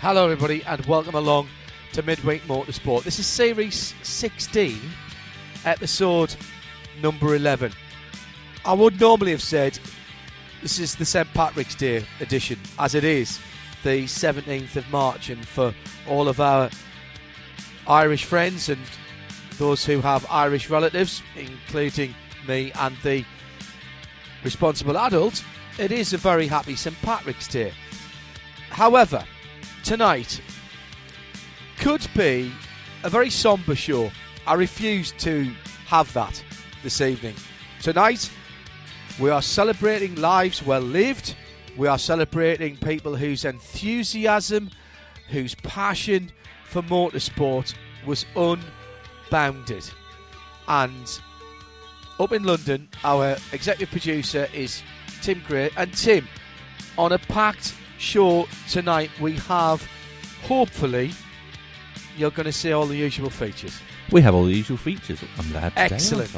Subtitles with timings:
[0.00, 1.46] Hello, everybody, and welcome along
[1.92, 3.02] to Midweek Motorsport.
[3.02, 4.80] This is Series 16,
[5.66, 6.34] episode
[7.02, 7.70] number 11.
[8.64, 9.78] I would normally have said
[10.62, 11.28] this is the St.
[11.34, 13.40] Patrick's Day edition, as it is
[13.82, 15.74] the 17th of March, and for
[16.08, 16.70] all of our
[17.86, 18.80] Irish friends and
[19.58, 22.14] those who have Irish relatives, including
[22.48, 23.22] me and the
[24.44, 25.44] responsible adult,
[25.78, 26.96] it is a very happy St.
[27.02, 27.74] Patrick's Day.
[28.70, 29.22] However,
[29.84, 30.40] tonight
[31.78, 32.52] could be
[33.04, 34.10] a very somber show.
[34.46, 35.50] I refuse to
[35.86, 36.42] have that
[36.82, 37.34] this evening.
[37.80, 38.30] Tonight,
[39.18, 41.34] we are celebrating lives well lived.
[41.76, 44.70] We are celebrating people whose enthusiasm,
[45.28, 46.30] whose passion
[46.64, 47.74] for motorsport
[48.06, 49.88] was unbounded.
[50.68, 51.20] And
[52.18, 54.82] up in London, our executive producer is
[55.22, 55.70] Tim Gray.
[55.76, 56.28] And Tim,
[56.98, 59.86] on a packed show tonight, we have
[60.44, 61.12] hopefully
[62.16, 63.78] you're going to see all the usual features.
[64.10, 65.20] We have all the usual features.
[65.38, 65.70] I'm glad.
[65.70, 66.34] Today, Excellent.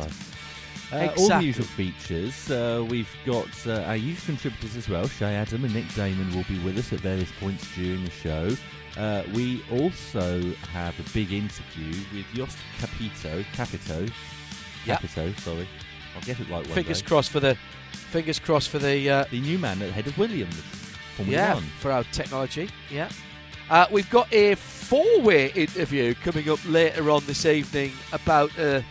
[0.92, 2.50] Uh, All the usual features.
[2.50, 5.08] Uh, we've got uh, our usual contributors as well.
[5.08, 8.50] Shay Adam and Nick Damon will be with us at various points during the show.
[8.98, 13.42] Uh, we also have a big interview with Jost Capito.
[13.54, 14.06] Capito.
[14.84, 15.00] Yep.
[15.00, 15.66] Capito, sorry.
[16.14, 17.08] I'll get it right one Fingers day.
[17.08, 17.54] crossed for the
[17.92, 20.81] fingers crossed for the uh, The new man at the head of Williams.
[21.16, 21.62] Formula yeah One.
[21.80, 22.68] for our technology.
[22.90, 23.10] Yeah,
[23.70, 28.84] uh, we've got a four-way interview coming up later on this evening about a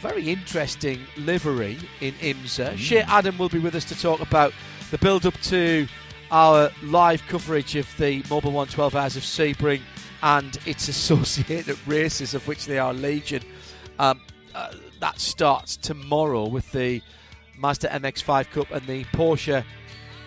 [0.00, 2.72] very interesting livery in IMSA.
[2.72, 2.76] Mm.
[2.76, 4.52] Shea Adam will be with us to talk about
[4.90, 5.86] the build-up to
[6.30, 9.80] our live coverage of the Mobil One 12 Hours of Sebring
[10.22, 13.42] and its associated races, of which they are legion.
[13.98, 14.20] Um,
[14.54, 17.02] uh, that starts tomorrow with the
[17.58, 19.64] Mazda MX-5 Cup and the Porsche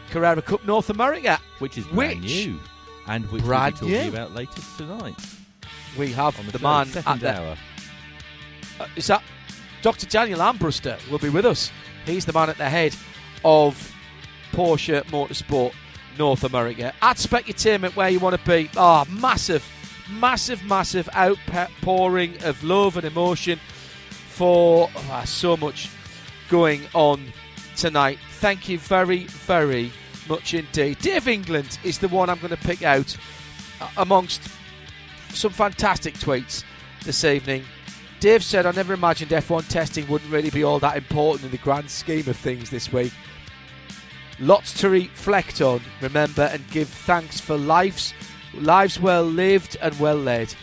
[0.10, 2.60] Carrera Cup North America, Which is brand Which- new.
[3.08, 4.10] And which we'll be talking new.
[4.10, 5.16] about later tonight.
[5.98, 7.58] we have On the, the, man at the, hour.
[8.82, 9.24] uh, is that
[9.82, 10.06] Dr.
[10.08, 11.72] Daniel Armbruster will be with us.
[12.06, 12.94] He's the man at the head
[13.46, 13.94] of
[14.52, 15.74] Porsche Motorsport
[16.18, 16.94] North America.
[17.02, 18.70] At Specutainment, where you want to be.
[18.76, 19.64] Ah, massive,
[20.12, 23.60] massive, massive outpouring of love and emotion
[24.30, 25.90] for ah, so much
[26.50, 27.22] going on
[27.78, 28.20] tonight.
[28.40, 29.92] Thank you very, very
[30.28, 31.00] much indeed.
[31.00, 33.16] Dave England is the one I'm going to pick out
[33.80, 34.42] uh, amongst
[35.30, 36.64] some fantastic tweets
[37.06, 37.64] this evening.
[38.20, 41.58] Dave said, I never imagined F1 testing wouldn't really be all that important in the
[41.58, 43.14] grand scheme of things this week.
[44.40, 48.14] Lots to reflect on, remember, and give thanks for lives,
[48.56, 50.54] lives well lived and well led.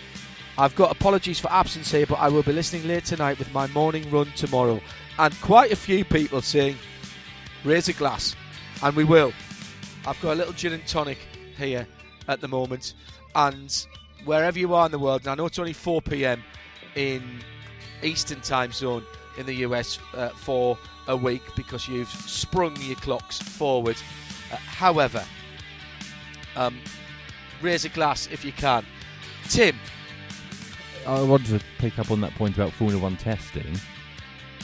[0.57, 3.67] I've got apologies for absence here, but I will be listening late tonight with my
[3.69, 4.81] morning run tomorrow.
[5.19, 6.77] And quite a few people saying,
[7.65, 8.37] raise a glass.
[8.83, 9.33] And we will.
[10.07, 11.19] I've got a little gin and tonic
[11.57, 11.87] here
[12.29, 12.95] at the moment.
[13.35, 13.87] And
[14.25, 16.43] wherever you are in the world, and I know it's only 4 p.m.
[16.95, 17.23] in
[18.03, 19.05] Eastern time zone
[19.39, 23.97] in the US uh, for a week because you've sprung your clocks forward.
[24.53, 25.25] Uh, however,
[26.57, 26.79] um,
[27.63, 28.85] raise a glass if you can.
[29.49, 29.77] Tim,
[31.07, 33.79] I wanted to pick up on that point about Formula One testing,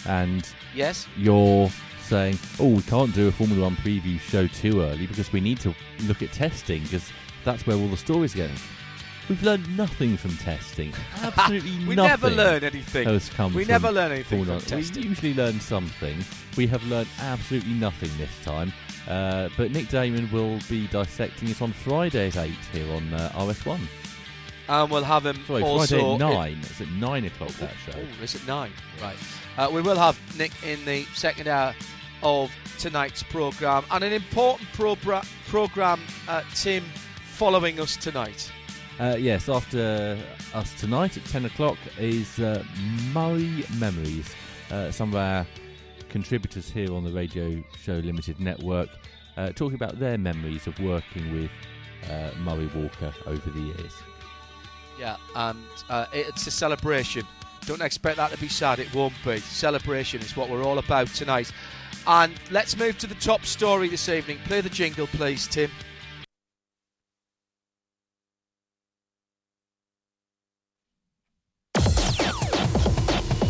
[0.06, 1.06] and yes?
[1.16, 1.70] you're
[2.10, 5.60] saying, "Oh, we can't do a Formula One preview show too early because we need
[5.60, 7.08] to look at testing because
[7.44, 8.58] that's where all the stories are going."
[9.28, 10.92] We've learned nothing from testing.
[11.22, 11.96] Absolutely We nothing.
[11.96, 13.06] We never learn anything.
[13.06, 15.02] has come We never learn anything from testing.
[15.04, 16.16] We usually learn something.
[16.56, 18.72] We have learned absolutely nothing this time.
[19.06, 23.30] Uh, but Nick Damon will be dissecting it on Friday at 8 here on uh,
[23.36, 23.78] RS1.
[24.68, 25.86] And we'll have him Sorry, also.
[25.98, 26.58] Friday at in- 9.
[26.62, 27.92] It's at 9 o'clock that show.
[27.96, 28.72] Oh, is it nine?
[29.00, 29.16] Right.
[29.56, 31.72] Uh, we will have Nick in the second hour
[32.22, 33.84] of tonight's programme.
[33.90, 36.84] And an important pro- programme, uh, Tim,
[37.26, 38.50] following us tonight.
[38.98, 40.18] Uh, yes, after
[40.52, 42.62] us tonight at 10 o'clock is uh,
[43.12, 44.34] Murray Memories.
[44.70, 45.46] Uh, some of our
[46.10, 48.90] contributors here on the Radio Show Limited network
[49.36, 51.50] uh, talking about their memories of working with
[52.10, 53.94] uh, Murray Walker over the years.
[54.98, 55.58] Yeah, and
[55.88, 57.26] uh, it's a celebration.
[57.66, 58.78] Don't expect that to be sad.
[58.78, 59.38] It won't be.
[59.38, 61.50] Celebration is what we're all about tonight.
[62.06, 64.38] And let's move to the top story this evening.
[64.44, 65.70] Play the jingle, please, Tim.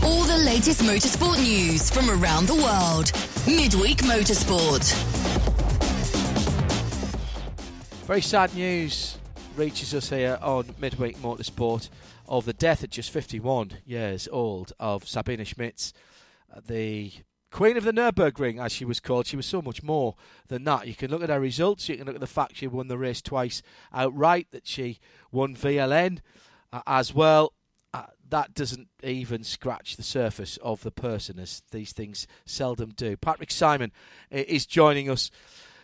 [0.03, 3.13] All the latest motorsport news from around the world.
[3.47, 4.93] Midweek Motorsport.
[8.07, 9.19] Very sad news
[9.57, 11.89] reaches us here on Midweek Motorsport
[12.29, 15.93] of the death at just 51 years old of Sabine Schmitz,
[16.67, 17.13] the
[17.51, 19.27] Queen of the Nürburgring, as she was called.
[19.27, 20.15] She was so much more
[20.49, 20.87] than that.
[20.87, 22.99] You can look at her results, you can look at the fact she won the
[22.99, 23.63] race twice
[23.93, 24.99] outright, that she
[25.33, 26.21] won VLN
[26.73, 27.53] uh, as well.
[27.93, 33.17] Uh, that doesn't even scratch the surface of the person, as these things seldom do.
[33.17, 33.91] Patrick Simon
[34.31, 35.31] is joining us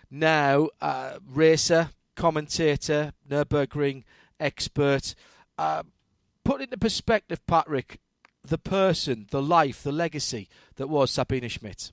[0.09, 4.05] now, uh, racer, commentator, Nürburgring
[4.39, 5.17] expert.
[5.59, 5.83] Uh,
[6.45, 7.99] put into perspective, Patrick,
[8.47, 11.93] the person, the life, the legacy that was Sabine Schmitz.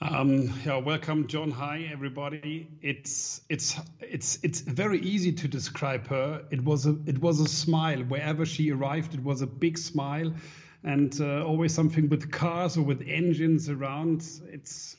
[0.00, 1.52] Um, yeah, welcome, John.
[1.52, 2.68] Hi, everybody.
[2.82, 6.44] It's it's it's it's very easy to describe her.
[6.50, 9.14] It was a it was a smile wherever she arrived.
[9.14, 10.34] It was a big smile,
[10.82, 14.26] and uh, always something with cars or with engines around.
[14.50, 14.96] It's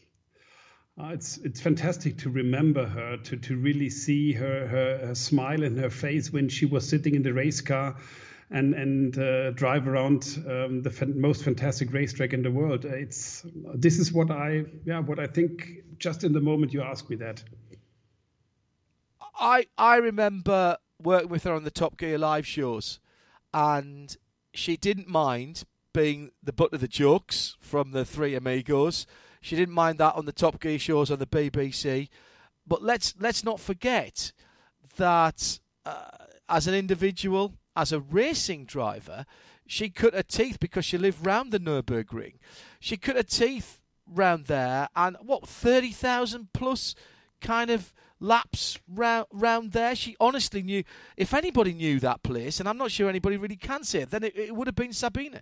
[0.98, 5.64] uh, it's it's fantastic to remember her, to to really see her, her her smile
[5.64, 7.98] in her face when she was sitting in the race car
[8.54, 12.86] and and uh, drive around um, the most fantastic racetrack in the world.
[12.86, 15.68] Uh, it's this is what I yeah what I think
[15.98, 17.44] just in the moment you ask me that.
[19.36, 23.00] I I remember working with her on the Top Gear live shows,
[23.54, 24.16] and
[24.54, 29.08] she didn't mind being the butt of the jokes from the Three Amigos.
[29.42, 32.08] She didn't mind that on the Top Gear shows on the BBC.
[32.68, 34.32] But let's let's not forget
[34.98, 36.06] that uh,
[36.48, 39.25] as an individual, as a racing driver,
[39.66, 42.36] she cut her teeth because she lived round the Nurburgring.
[42.80, 46.96] She cut her teeth round there, and what thirty thousand plus
[47.42, 49.96] kind of laps round round there.
[49.96, 50.84] She honestly knew
[51.18, 54.24] if anybody knew that place, and I'm not sure anybody really can say it, then
[54.24, 55.42] it, it would have been Sabina.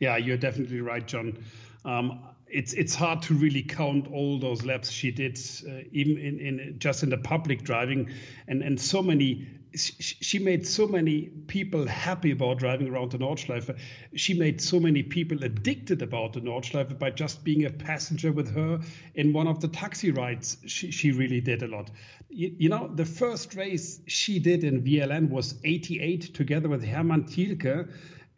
[0.00, 1.36] Yeah, you're definitely right, John.
[1.84, 6.40] Um, it's it's hard to really count all those laps she did, uh, even in,
[6.40, 8.10] in just in the public driving,
[8.46, 9.46] and and so many.
[9.74, 13.78] She made so many people happy about driving around the Nordschleife.
[14.14, 18.50] She made so many people addicted about the Nordschleife by just being a passenger with
[18.54, 18.80] her
[19.14, 20.56] in one of the taxi rides.
[20.66, 21.90] She, she really did a lot.
[22.30, 27.24] You, you know, the first race she did in VLN was 88 together with Hermann
[27.24, 27.88] Thielke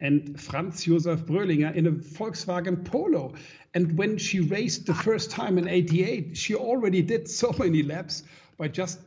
[0.01, 3.33] and Franz Josef Bröhlinger in a Volkswagen Polo.
[3.73, 8.23] And when she raced the first time in 88, she already did so many laps
[8.57, 8.99] by just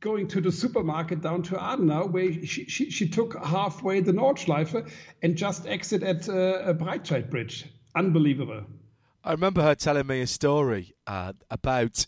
[0.00, 4.86] going to the supermarket down to Adenau, where she, she, she took halfway the Nordschleife
[5.22, 7.64] and just exit at uh, Breitscheid Bridge.
[7.96, 8.64] Unbelievable.
[9.24, 12.06] I remember her telling me a story uh, about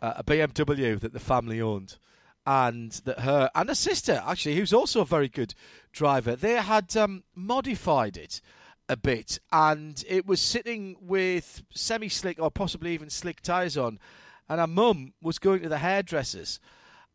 [0.00, 1.98] uh, a BMW that the family owned
[2.46, 5.54] and that her and her sister actually who's also a very good
[5.92, 6.36] driver.
[6.36, 8.40] They had um, modified it
[8.88, 13.98] a bit and it was sitting with semi slick or possibly even slick tires on
[14.48, 16.60] and her mum was going to the hairdressers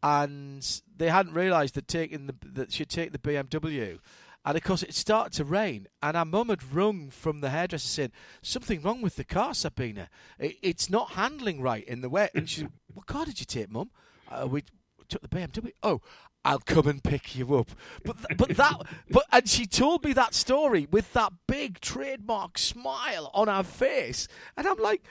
[0.02, 4.00] and they hadn't realized that taking the that she'd take the BMW
[4.46, 7.88] and of course it started to rain and our mum had rung from the hairdresser
[7.88, 10.10] saying something wrong with the car Sabina.
[10.40, 12.32] It, it's not handling right in the wet.
[12.34, 13.92] And she what car did you take mum?
[14.30, 14.64] Uh, we
[15.10, 15.72] took the BMW.
[15.84, 16.02] Oh,
[16.46, 17.72] I'll come and pick you up.
[18.04, 22.58] But th- but that but and she told me that story with that big trademark
[22.58, 25.04] smile on her face, and I'm like.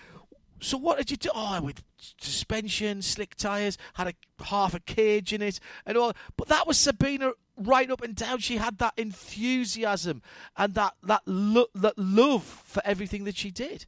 [0.60, 1.30] So what did you do?
[1.32, 1.84] Oh, with
[2.20, 6.14] suspension, slick tires, had a half a cage in it, and all.
[6.36, 8.38] But that was Sabina right up and down.
[8.40, 10.20] She had that enthusiasm
[10.56, 13.86] and that that lo- that love for everything that she did.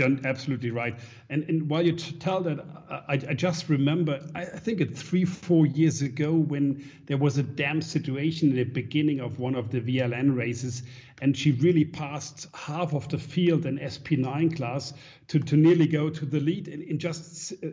[0.00, 0.98] Absolutely right.
[1.30, 4.96] And, and while you t- tell that, I, I just remember, I, I think it
[4.96, 9.54] three, four years ago when there was a dam situation in the beginning of one
[9.54, 10.82] of the VLN races,
[11.22, 14.92] and she really passed half of the field in SP9 class
[15.28, 17.68] to, to nearly go to the lead in, in just uh,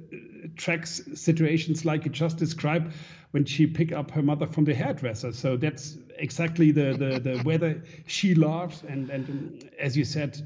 [0.55, 2.93] tracks situations like you just described
[3.31, 5.33] when she picked up her mother from the hairdresser.
[5.33, 8.83] So that's exactly the, the, the weather she loves.
[8.87, 10.45] And, and as you said,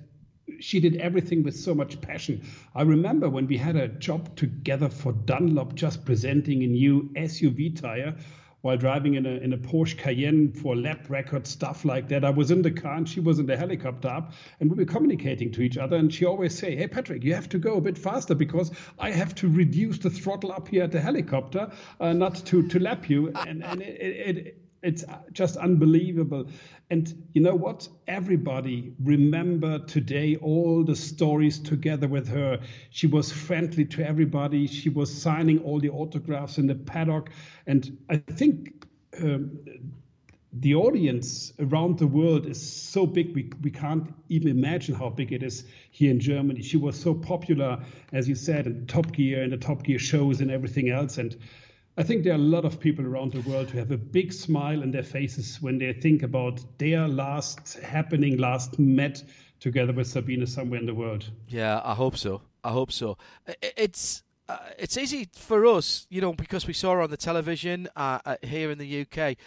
[0.59, 2.41] she did everything with so much passion.
[2.73, 7.79] I remember when we had a job together for Dunlop, just presenting a new SUV
[7.79, 8.15] tire
[8.65, 12.25] while driving in a, in a Porsche Cayenne for lap record stuff like that.
[12.25, 14.91] I was in the car and she was in the helicopter up, and we were
[14.91, 15.97] communicating to each other.
[15.97, 19.11] And she always say, "Hey Patrick, you have to go a bit faster because I
[19.11, 23.07] have to reduce the throttle up here at the helicopter, uh, not to to lap
[23.07, 26.47] you." And and it, it, it's just unbelievable.
[26.91, 27.89] And you know what?
[28.07, 32.59] Everybody remember today all the stories together with her.
[32.91, 34.67] She was friendly to everybody.
[34.67, 37.31] She was signing all the autographs in the paddock.
[37.65, 38.85] And I think
[39.19, 39.59] um,
[40.53, 45.33] the audience around the world is so big, we, we can't even imagine how big
[45.33, 46.61] it is here in Germany.
[46.61, 50.39] She was so popular, as you said, in Top Gear and the Top Gear shows
[50.39, 51.17] and everything else.
[51.17, 51.35] And
[51.97, 54.33] I think there are a lot of people around the world who have a big
[54.33, 59.23] smile in their faces when they think about their last happening, last met
[59.61, 61.31] together with Sabina somewhere in the world.
[61.47, 62.41] Yeah, I hope so.
[62.65, 63.17] I hope so.
[63.61, 67.87] It's uh, it's easy for us, you know, because we saw her on the television
[67.95, 69.37] uh, uh, here in the UK.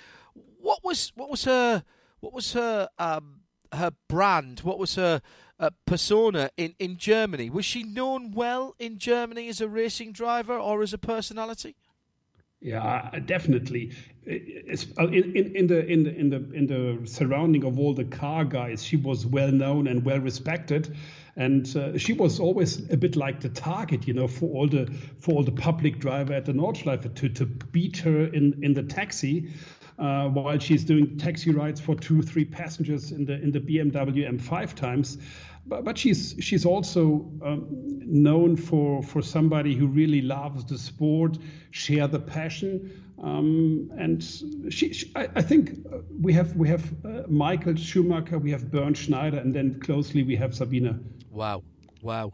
[0.58, 1.84] What was what was her
[2.20, 3.40] what was her um,
[3.72, 4.60] her brand?
[4.60, 5.20] What was her
[5.60, 7.50] uh, persona in, in Germany?
[7.50, 11.76] Was she known well in Germany as a racing driver or as a personality?
[12.60, 13.92] Yeah, definitely.
[14.26, 18.04] Uh, in, in, in, the in the in the in the surrounding of all the
[18.04, 20.96] car guys, she was well known and well respected,
[21.36, 24.86] and uh, she was always a bit like the target, you know, for all the
[25.20, 28.82] for all the public driver at the Nordschleife to to beat her in in the
[28.82, 29.50] taxi.
[29.98, 34.30] Uh, while she's doing taxi rides for two, three passengers in the in the BMW
[34.30, 35.18] M5 times,
[35.66, 41.38] but, but she's she's also um, known for for somebody who really loves the sport,
[41.70, 42.90] share the passion,
[43.22, 44.22] um, and
[44.70, 45.72] she, she I, I, think
[46.20, 50.36] we have we have uh, Michael Schumacher, we have Bernd Schneider, and then closely we
[50.36, 50.98] have Sabina.
[51.30, 51.64] Wow,
[52.00, 52.32] wow,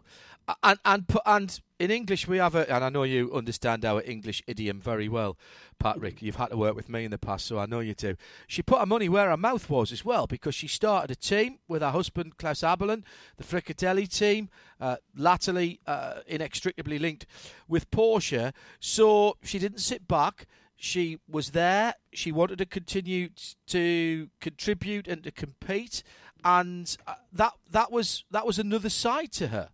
[0.62, 4.42] and and and in English we have a, and I know you understand our English
[4.46, 5.36] idiom very well,
[5.78, 6.22] Patrick.
[6.22, 8.16] You've had to work with me in the past, so I know you do.
[8.46, 11.58] She put her money where her mouth was as well, because she started a team
[11.68, 13.04] with her husband Klaus Abbelen,
[13.36, 17.26] the Frikadelli team, uh, latterly uh, inextricably linked
[17.68, 18.52] with Porsche.
[18.80, 20.46] So she didn't sit back.
[20.76, 21.94] She was there.
[22.12, 23.30] She wanted to continue
[23.68, 26.02] to contribute and to compete,
[26.44, 29.70] and uh, that that was that was another side to her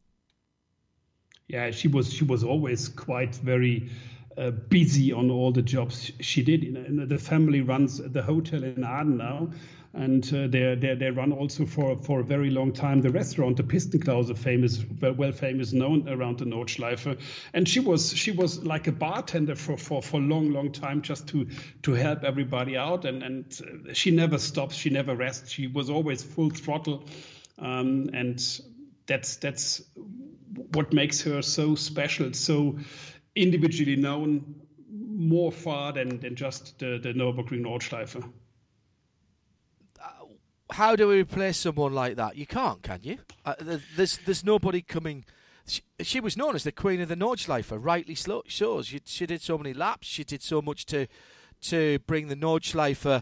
[1.51, 3.91] yeah, she was she was always quite very
[4.39, 6.73] uh, busy on all the jobs she did.
[6.73, 9.53] Know, the family runs the hotel in Adenau,
[9.93, 13.57] and uh, they they they run also for for a very long time the restaurant,
[13.57, 17.19] the Pistenklause, famous well famous known around the Nordschleife.
[17.53, 21.27] And she was she was like a bartender for for for long long time just
[21.29, 21.49] to
[21.83, 23.05] to help everybody out.
[23.05, 25.51] And and uh, she never stops, she never rests.
[25.51, 27.05] She was always full throttle,
[27.59, 28.41] um, and
[29.07, 29.83] that's that's
[30.73, 32.79] what makes her so special, so
[33.35, 34.55] individually known,
[34.91, 38.17] more far than, than just the, the Nürburgring Nordschleife.
[40.01, 40.09] Uh,
[40.73, 42.37] how do we replace someone like that?
[42.37, 43.19] You can't, can you?
[43.45, 43.55] Uh,
[43.97, 45.25] there's there's nobody coming.
[45.67, 48.43] She, she, was known as the queen of the Nordschleife, rightly so.
[48.47, 50.09] She, she did so many laps.
[50.09, 51.07] She did so much to
[51.63, 53.21] to bring the Nordschleife uh,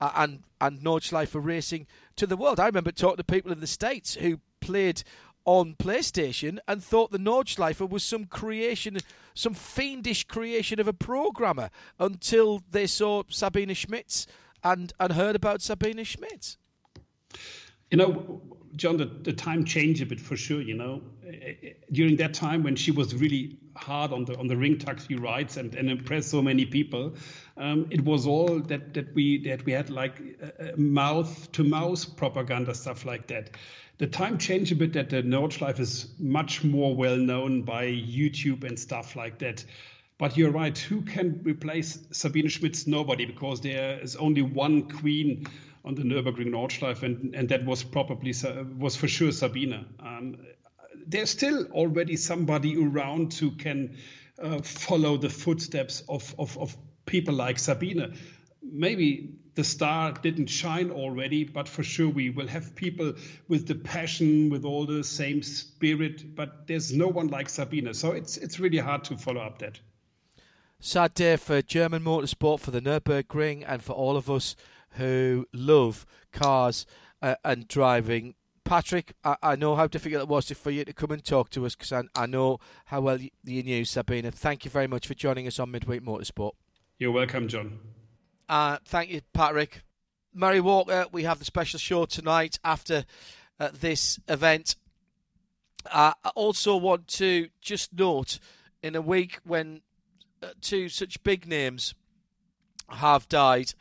[0.00, 2.60] and and Nordschleife racing to the world.
[2.60, 5.02] I remember talking to people in the states who played
[5.44, 8.98] on PlayStation and thought the Nordschleife was some creation,
[9.34, 14.26] some fiendish creation of a programmer until they saw Sabine Schmitz
[14.62, 16.58] and, and heard about Sabine Schmitz.
[17.90, 18.40] You know,
[18.76, 20.62] John, the, the time changed a bit for sure.
[20.62, 21.02] You know,
[21.90, 25.56] during that time when she was really hard on the on the ring taxi rides
[25.56, 27.14] and, and impressed so many people,
[27.56, 30.20] um, it was all that that we that we had like
[30.76, 33.50] mouth to mouth propaganda stuff like that
[34.00, 38.64] the time changed a bit that the Nordschleife is much more well known by YouTube
[38.64, 39.62] and stuff like that.
[40.16, 40.76] But you're right.
[40.76, 42.86] Who can replace Sabine Schmitz?
[42.86, 45.46] Nobody, because there is only one queen
[45.84, 48.32] on the Nürburgring Nordschleife, and, and that was probably
[48.78, 49.84] was for sure Sabine.
[50.00, 50.38] Um,
[51.06, 53.98] there's still already somebody around who can
[54.42, 58.14] uh, follow the footsteps of, of, of people like Sabine.
[58.62, 63.12] Maybe the star didn't shine already, but for sure we will have people
[63.46, 66.34] with the passion, with all the same spirit.
[66.34, 69.78] But there's no one like Sabine, so it's it's really hard to follow up that.
[70.78, 74.56] Sad day for German motorsport, for the Nurburgring, and for all of us
[74.92, 76.86] who love cars
[77.20, 78.36] uh, and driving.
[78.64, 81.66] Patrick, I, I, know how difficult it was for you to come and talk to
[81.66, 84.30] us because I, I, know how well you, you knew Sabine.
[84.30, 86.52] Thank you very much for joining us on Midweek Motorsport.
[86.98, 87.78] You're welcome, John.
[88.50, 89.82] Uh, thank you, Patrick.
[90.34, 93.04] Murray Walker, we have the special show tonight after
[93.60, 94.74] uh, this event.
[95.86, 98.40] Uh, I also want to just note
[98.82, 99.82] in a week when
[100.42, 101.94] uh, two such big names
[102.88, 103.72] have died,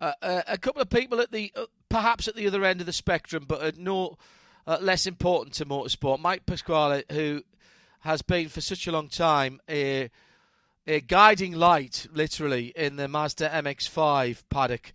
[0.00, 1.52] uh, uh, a couple of people at the
[1.88, 4.16] perhaps at the other end of the spectrum, but no
[4.80, 6.20] less important to motorsport.
[6.20, 7.42] Mike Pasquale, who
[8.02, 10.08] has been for such a long time a,
[10.86, 14.92] a guiding light, literally, in the Mazda MX-5 paddock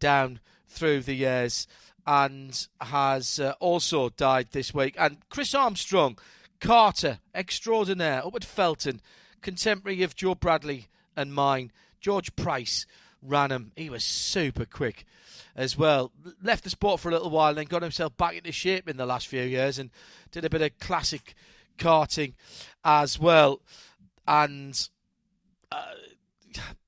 [0.00, 1.66] down through the years
[2.06, 4.94] and has uh, also died this week.
[4.98, 6.18] And Chris Armstrong,
[6.60, 9.00] Carter, extraordinaire, up at Felton,
[9.42, 11.70] contemporary of Joe Bradley and mine.
[12.00, 12.86] George Price
[13.22, 13.72] ran him.
[13.76, 15.04] He was super quick
[15.54, 16.12] as well.
[16.42, 19.06] Left the sport for a little while, then got himself back into shape in the
[19.06, 19.90] last few years and
[20.30, 21.34] did a bit of classic
[21.78, 22.34] karting
[22.84, 23.60] as well.
[24.26, 24.88] And
[25.72, 25.92] uh,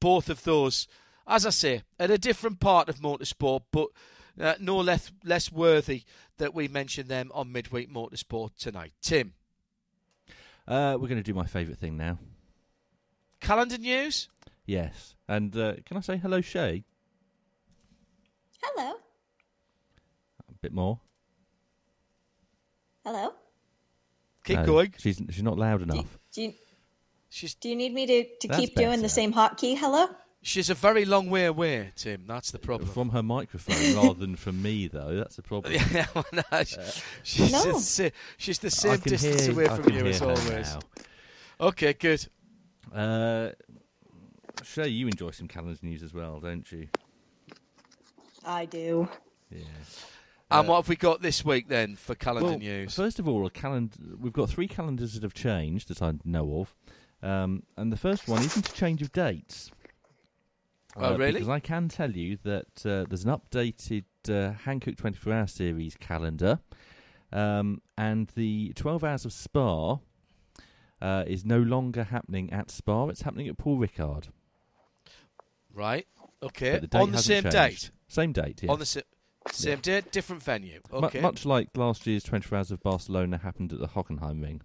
[0.01, 0.89] both of those,
[1.27, 3.89] as I say, at a different part of motorsport, but
[4.41, 6.05] uh, no less less worthy
[6.39, 8.93] that we mention them on midweek motorsport tonight.
[9.03, 9.35] Tim,
[10.67, 12.19] Uh, we're going to do my favourite thing now.
[13.41, 14.29] calendar news.
[14.67, 15.15] Yes.
[15.29, 16.85] And uh, can I say hello, Shay?
[18.63, 18.95] Hello.
[20.49, 21.01] A bit more.
[23.05, 23.33] Hello.
[24.45, 24.95] Keep No, going.
[24.99, 26.19] She's she's not loud Do, enough.
[26.33, 26.53] do you
[27.31, 29.03] She's do you need me to, to That's keep doing better.
[29.03, 29.77] the same hotkey?
[29.79, 30.09] Hello.
[30.43, 32.25] she's a very long way away, Tim.
[32.27, 32.91] That's the problem.
[32.91, 35.15] From her microphone rather than from me, though.
[35.17, 35.75] That's a problem.
[35.93, 36.77] Yeah, well, no, she-
[37.23, 37.63] she's, No.
[37.73, 40.75] the, she's the same distance hear- away I from you as always.
[40.75, 40.81] now.
[41.61, 42.27] Okay, good.
[42.93, 43.51] Uh,
[44.65, 46.89] Shay, you enjoy some calendar news as well, don't you?
[48.45, 49.09] I do.
[49.51, 49.63] Yeah.
[50.51, 52.95] And what have we got this week then for calendar Well, news?
[52.95, 53.97] first of all, a calendar.
[54.19, 56.75] We've got three calendars that have changed that I know of,
[57.23, 59.71] um, and the first one isn't a change of dates.
[60.97, 61.35] Oh, really?
[61.35, 65.97] Because I can tell you that uh, there's an updated uh, Hankook 24 Hour Series
[66.01, 66.59] calendar,
[67.33, 69.99] um, and the 12 Hours of Spa
[71.01, 73.07] uh, is no longer happening at Spa.
[73.09, 74.29] It's happening at Paul Ricard.
[75.73, 76.07] Right.
[76.43, 76.79] Okay.
[76.81, 77.53] The On the same changed.
[77.57, 77.91] date.
[78.09, 78.71] Same date, yes.
[78.71, 79.01] On the sa-
[79.53, 80.81] same date, different venue.
[80.93, 81.21] Okay.
[81.21, 84.63] much like last year's 24 Hours of Barcelona happened at the Hockenheim Ring.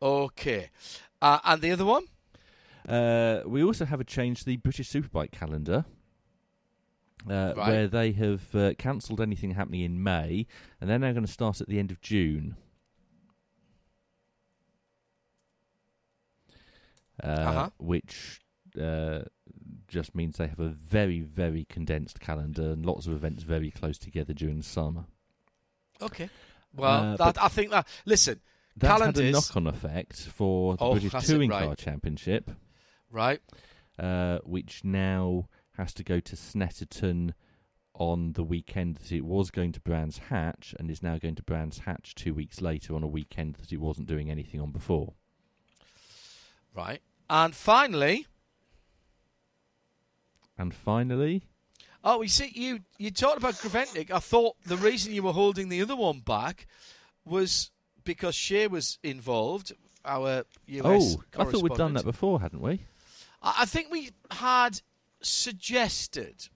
[0.00, 0.70] Okay.
[1.20, 2.04] Uh, and the other one?
[2.88, 5.84] Uh, we also have a change to the British Superbike calendar,
[7.28, 7.68] uh, Right.
[7.68, 10.46] where they have uh, cancelled anything happening in May,
[10.80, 12.56] and they're now going to start at the end of June.
[17.22, 17.70] Uh, Uh-huh.
[17.78, 18.40] Which
[18.80, 19.22] uh,
[19.88, 23.98] just means they have a very, very condensed calendar and lots of events very close
[23.98, 25.04] together during the summer.
[26.00, 26.30] Okay.
[26.74, 27.88] Well, that, but- I think that.
[28.04, 28.40] Listen,
[28.78, 31.32] That's had a knock-on effect for the Oh, British has it?
[31.32, 31.64] Touring Right.
[31.64, 32.50] Car Championship.
[33.10, 33.40] Right.
[33.98, 37.32] uh, which now has to go to Snetterton
[37.94, 41.42] on the weekend that it was going to Brands Hatch, and is now going to
[41.42, 45.14] Brands Hatch two weeks later on a weekend that it wasn't doing anything on before.
[46.74, 47.00] Right.
[47.28, 48.26] And finally,
[50.56, 51.44] And finally,
[52.04, 54.10] oh, you see, you you talked about Graventic.
[54.10, 56.66] I thought the reason you were holding the other one back
[57.24, 57.70] was
[58.08, 59.72] because Shea was involved.
[60.02, 61.16] Our US.
[61.18, 62.86] oh, I thought we'd done that before, hadn't we?
[63.42, 64.80] I think we had
[65.20, 66.48] suggested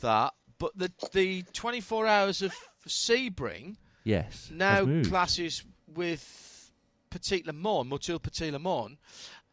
[0.00, 2.54] that, but the the 24 hours of
[2.86, 4.48] Sebring Yes.
[4.54, 6.70] now classes with
[7.10, 8.96] Petit Le Mans, Motul Petit Le Mans,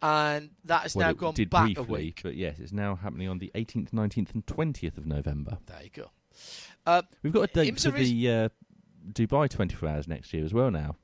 [0.03, 2.19] and that has well, now gone back briefly, a week.
[2.23, 5.57] but yes, it's now happening on the 18th, 19th, and 20th of November.
[5.65, 6.11] There you go.
[6.85, 8.49] Uh, We've got a date for the uh,
[9.11, 10.69] Dubai 24 Hours next year as well.
[10.69, 10.95] Now,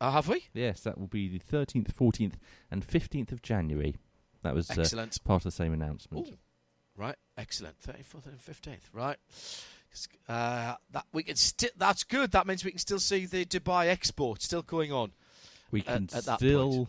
[0.00, 0.46] uh, have we?
[0.52, 2.34] yes, that will be the 13th, 14th,
[2.70, 3.96] and 15th of January.
[4.42, 6.28] That was uh, part of the same announcement.
[6.28, 6.38] Ooh.
[6.96, 7.76] Right, excellent.
[7.80, 8.80] 34th and 15th.
[8.92, 9.16] Right.
[10.28, 11.70] Uh, that we can still.
[11.76, 12.32] That's good.
[12.32, 15.12] That means we can still see the Dubai export still going on.
[15.70, 16.88] We at- can at that still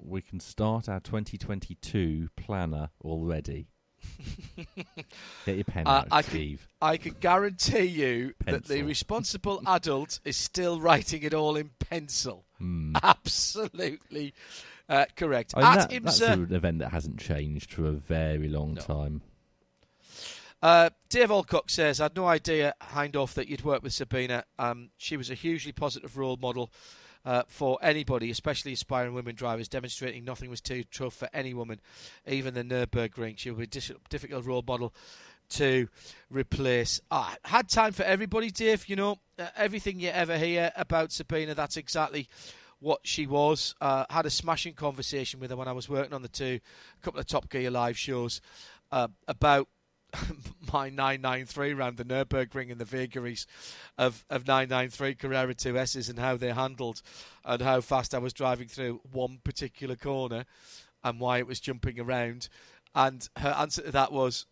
[0.00, 3.68] we can start our 2022 planner already.
[5.46, 6.68] Get your pen Uh, out, I can- Steve.
[6.80, 12.44] I can guarantee you that the responsible adult is still writing it all in pencil.
[12.58, 12.94] Hmm.
[13.02, 14.34] Absolutely
[14.88, 15.54] uh, correct.
[15.56, 18.80] I mean, At that- that's an event that hasn't changed for a very long No.
[18.82, 19.22] time.
[20.62, 24.44] uh, Dave Alcock says, I had no idea, Hindorf, that you'd worked with Sabina.
[24.58, 26.70] Um, she was a hugely positive role model
[27.24, 31.80] uh, for anybody, especially aspiring women drivers, demonstrating nothing was too tough for any woman,
[32.26, 33.38] even the Nürburgring.
[33.38, 34.92] She would be a difficult role model
[35.50, 35.88] to
[36.30, 37.00] replace.
[37.10, 38.88] I had time for everybody, Dave.
[38.88, 42.28] You know, uh, everything you ever hear about Sabina, that's exactly
[42.80, 43.74] what she was.
[43.80, 46.58] Uh, had a smashing conversation with her when I was working on the two,
[46.98, 48.40] a couple of Top Gear live shows
[48.90, 49.68] uh, about
[50.72, 53.46] my 993 round the Nürburgring and the vagaries
[53.98, 57.02] of, of 993 Carrera 2Ss and how they handled
[57.44, 60.44] and how fast I was driving through one particular corner
[61.04, 62.48] and why it was jumping around.
[62.94, 64.46] And her answer to that was,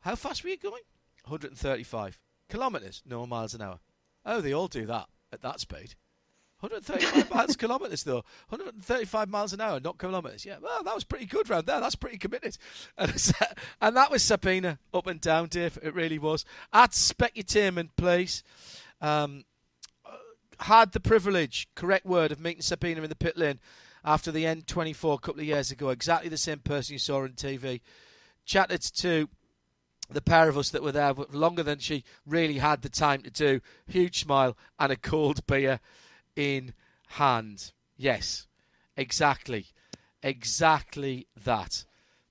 [0.00, 0.82] How fast were you going?
[1.24, 2.18] 135
[2.50, 3.78] kilometres, no miles an hour.
[4.24, 5.94] Oh, they all do that at that speed.
[6.62, 8.24] 135 miles kilometres though.
[8.48, 10.46] 135 miles an hour, not kilometres.
[10.46, 11.80] Yeah, well, that was pretty good round there.
[11.80, 12.56] That's pretty committed.
[12.96, 13.32] And,
[13.80, 15.76] and that was Sabina up and down, Dave.
[15.82, 16.44] It really was.
[16.72, 18.44] At Specutainment, please.
[19.00, 19.44] Um,
[20.60, 23.58] had the privilege, correct word, of meeting Sabina in the pit lane
[24.04, 25.88] after the N24 a couple of years ago.
[25.88, 27.80] Exactly the same person you saw on TV.
[28.44, 29.28] Chatted to
[30.08, 33.30] the pair of us that were there longer than she really had the time to
[33.30, 33.60] do.
[33.88, 35.80] Huge smile and a cold beer
[36.36, 36.74] in
[37.08, 37.72] hand.
[37.96, 38.46] Yes,
[38.96, 39.66] exactly.
[40.22, 41.84] Exactly that.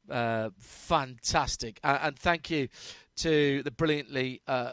[0.09, 1.79] Uh, fantastic.
[1.83, 2.67] Uh, and thank you
[3.17, 4.71] to the brilliantly uh,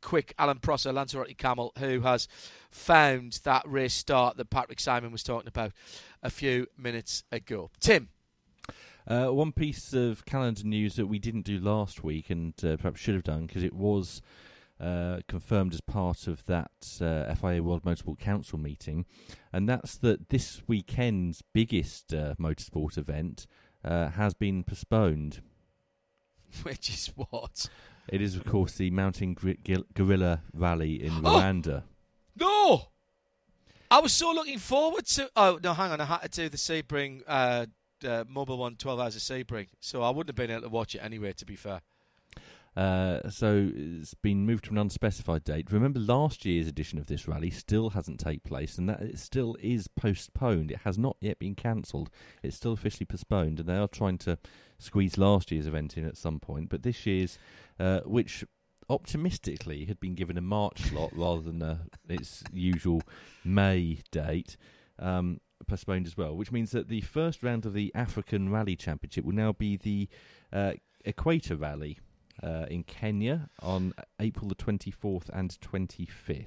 [0.00, 2.28] quick Alan Prosser, Lanzarote Camel, who has
[2.70, 5.72] found that race start that Patrick Simon was talking about
[6.22, 7.70] a few minutes ago.
[7.80, 8.08] Tim.
[9.06, 13.00] Uh, one piece of calendar news that we didn't do last week and uh, perhaps
[13.00, 14.20] should have done because it was
[14.80, 19.06] uh, confirmed as part of that uh, FIA World Motorsport Council meeting,
[19.52, 23.46] and that's that this weekend's biggest uh, motorsport event
[23.84, 25.42] uh, has been postponed.
[26.62, 27.68] Which is what?
[28.08, 29.36] It is, of course, the Mountain
[29.94, 31.20] Gorilla Rally in oh!
[31.22, 31.82] Rwanda.
[32.36, 32.88] No!
[33.90, 35.30] I was so looking forward to.
[35.34, 36.00] Oh, no, hang on.
[36.00, 37.66] I had to do the Sebring uh,
[38.04, 40.94] uh, Mobil One 12 Hours of Sebring, so I wouldn't have been able to watch
[40.94, 41.80] it anyway, to be fair.
[42.78, 45.72] Uh, so it's been moved to an unspecified date.
[45.72, 49.56] Remember, last year's edition of this rally still hasn't taken place, and that it still
[49.60, 50.70] is postponed.
[50.70, 52.08] It has not yet been cancelled.
[52.40, 54.38] It's still officially postponed, and they are trying to
[54.78, 56.68] squeeze last year's event in at some point.
[56.68, 57.36] But this year's,
[57.80, 58.44] uh, which
[58.88, 63.02] optimistically had been given a March slot rather than a, its usual
[63.44, 64.56] May date.
[65.00, 69.24] Um, postponed as well, which means that the first round of the African Rally Championship
[69.24, 70.08] will now be the
[70.52, 71.98] uh, Equator Rally
[72.42, 76.46] uh, in Kenya on April the 24th and 25th.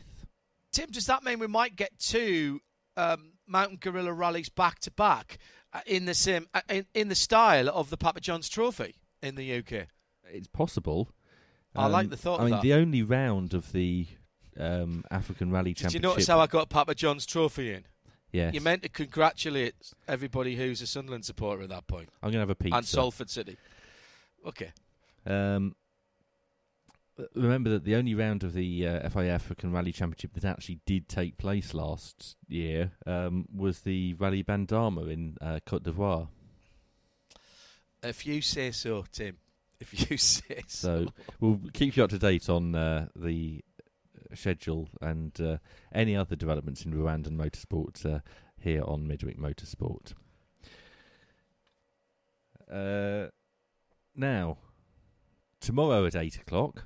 [0.71, 2.61] Tim, does that mean we might get two
[2.95, 5.37] um, Mountain Gorilla rallies back to back
[5.73, 9.35] uh, in the same uh, in, in, the style of the Papa John's Trophy in
[9.35, 9.87] the UK?
[10.31, 11.09] It's possible.
[11.75, 12.39] I um, like the thought.
[12.39, 14.07] I mean, the only round of the
[14.57, 16.01] um, African Rally Did Championship.
[16.01, 17.83] Did you notice how I got Papa John's Trophy in?
[18.31, 18.53] Yes.
[18.53, 19.75] You meant to congratulate
[20.07, 22.09] everybody who's a Sunderland supporter at that point.
[22.23, 22.77] I'm going to have a pizza.
[22.77, 23.57] And Salford City.
[24.45, 24.71] Okay.
[25.25, 25.75] Um,
[27.35, 31.07] remember that the only round of the uh, FIA African Rally Championship that actually did
[31.07, 36.27] take place last year um, was the Rally Bandama in uh, Cote d'Ivoire.
[38.03, 39.37] If you say so, Tim.
[39.79, 41.05] If you say so.
[41.05, 43.63] So we'll keep you up to date on uh, the
[44.33, 45.57] schedule and uh,
[45.93, 48.19] any other developments in Rwandan motorsport uh,
[48.59, 50.13] here on Midweek Motorsport.
[52.71, 53.27] Uh,
[54.15, 54.57] now,
[55.59, 56.85] tomorrow at 8 o'clock,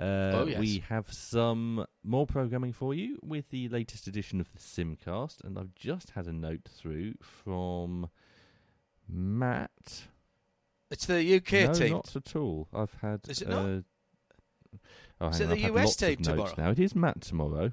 [0.00, 0.58] uh, oh, yes.
[0.58, 5.58] we have some more programming for you with the latest edition of the Simcast, and
[5.58, 8.08] I've just had a note through from
[9.06, 10.04] Matt.
[10.90, 11.92] It's the UK no, team.
[11.92, 12.68] not at all.
[12.72, 13.20] I've had.
[13.28, 13.64] Is it not?
[13.66, 13.80] Uh,
[15.20, 16.54] oh, is it the I've US team tomorrow?
[16.56, 17.72] Now it is Matt tomorrow.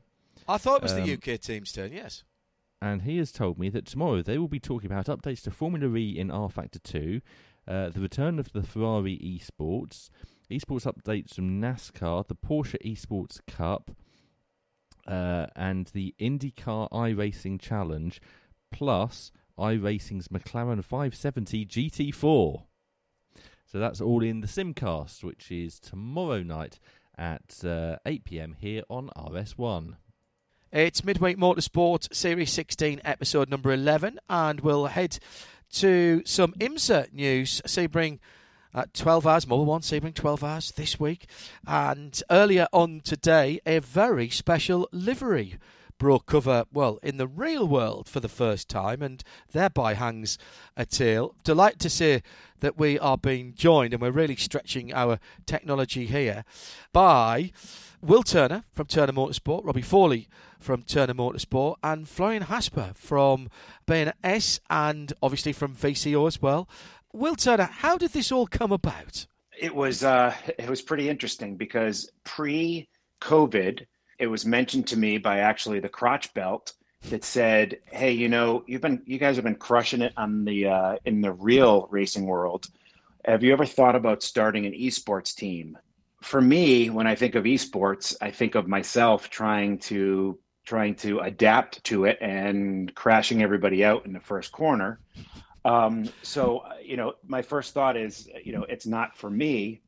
[0.50, 1.94] I thought it was um, the UK team's turn.
[1.94, 2.26] Yes.
[2.82, 5.96] And he has told me that tomorrow they will be talking about updates to Formula
[5.96, 7.22] E in rFactor Two,
[7.68, 10.10] uh, the return of the Ferrari esports,
[10.50, 13.92] esports updates from NASCAR, the Porsche Esports Cup,
[15.08, 18.22] uh, and the IndyCar iRacing Challenge,
[18.72, 22.64] plus iRacing's McLaren 570 GT4.
[23.66, 26.80] So that's all in the Simcast, which is tomorrow night
[27.18, 29.96] at uh, 8 pm here on RS1.
[30.72, 35.18] It's Midweek Motorsport Series 16, episode number 11, and we'll head
[35.74, 37.62] to some IMSA news.
[37.66, 38.20] Sebring
[38.78, 41.26] at 12 hours, Mobil One Sebring 12 hours this week,
[41.66, 45.58] and earlier on today, a very special livery
[45.98, 50.38] broke cover, well, in the real world for the first time, and thereby hangs
[50.76, 51.34] a tale.
[51.44, 52.22] Delighted to say
[52.60, 56.46] that we are being joined, and we're really stretching our technology here,
[56.94, 57.52] by
[58.00, 63.50] Will Turner from Turner Motorsport, Robbie Foley from Turner Motorsport, and Florian Hasper from
[63.88, 66.70] B&S, and obviously from VCO as well.
[67.14, 69.26] Will Turner, how did this all come about?
[69.60, 73.86] It was uh, it was pretty interesting because pre-COVID,
[74.20, 76.74] it was mentioned to me by actually the crotch belt
[77.10, 80.68] that said, "Hey, you know, you've been you guys have been crushing it on the
[80.68, 82.68] uh, in the real racing world.
[83.26, 85.78] Have you ever thought about starting an esports team?
[86.22, 91.20] For me, when I think of esports, I think of myself trying to trying to
[91.20, 95.00] adapt to it and crashing everybody out in the first corner.
[95.68, 99.82] Um, so, you know, my first thought is, you know, it's not for me,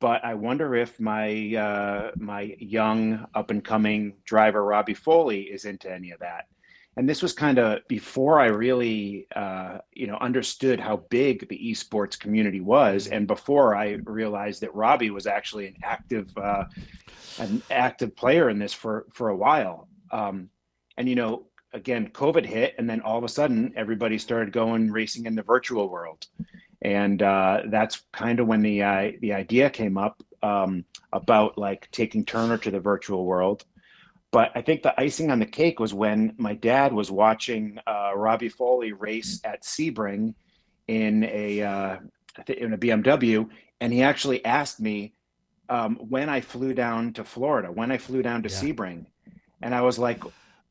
[0.00, 5.64] but I wonder if my uh, my young up and coming driver Robbie Foley is
[5.64, 6.46] into any of that
[6.96, 11.58] and this was kind of before I really, uh, you know, understood how big the
[11.58, 16.64] esports community was, and before I realized that Robbie was actually an active, uh,
[17.38, 19.88] an active player in this for for a while.
[20.12, 20.50] Um,
[20.96, 24.90] and you know, again, COVID hit, and then all of a sudden, everybody started going
[24.90, 26.26] racing in the virtual world,
[26.80, 31.90] and uh, that's kind of when the uh, the idea came up um, about like
[31.90, 33.64] taking Turner to the virtual world.
[34.30, 38.12] But I think the icing on the cake was when my dad was watching uh,
[38.16, 40.34] Robbie Foley race at Sebring
[40.88, 41.96] in a uh,
[42.48, 43.48] in a BMW,
[43.80, 45.14] and he actually asked me
[45.68, 48.60] um, when I flew down to Florida, when I flew down to yeah.
[48.60, 49.06] Sebring,
[49.60, 50.22] and I was like,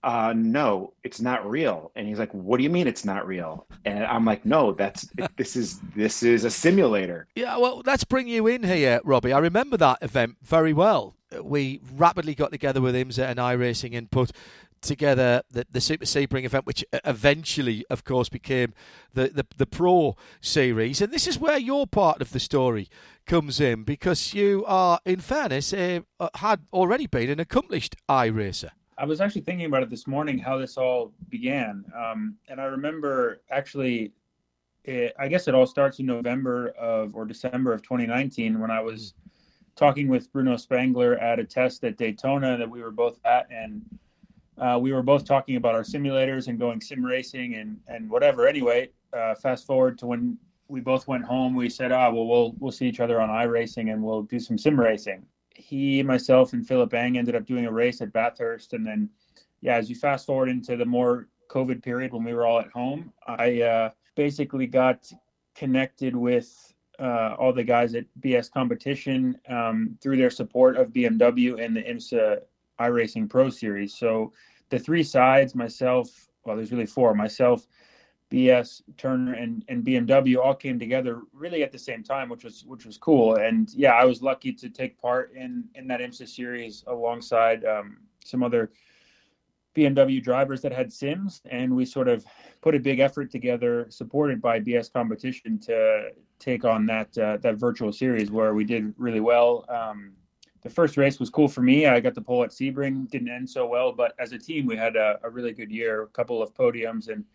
[0.04, 3.66] uh, "No, it's not real." And he's like, "What do you mean it's not real?"
[3.86, 8.28] And I'm like, "No, that's this is this is a simulator." Yeah, well, let's bring
[8.28, 9.34] you in here, Robbie.
[9.34, 14.12] I remember that event very well we rapidly got together with IMSA and iRacing and
[14.12, 14.32] put
[14.82, 18.74] together the, the Super Sebring event, which eventually, of course, became
[19.14, 21.02] the, the, the Pro Series.
[21.02, 22.90] And this is where your part of the story
[23.26, 26.02] comes in because you are, in fairness, uh,
[26.36, 28.70] had already been an accomplished iRacer.
[28.98, 31.84] I was actually thinking about it this morning, how this all began.
[31.98, 34.12] Um, and I remember actually,
[34.84, 38.82] it, I guess it all starts in November of or December of 2019 when I
[38.82, 39.14] was
[39.76, 43.82] talking with Bruno Spengler at a test at Daytona that we were both at, and
[44.58, 48.48] uh, we were both talking about our simulators and going sim racing and and whatever.
[48.48, 51.56] Anyway, uh, fast forward to when we both went home.
[51.56, 54.58] We said, ah, well, we'll we'll see each other on iRacing and we'll do some
[54.58, 55.26] sim racing.
[55.54, 59.10] He, myself, and Philipp Eng ended up doing a race at Bathurst, and then
[59.62, 62.70] yeah, as you fast forward into the more COVID period when we were all at
[62.72, 65.12] home, I uh, basically got
[65.56, 71.64] connected with uh, all the guys at BS Competition um, through their support of BMW
[71.64, 72.40] and the IMSA
[72.80, 73.94] iRacing Pro Series.
[73.96, 74.34] So
[74.70, 77.68] the three sides, myself, well, there's really four, myself,
[78.34, 82.66] BS, Turner, and, and BMW all came together really at the same time, which was
[82.66, 83.36] which was cool.
[83.36, 87.98] And yeah, I was lucky to take part in in that IMSA series alongside um,
[88.26, 88.72] some other
[89.76, 92.26] BMW drivers that had sims, and we sort of
[92.62, 97.58] put a big effort together, supported by BS Competition, to take on that uh, that
[97.58, 99.64] virtual series where we did really well.
[99.70, 100.14] Um,
[100.64, 101.86] the first race was cool for me.
[101.86, 104.76] I got the pole at Sebring, didn't end so well, but as a team, we
[104.76, 107.26] had a, a really good year, a couple of podiums, and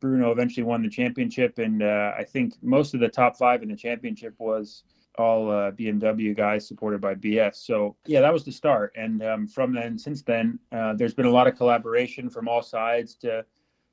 [0.00, 1.58] Bruno eventually won the championship.
[1.58, 4.84] And uh, I think most of the top five in the championship was
[5.16, 7.56] all uh, BMW guys supported by BS.
[7.56, 8.92] So yeah, that was the start.
[8.96, 12.62] And um, from then, since then, uh, there's been a lot of collaboration from all
[12.62, 13.44] sides to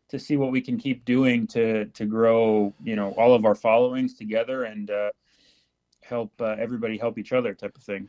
[0.07, 3.55] to see what we can keep doing to to grow, you know, all of our
[3.55, 5.09] followings together and uh,
[6.01, 8.07] help uh, everybody help each other, type of thing.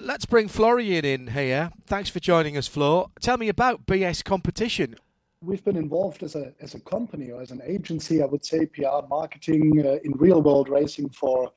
[0.00, 1.70] Let's bring Florian in here.
[1.86, 3.10] Thanks for joining us, Flo.
[3.20, 4.94] Tell me about BS competition
[5.42, 8.66] we've been involved as a as a company or as an agency, I would say,
[8.66, 11.52] PR marketing uh, in real world racing for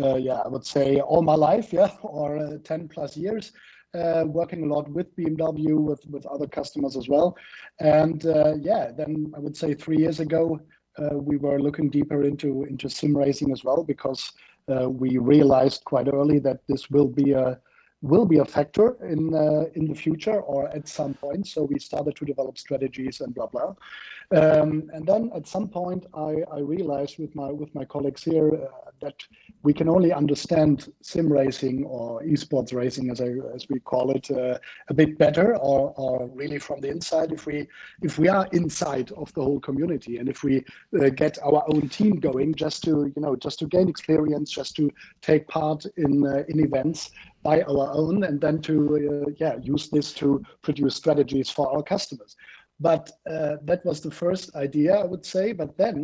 [0.00, 3.52] uh, yeah, I would say all my life, yeah, or uh, 10 plus years.
[3.94, 7.34] Uh, working a lot with BMW, with, with other customers as well.
[7.80, 10.60] And uh, yeah, then I would say three years ago,
[10.98, 14.30] uh, we were looking deeper into, into sim racing as well because
[14.68, 17.58] we realized quite early that this will be a
[18.02, 19.34] will be a factor in
[19.74, 21.46] in the future or at some point.
[21.46, 23.74] So we started to develop strategies and blah blah.
[24.30, 28.52] Um, and then at some point, I, I realized with my with my colleagues here
[28.52, 29.14] uh, that
[29.62, 34.30] we can only understand sim racing or esports racing, as I, as we call it,
[34.30, 34.58] uh,
[34.88, 37.66] a bit better, or, or really from the inside if we
[38.02, 40.62] if we are inside of the whole community and if we
[41.00, 44.76] uh, get our own team going, just to you know just to gain experience, just
[44.76, 44.90] to
[45.22, 47.10] take part in uh, in events
[47.48, 48.74] by our own, and then to
[49.26, 50.28] uh, yeah use this to
[50.66, 52.32] produce strategies for our customers.
[52.88, 55.46] But uh, that was the first idea, I would say.
[55.52, 55.98] But then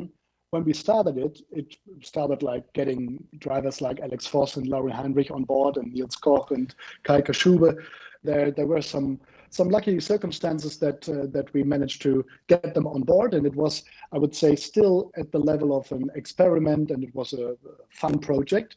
[0.52, 1.68] when we started it, it
[2.12, 3.02] started like getting
[3.46, 7.70] drivers like Alex Voss and Laurin Heinrich on board and Niels Koch and Kai Schube.
[8.22, 12.12] There, there were some some lucky circumstances that uh, that we managed to
[12.52, 15.92] get them on board, and it was, I would say, still at the level of
[15.92, 17.56] an experiment, and it was a
[17.90, 18.76] fun project.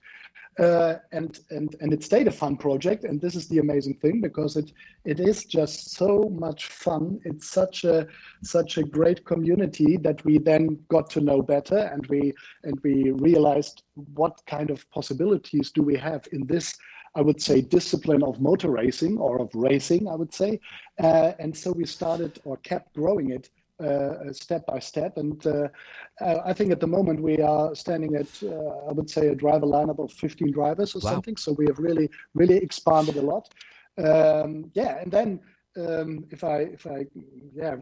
[0.59, 3.03] Uh, and and and it stayed a fun project.
[3.03, 4.71] And this is the amazing thing because it
[5.05, 7.19] it is just so much fun.
[7.25, 8.07] It's such a
[8.43, 13.11] such a great community that we then got to know better, and we and we
[13.11, 13.83] realized
[14.15, 16.75] what kind of possibilities do we have in this.
[17.15, 20.59] I would say discipline of motor racing or of racing, I would say,
[21.01, 23.49] uh, and so we started or kept growing it
[24.31, 25.17] step by step.
[25.17, 25.67] And uh,
[26.21, 29.65] uh, I think at the moment we are standing at, I would say, a driver
[29.65, 31.11] lineup of 15 drivers or wow.
[31.11, 31.37] something.
[31.37, 33.49] So we have really, really expanded a lot.
[33.97, 35.39] Um, yeah, and then
[35.77, 37.05] um, if I, if I,
[37.55, 37.75] yeah,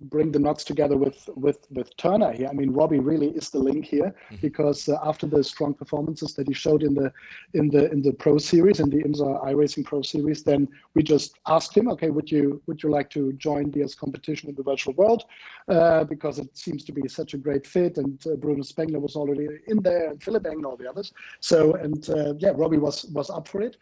[0.00, 2.48] bring the knots together with with with Turner here.
[2.48, 4.36] I mean, Robbie really is the link here mm-hmm.
[4.42, 7.12] because uh, after the strong performances that he showed in the
[7.54, 11.38] in the in the Pro Series in the IMSA iRacing Pro Series, then we just
[11.46, 14.94] asked him, okay, would you would you like to join BS competition in the virtual
[14.94, 15.24] world?
[15.68, 19.16] Uh, because it seems to be such a great fit, and uh, Bruno Spengler was
[19.16, 21.12] already in there, and Philipp Eng and all the others.
[21.40, 23.76] So and uh, yeah, Robbie was was up for it.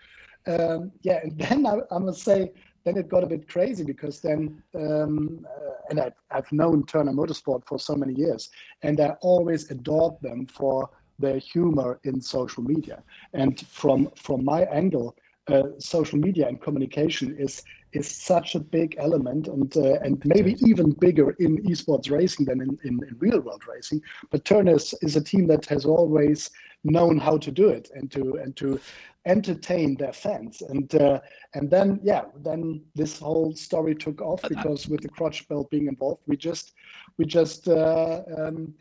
[0.46, 2.53] Um, yeah, and then I, I must say
[2.85, 7.12] then it got a bit crazy because then, um, uh, and I, have known Turner
[7.12, 8.51] Motorsport for so many years,
[8.83, 13.03] and I always adored them for their humor in social media.
[13.33, 15.16] And from from my angle,
[15.49, 20.57] uh, social media and communication is is such a big element and uh, and maybe
[20.66, 24.03] even bigger in esports racing than in, in, in real world racing.
[24.31, 26.51] But Turner is, is a team that has always
[26.85, 28.79] known how to do it and to and to
[29.27, 31.18] entertain their fans and uh,
[31.55, 35.88] and then yeah then this whole story took off because with the crotch belt being
[35.88, 36.75] involved we just
[37.16, 38.75] we just uh, um,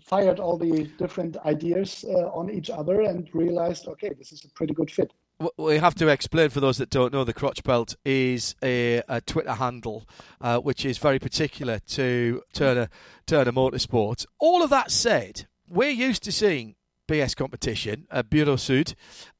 [0.00, 4.48] fired all the different ideas uh, on each other and realized okay this is a
[4.50, 5.12] pretty good fit
[5.58, 9.20] we have to explain for those that don't know the crotch belt is a, a
[9.20, 10.08] Twitter handle
[10.40, 12.88] uh, which is very particular to Turner
[13.26, 14.24] Turner Motorsport.
[14.38, 16.75] All of that said, we're used to seeing
[17.06, 18.94] BS competition, uh, Bureau Sud,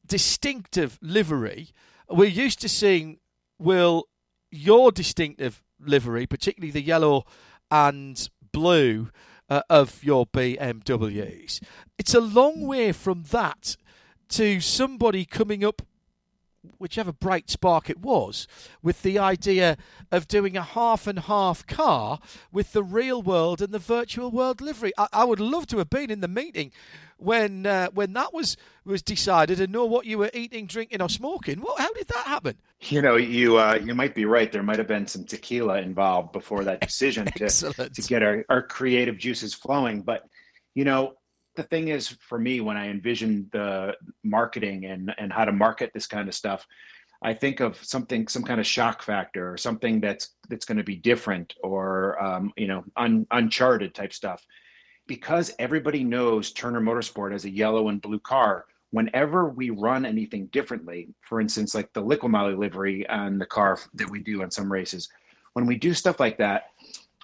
[0.06, 1.70] distinctive livery.
[2.08, 3.18] We're used to seeing,
[3.58, 4.04] Will,
[4.50, 7.24] your distinctive livery, particularly the yellow
[7.70, 9.10] and blue
[9.48, 11.62] uh, of your BMWs.
[11.98, 13.76] It's a long way from that
[14.30, 15.82] to somebody coming up
[16.78, 18.46] whichever bright spark it was,
[18.82, 19.76] with the idea
[20.10, 22.18] of doing a half and half car
[22.52, 24.92] with the real world and the virtual world livery.
[24.98, 26.72] I, I would love to have been in the meeting
[27.18, 31.08] when uh, when that was was decided and know what you were eating, drinking, or
[31.08, 31.60] smoking.
[31.60, 32.56] What, how did that happen?
[32.80, 34.50] You know, you uh, you might be right.
[34.50, 38.62] There might have been some tequila involved before that decision to to get our, our
[38.62, 40.02] creative juices flowing.
[40.02, 40.24] But
[40.74, 41.14] you know,
[41.56, 45.92] the thing is for me when I envision the marketing and and how to market
[45.94, 46.66] this kind of stuff,
[47.22, 50.84] I think of something, some kind of shock factor, or something that's that's going to
[50.84, 54.44] be different, or um, you know, un, uncharted type stuff
[55.06, 60.46] because everybody knows Turner Motorsport as a yellow and blue car, whenever we run anything
[60.46, 64.50] differently, for instance, like the Liqui Moly livery on the car that we do on
[64.50, 65.08] some races,
[65.52, 66.70] when we do stuff like that,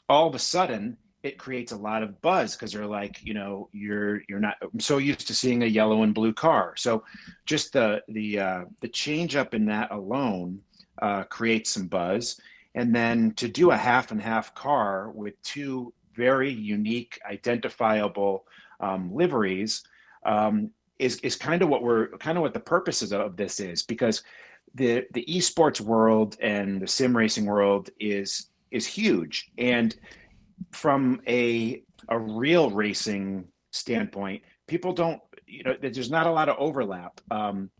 [0.09, 3.69] all of a sudden it creates a lot of buzz because they're like, you know,
[3.73, 6.75] you're you're not I'm so used to seeing a yellow and blue car.
[6.77, 7.05] So
[7.47, 10.61] just the the uh, the change up in that alone
[11.01, 12.41] uh, creates some buzz.
[12.75, 18.47] And then to do a half and half car with two very unique, identifiable
[18.81, 19.83] um, liveries
[20.25, 23.83] um, is is kind of what we're kind of what the purposes of this is
[23.83, 24.23] because
[24.75, 29.51] the the esports world and the sim racing world is is huge.
[29.59, 29.95] And
[30.71, 36.57] from a a real racing standpoint people don't you know there's not a lot of
[36.59, 37.21] overlap.
[37.31, 37.71] Um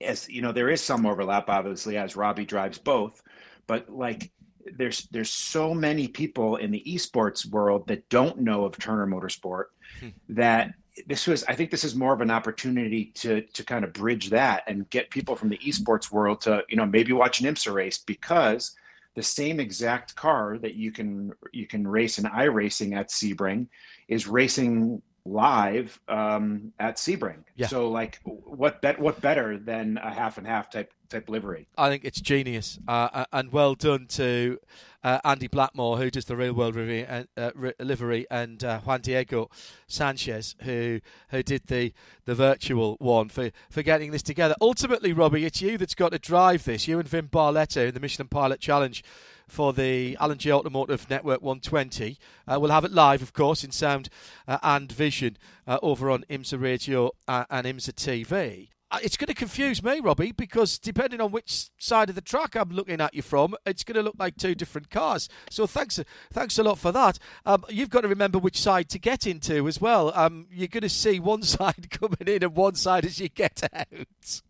[0.00, 3.22] as you know there is some overlap obviously as robbie drives both
[3.66, 4.30] but like
[4.76, 9.64] there's there's so many people in the esports world that don't know of Turner Motorsport
[10.00, 10.08] hmm.
[10.28, 10.74] that
[11.06, 14.30] this was I think this is more of an opportunity to to kind of bridge
[14.30, 17.72] that and get people from the esports world to you know maybe watch an IMSA
[17.72, 18.74] race because
[19.14, 23.66] the same exact car that you can you can race in iRacing at Sebring
[24.08, 27.44] is racing live um, at Sebring.
[27.56, 27.66] Yeah.
[27.66, 30.92] So like, what bet what better than a half and half type
[31.28, 31.68] livery?
[31.76, 34.58] I think it's genius uh, uh and well done to
[35.02, 39.00] uh, Andy Blackmore who does the real world livery and, uh, livery and uh, Juan
[39.00, 39.50] Diego
[39.86, 41.92] Sanchez who who did the
[42.24, 44.54] the virtual one for for getting this together.
[44.60, 46.86] Ultimately, Robbie, it's you that's got to drive this.
[46.86, 49.02] You and Vin Barletta in the Michelin Pilot Challenge
[49.50, 52.18] for the Alan Jay Automotive Network 120.
[52.46, 54.08] Uh, we'll have it live, of course, in sound
[54.46, 55.36] uh, and vision
[55.66, 58.68] uh, over on IMSA Radio uh, and IMSA TV.
[59.02, 62.70] It's going to confuse me, Robbie, because depending on which side of the track I'm
[62.70, 65.28] looking at you from, it's going to look like two different cars.
[65.48, 66.00] So thanks,
[66.32, 67.18] thanks a lot for that.
[67.46, 70.12] Um, you've got to remember which side to get into as well.
[70.14, 73.62] Um, you're going to see one side coming in and one side as you get
[73.72, 74.40] out.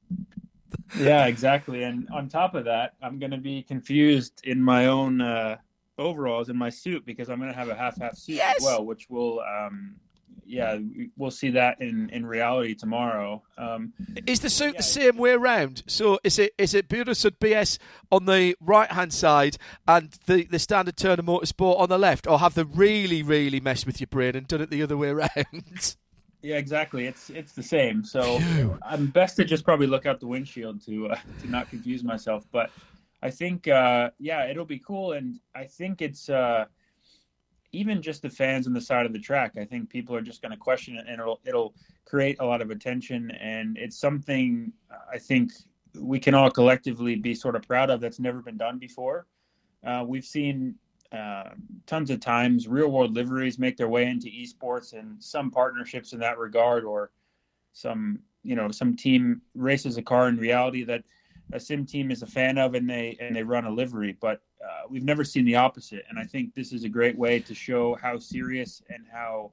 [0.99, 1.82] yeah, exactly.
[1.82, 5.59] And on top of that, I'm going to be confused in my own uh,
[5.99, 8.57] overalls in my suit because I'm going to have a half-half suit yes!
[8.57, 9.97] as well, which will um,
[10.51, 10.78] yeah,
[11.16, 13.42] we'll see that in, in reality tomorrow.
[13.57, 13.92] Um,
[14.26, 15.84] is the suit yeah, the same way around?
[15.86, 17.78] So is it is it Bundesliga BS
[18.11, 22.40] on the right hand side and the, the standard Turner Motorsport on the left, or
[22.40, 25.96] have they really really messed with your brain and done it the other way around?
[26.42, 27.07] Yeah, exactly.
[27.07, 28.05] It's it's the same.
[28.05, 28.76] So Phew.
[28.82, 32.44] I'm best to just probably look out the windshield to uh, to not confuse myself.
[32.51, 32.70] But
[33.22, 36.28] I think uh, yeah, it'll be cool, and I think it's.
[36.28, 36.64] Uh,
[37.72, 40.42] even just the fans on the side of the track, I think people are just
[40.42, 43.30] going to question it, and it'll it'll create a lot of attention.
[43.32, 44.72] And it's something
[45.12, 45.52] I think
[45.98, 48.00] we can all collectively be sort of proud of.
[48.00, 49.26] That's never been done before.
[49.84, 50.74] Uh, we've seen
[51.12, 51.50] uh,
[51.86, 56.18] tons of times real world liveries make their way into esports, and some partnerships in
[56.20, 57.10] that regard, or
[57.72, 61.04] some you know some team races a car in reality that
[61.53, 64.42] a sim team is a fan of, and they and they run a livery, but
[64.64, 66.05] uh, we've never seen the opposite.
[66.09, 69.53] And I think this is a great way to show how serious and how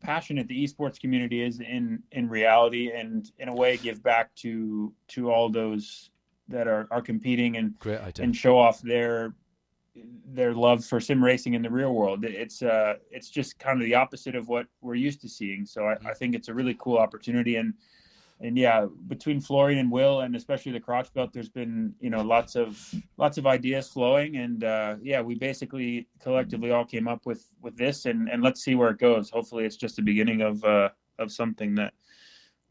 [0.00, 4.92] passionate the esports community is in in reality, and in a way give back to
[5.08, 6.10] to all those
[6.48, 7.74] that are are competing and
[8.24, 9.34] and show off their
[10.32, 12.24] their love for sim racing in the real world.
[12.24, 15.64] It's uh it's just kind of the opposite of what we're used to seeing.
[15.64, 17.74] So I, I think it's a really cool opportunity and
[18.40, 22.22] and yeah, between Florian and Will, and especially the crotch belt, there's been you know
[22.22, 27.26] lots of lots of ideas flowing, and uh, yeah, we basically collectively all came up
[27.26, 29.30] with with this, and and let's see where it goes.
[29.30, 31.94] Hopefully, it's just the beginning of uh, of something that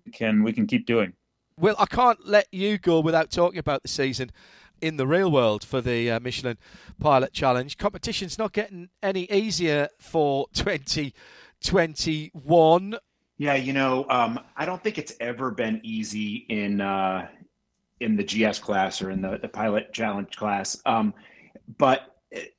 [0.05, 1.13] we can we can keep doing.
[1.57, 4.31] Well, I can't let you go without talking about the season
[4.81, 6.57] in the real world for the uh, Michelin
[6.99, 7.77] Pilot Challenge.
[7.77, 12.95] Competition's not getting any easier for 2021.
[13.37, 17.27] Yeah, you know, um, I don't think it's ever been easy in uh,
[17.99, 20.79] in the GS class or in the, the pilot challenge class.
[20.85, 21.13] Um,
[21.77, 22.13] but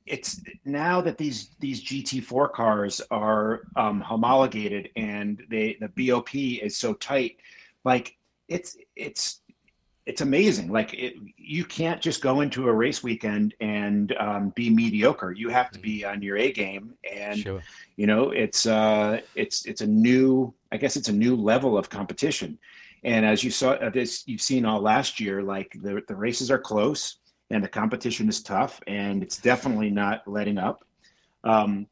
[0.05, 6.77] it's now that these these GT4 cars are um, homologated and they the BOP is
[6.77, 7.37] so tight,
[7.83, 8.15] like
[8.47, 9.41] it's it's
[10.05, 10.71] it's amazing.
[10.71, 15.31] Like it, you can't just go into a race weekend and um, be mediocre.
[15.31, 17.61] You have to be on your A game, and sure.
[17.97, 20.53] you know it's uh, it's it's a new.
[20.75, 22.59] I guess it's a new level of competition.
[23.05, 25.41] And as you saw uh, this, you've seen all last year.
[25.41, 27.17] Like the the races are close,
[27.49, 30.83] and the competition is tough, and it's definitely not letting up.
[31.45, 31.87] Um,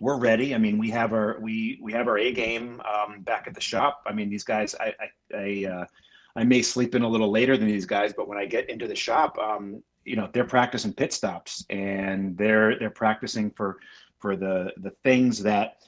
[0.00, 0.54] we're ready.
[0.54, 3.60] I mean, we have our we we have our A game um, back at the
[3.60, 4.02] shop.
[4.06, 5.86] I mean, these guys, I I, I uh,
[6.34, 8.88] I may sleep in a little later than these guys, but when I get into
[8.88, 13.78] the shop, um, you know, they're practicing pit stops and they're they're practicing for
[14.18, 15.82] for the the things that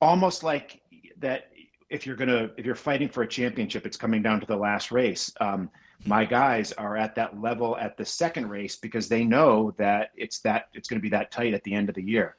[0.00, 0.80] almost like
[1.18, 1.51] that
[1.92, 4.90] if you're gonna if you're fighting for a championship, it's coming down to the last
[4.90, 5.32] race.
[5.40, 5.70] Um,
[6.04, 10.40] my guys are at that level at the second race because they know that it's
[10.40, 12.36] that it's going to be that tight at the end of the year,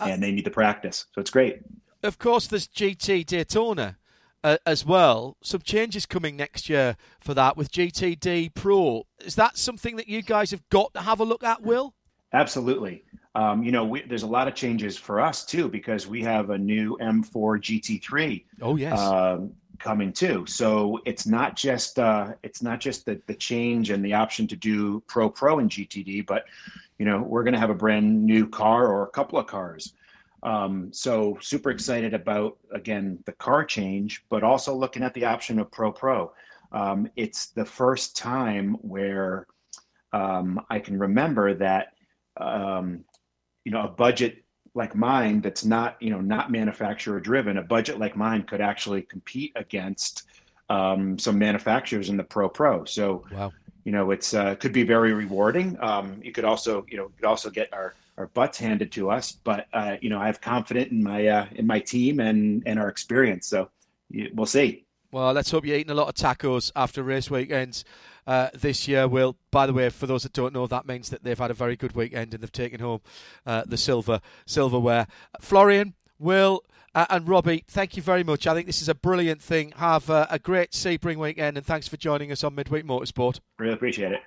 [0.00, 1.06] uh, and they need the practice.
[1.14, 1.60] So it's great.
[2.02, 3.98] Of course, there's GT Daytona
[4.42, 5.36] uh, as well.
[5.42, 9.06] Some changes coming next year for that with GTD Pro.
[9.20, 11.94] Is that something that you guys have got to have a look at, Will?
[12.32, 13.04] Absolutely.
[13.34, 16.50] Um, you know, we, there's a lot of changes for us too because we have
[16.50, 18.44] a new M4 GT3.
[18.60, 18.98] Oh yes.
[18.98, 20.44] Um, coming too.
[20.46, 24.56] So it's not just uh, it's not just the the change and the option to
[24.56, 26.44] do Pro Pro and GTD, but
[26.98, 29.94] you know we're going to have a brand new car or a couple of cars.
[30.42, 35.58] Um, so super excited about again the car change, but also looking at the option
[35.58, 36.32] of Pro Pro.
[36.72, 39.46] Um, it's the first time where
[40.12, 41.94] um, I can remember that
[42.36, 43.04] um,
[43.64, 44.44] you know a budget
[44.74, 47.58] like mine that's not you know not manufacturer driven.
[47.58, 50.24] A budget like mine could actually compete against
[50.68, 52.84] um, some manufacturers in the Pro Pro.
[52.84, 53.52] So wow.
[53.84, 55.76] you know it's uh, could be very rewarding.
[55.80, 59.32] Um, you could also you know could also get our our butts handed to us.
[59.32, 62.78] But uh, you know, I have confidence in my uh, in my team and and
[62.78, 63.46] our experience.
[63.46, 63.70] So
[64.34, 64.84] we'll see.
[65.10, 67.84] Well, let's hope you're eating a lot of tacos after race weekends
[68.26, 69.08] uh, this year.
[69.08, 71.54] Will, by the way, for those that don't know, that means that they've had a
[71.54, 73.00] very good weekend and they've taken home
[73.46, 75.06] uh, the silver silverware.
[75.40, 76.64] Florian, Will,
[76.94, 78.46] uh, and Robbie, thank you very much.
[78.46, 79.72] I think this is a brilliant thing.
[79.76, 83.40] Have a great Sebring weekend, and thanks for joining us on Midweek Motorsport.
[83.58, 84.20] Really appreciate it.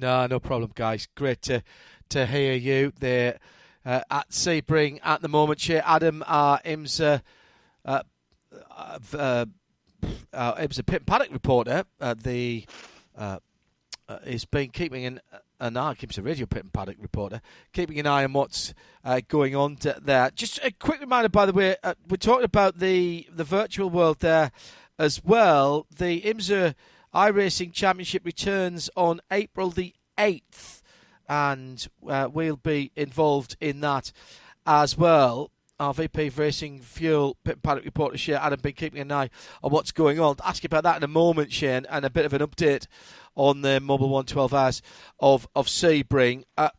[0.00, 1.08] No, no problem, guys.
[1.14, 1.62] Great to
[2.10, 3.38] to hear you there
[3.84, 5.60] uh, at Sebring at the moment.
[5.60, 7.22] Shea Adam, our IMSA
[10.32, 11.84] uh, it was a paddock reporter.
[12.00, 12.64] Uh, the
[13.16, 13.38] uh,
[14.08, 15.20] uh, has been keeping an
[15.60, 15.94] an eye.
[15.94, 17.40] Keeps a radio pit and paddock reporter
[17.72, 18.74] keeping an eye on what's
[19.04, 20.30] uh, going on there.
[20.34, 24.20] Just a quick reminder, by the way, uh, we're talking about the the virtual world
[24.20, 24.50] there
[24.98, 25.86] as well.
[25.94, 26.74] The IMSA
[27.14, 30.82] iRacing Championship returns on April the eighth,
[31.28, 34.12] and uh, we'll be involved in that
[34.66, 35.50] as well
[35.80, 39.30] our VP of Racing Fuel Paddock reporter Shea Adam been keeping an eye
[39.62, 40.36] on what's going on.
[40.40, 42.86] I'll ask you about that in a moment, Shea, and a bit of an update
[43.36, 44.82] on the Mobil One 12 hours
[45.20, 46.44] of of Sebring.
[46.56, 46.70] Uh,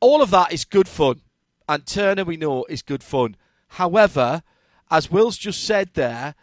[0.00, 1.20] all of that is good fun,
[1.68, 3.36] and Turner we know is good fun.
[3.68, 4.42] However,
[4.90, 6.34] as Will's just said there,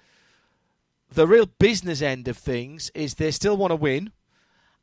[1.13, 4.11] the real business end of things is they still want to win.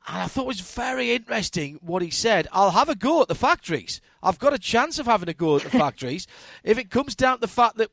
[0.08, 2.48] And I thought it was very interesting what he said.
[2.50, 4.00] I'll have a go at the factories.
[4.22, 6.26] I've got a chance of having a go at the factories.
[6.64, 7.90] If it comes down to the fact that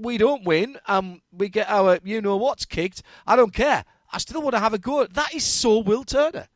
[0.00, 3.84] we don't win and we get our you know what's kicked, I don't care.
[4.10, 5.06] I still want to have a go.
[5.06, 6.48] That is so Will Turner.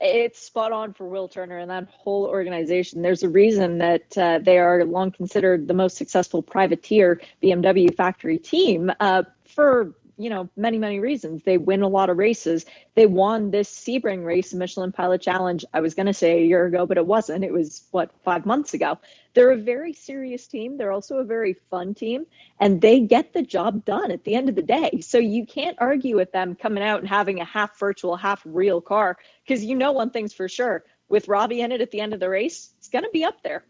[0.00, 3.02] It's spot on for Will Turner and that whole organization.
[3.02, 8.38] There's a reason that uh, they are long considered the most successful privateer BMW factory
[8.38, 11.42] team uh, for you know, many, many reasons.
[11.42, 12.64] They win a lot of races.
[12.94, 15.64] They won this Sebring race, Michelin Pilot Challenge.
[15.72, 17.44] I was going to say a year ago, but it wasn't.
[17.44, 18.98] It was, what, five months ago.
[19.34, 20.76] They're a very serious team.
[20.76, 22.26] They're also a very fun team,
[22.60, 25.00] and they get the job done at the end of the day.
[25.00, 28.80] So you can't argue with them coming out and having a half virtual, half real
[28.80, 30.84] car, because you know one thing's for sure.
[31.08, 33.42] With Robbie in it at the end of the race, it's going to be up
[33.42, 33.64] there.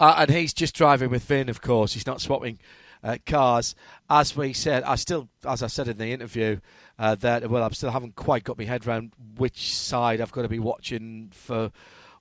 [0.00, 1.94] Uh, and he's just driving with Vin, of course.
[1.94, 2.58] He's not swapping
[3.02, 3.74] uh, cars.
[4.08, 6.60] As we said, I still, as I said in the interview,
[6.98, 10.42] uh, that well, I still haven't quite got my head around which side I've got
[10.42, 11.70] to be watching for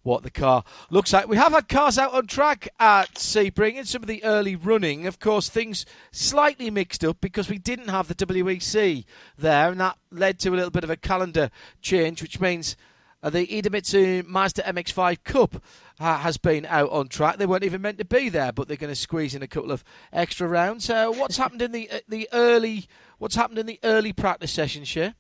[0.08, 1.28] what the car looks like.
[1.28, 5.06] We have had cars out on track at Sebring in some of the early running.
[5.06, 9.04] Of course, things slightly mixed up because we didn't have the WEC
[9.38, 11.50] there, and that led to a little bit of a calendar
[11.82, 12.78] change, which means
[13.24, 15.62] the Idemitsu Mazda MX5 Cup
[16.00, 17.38] uh, has been out on track.
[17.38, 19.72] They weren't even meant to be there, but they're going to squeeze in a couple
[19.72, 20.90] of extra rounds.
[20.90, 22.88] Uh, what's happened in the uh, the early
[23.20, 25.14] What's happened in the early practice sessions, Shea?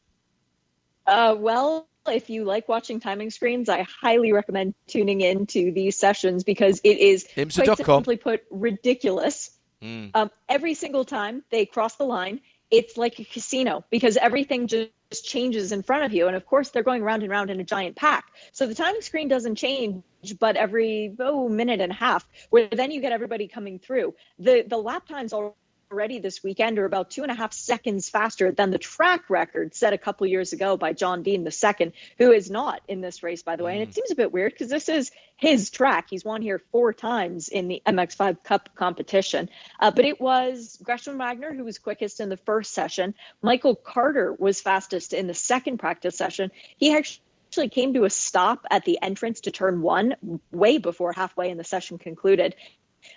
[1.06, 5.98] Uh, well, if you like watching timing screens, I highly recommend tuning in to these
[5.98, 9.52] sessions because it is quite simply put ridiculous.
[9.82, 10.12] Mm.
[10.14, 14.92] Um, every single time they cross the line, it's like a casino because everything just
[15.24, 16.28] changes in front of you.
[16.28, 18.26] And of course, they're going round and round in a giant pack.
[18.52, 20.04] So the timing screen doesn't change,
[20.40, 24.16] but every oh, minute and a half, where then you get everybody coming through.
[24.40, 25.56] The the lap times already
[25.90, 29.94] this weekend are about two and a half seconds faster than the track record set
[29.94, 33.42] a couple years ago by John Dean the second, who is not in this race,
[33.42, 33.72] by the way.
[33.72, 33.76] Mm.
[33.76, 33.94] And it mm.
[33.94, 36.08] seems a bit weird because this is his track.
[36.10, 39.50] He's won here four times in the MX5 Cup competition.
[39.80, 43.14] Uh, but it was Gresham Wagner who was quickest in the first session.
[43.42, 46.52] Michael Carter was fastest in the second practice session.
[46.78, 50.16] He actually actually came to a stop at the entrance to turn one
[50.52, 52.56] way before halfway in the session concluded.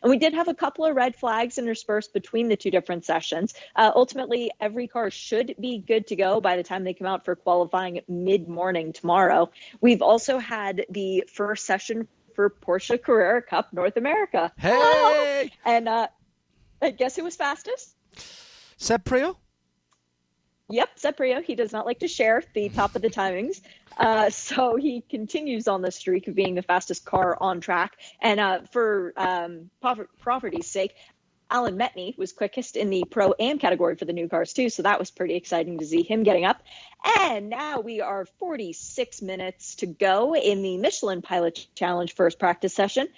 [0.03, 3.55] And we did have a couple of red flags interspersed between the two different sessions.
[3.77, 7.25] Uh, ultimately, every car should be good to go by the time they come out
[7.25, 9.51] for qualifying mid morning tomorrow.
[9.81, 14.53] We've also had the first session for Porsche Carrera Cup North America.
[14.57, 15.51] Hey!
[15.65, 16.09] And uh,
[16.97, 17.95] guess who was fastest?
[18.77, 19.37] Seb Priaulx?
[20.71, 21.45] Yep, Seb Priaulx.
[21.45, 23.61] He does not like to share the top of the timings.
[23.97, 27.97] Uh, so he continues on the streak of being the fastest car on track.
[28.21, 29.71] And uh, for um,
[30.21, 30.95] property's sake,
[31.51, 34.71] Alan Metni was quickest in the Pro Am category for the new cars, too.
[34.71, 36.63] So that was pretty exciting to see him getting up.
[37.19, 42.73] And now we are 46 minutes to go in the Michelin Pilot Challenge first practice
[42.73, 43.09] session.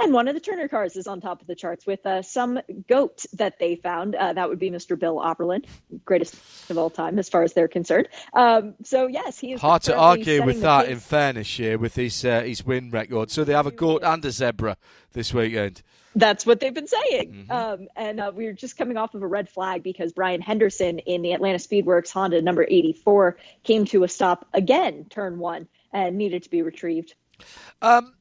[0.00, 2.60] And one of the Turner cars is on top of the charts with uh, some
[2.88, 4.14] goat that they found.
[4.14, 4.98] Uh, that would be Mr.
[4.98, 5.64] Bill Auberlen,
[6.04, 6.36] greatest
[6.70, 8.08] of all time as far as they're concerned.
[8.32, 10.88] Um, so yes, he is hard to argue with that.
[10.88, 14.24] In fairness, here with his uh, his win record, so they have a goat and
[14.24, 14.76] a zebra
[15.12, 15.82] this weekend.
[16.14, 17.46] That's what they've been saying.
[17.48, 17.52] Mm-hmm.
[17.52, 20.98] Um, and uh, we are just coming off of a red flag because Brian Henderson
[21.00, 26.16] in the Atlanta Speedwerks Honda number 84 came to a stop again, turn one, and
[26.16, 27.14] needed to be retrieved.
[27.82, 28.14] Um,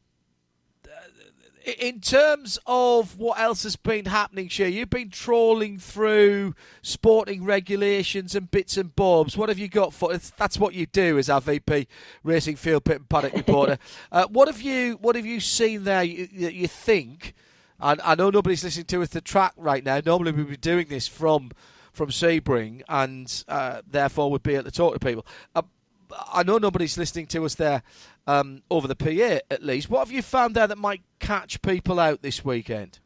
[1.67, 8.35] in terms of what else has been happening, Shea, you've been trawling through sporting regulations
[8.35, 9.35] and bits and bobs.
[9.35, 10.17] What have you got for?
[10.37, 11.87] That's what you do as our VP
[12.23, 13.77] Racing Field Pit and Paddock reporter.
[14.11, 16.03] uh, what have you What have you seen there?
[16.03, 17.33] You, you think?
[17.79, 20.01] And I know nobody's listening to us the track right now.
[20.03, 21.51] Normally we'd be doing this from
[21.91, 25.25] from Sebring, and uh, therefore would be able to talk to people.
[25.55, 25.63] Uh,
[26.31, 27.83] I know nobody's listening to us there
[28.25, 29.89] um, over the PA at least.
[29.89, 32.99] What have you found there that might catch people out this weekend?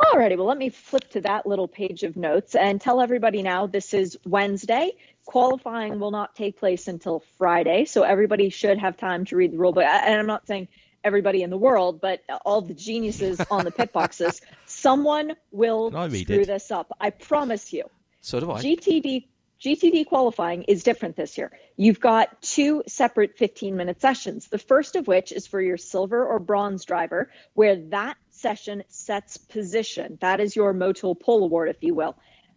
[0.00, 3.66] Alrighty, well, let me flip to that little page of notes and tell everybody now
[3.66, 4.92] this is Wednesday.
[5.26, 9.58] Qualifying will not take place until Friday, so everybody should have time to read the
[9.58, 9.84] rule book.
[9.84, 10.68] And I'm not saying
[11.04, 14.40] everybody in the world, but all the geniuses on the pit boxes.
[14.64, 16.46] Someone will screw it?
[16.46, 16.90] this up.
[16.98, 17.84] I promise you.
[18.22, 18.62] So do I.
[18.62, 19.26] GTD
[19.60, 21.52] GTD qualifying is different this year.
[21.76, 24.48] You've got two separate 15 minute sessions.
[24.48, 29.36] The first of which is for your silver or bronze driver, where that session sets
[29.36, 30.16] position.
[30.22, 32.16] That is your Motul pole award, if you will.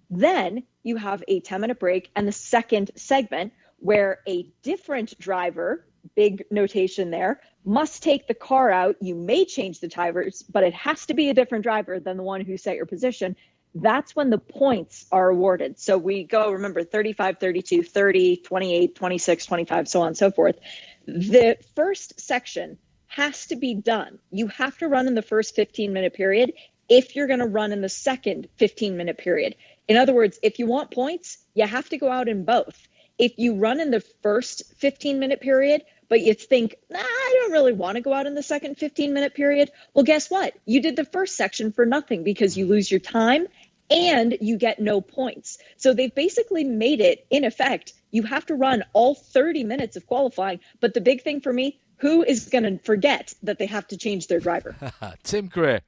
[0.10, 5.86] Then you have a 10 minute break and the second segment where a different driver,
[6.16, 8.96] big notation there, must take the car out.
[9.02, 12.24] You may change the tires, but it has to be a different driver than the
[12.24, 13.36] one who set your position
[13.76, 15.80] that's when the points are awarded.
[15.80, 20.60] So we go, remember, 35, 32, 30, 28, 26, 25, so on and so forth.
[21.08, 24.20] The first section has to be done.
[24.32, 26.54] You have to run in the first 15 minute period
[26.90, 29.56] if you're going to run in the second 15 minute period.
[29.88, 32.88] In other words, if you want points, you have to go out in both.
[33.18, 37.52] If you run in the first 15 minute period, but you think, nah, I don't
[37.52, 39.72] really want to go out in the second 15 minute period.
[39.94, 40.54] Well, guess what?
[40.66, 43.48] You did the first section for nothing because you lose your time
[43.90, 45.58] and you get no points.
[45.78, 50.06] So they've basically made it, in effect, you have to run all 30 minutes of
[50.08, 50.60] qualifying.
[50.80, 53.98] But the big thing for me, who is going to forget that they have to
[53.98, 54.76] change their driver?
[55.24, 55.82] Tim Gray.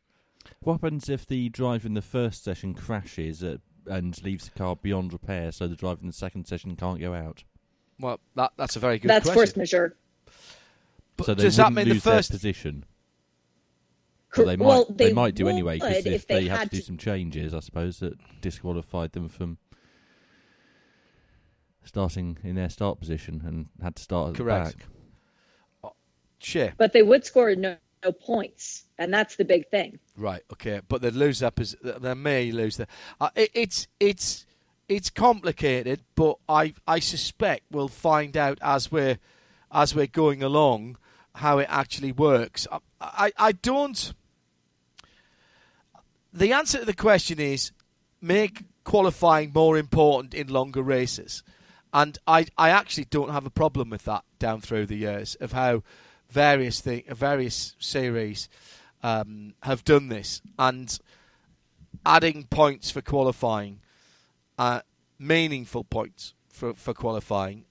[0.61, 4.75] What happens if the driver in the first session crashes at, and leaves the car
[4.75, 7.43] beyond repair, so the driver in the second session can't go out?
[7.99, 9.35] Well, that, that's a very good that's question.
[9.35, 9.95] force majeure.
[11.17, 12.85] But so does that mean the first position?
[14.35, 16.59] But they might well, they, they might do anyway because if, if, they, they had
[16.59, 19.57] had to do some changes, I suppose that disqualified them from
[21.83, 24.71] starting in their start position and had to start at Correct.
[24.71, 24.87] the back.
[26.39, 26.73] Sure.
[26.77, 29.99] But they would score no, no points, and that's the big thing.
[30.17, 30.43] Right.
[30.53, 30.81] Okay.
[30.87, 31.55] But they'd lose that.
[31.55, 32.89] Pos- they may lose that.
[33.19, 34.45] Uh, it, it's it's
[34.87, 39.17] it's complicated, but I I suspect we'll find out as we're
[39.71, 40.97] as we're going along
[41.35, 42.67] how it actually works.
[42.71, 44.13] I I, I don't.
[46.35, 47.71] The answer to the question is
[48.19, 51.43] make qualifying more important in longer races.
[51.93, 55.53] And I, I actually don't have a problem with that down through the years of
[55.53, 55.81] how
[56.29, 58.49] various thing, various series
[59.01, 60.99] um, have done this and
[62.05, 63.79] adding points for qualifying,
[64.57, 64.81] uh,
[65.17, 67.63] meaningful points for, for qualifying.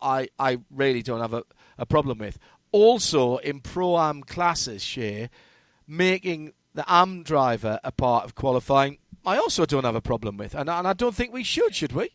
[0.00, 1.42] I, I really don't have a,
[1.78, 2.38] a problem with.
[2.70, 5.30] Also, in pro am classes, share
[5.88, 10.54] making the AM driver a part of qualifying, I also don't have a problem with,
[10.54, 12.10] and, and I don't think we should, should we?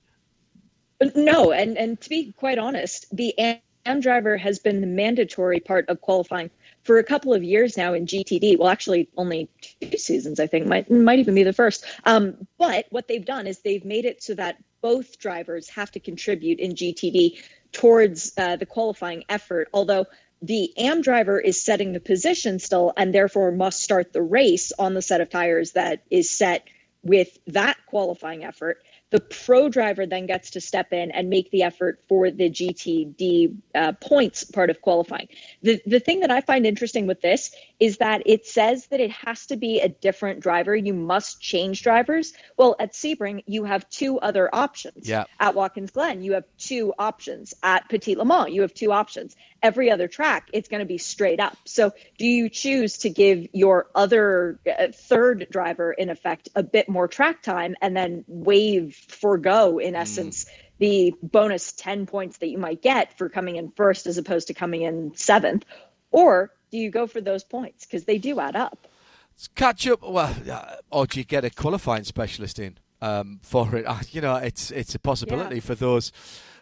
[1.16, 5.88] No, and and to be quite honest, the AM driver has been the mandatory part
[5.88, 6.52] of qualifying
[6.84, 8.58] for a couple of years now in GTD.
[8.58, 11.86] Well, actually, only two seasons, I think, might might even be the first.
[12.06, 16.00] Um, but what they've done is they've made it so that both drivers have to
[16.00, 17.42] contribute in GTD
[17.72, 19.70] towards uh, the qualifying effort.
[19.74, 20.06] Although
[20.42, 24.94] the AM driver is setting the position still and therefore must start the race on
[24.94, 26.66] the set of tires that is set
[27.04, 28.84] with that qualifying effort.
[29.12, 33.56] The pro driver then gets to step in and make the effort for the GTD
[33.74, 35.30] uh, points part of qualifying.
[35.64, 39.12] The, the thing that I find interesting with this is that it says that it
[39.12, 40.76] has to be a different driver.
[40.76, 42.34] You must change drivers.
[42.58, 45.08] Well, at Sebring, you have two other options.
[45.08, 45.24] Yeah.
[45.40, 47.54] At Watkins Glen, you have two options.
[47.64, 49.36] At Petit Le Mans, you have two options.
[49.62, 51.58] Every other track, it's going to be straight up.
[51.66, 56.88] So, do you choose to give your other uh, third driver, in effect, a bit
[56.88, 60.50] more track time and then waive, forego, in essence, mm.
[60.80, 64.54] the bonus 10 points that you might get for coming in first as opposed to
[64.54, 65.66] coming in seventh?
[66.12, 67.86] Or do you go for those points?
[67.86, 68.88] Because they do add up.
[69.56, 70.36] Catch up, well,
[70.92, 73.86] or do you get a qualifying specialist in um, for it?
[74.12, 75.62] You know, it's it's a possibility Yeah.
[75.62, 76.12] for those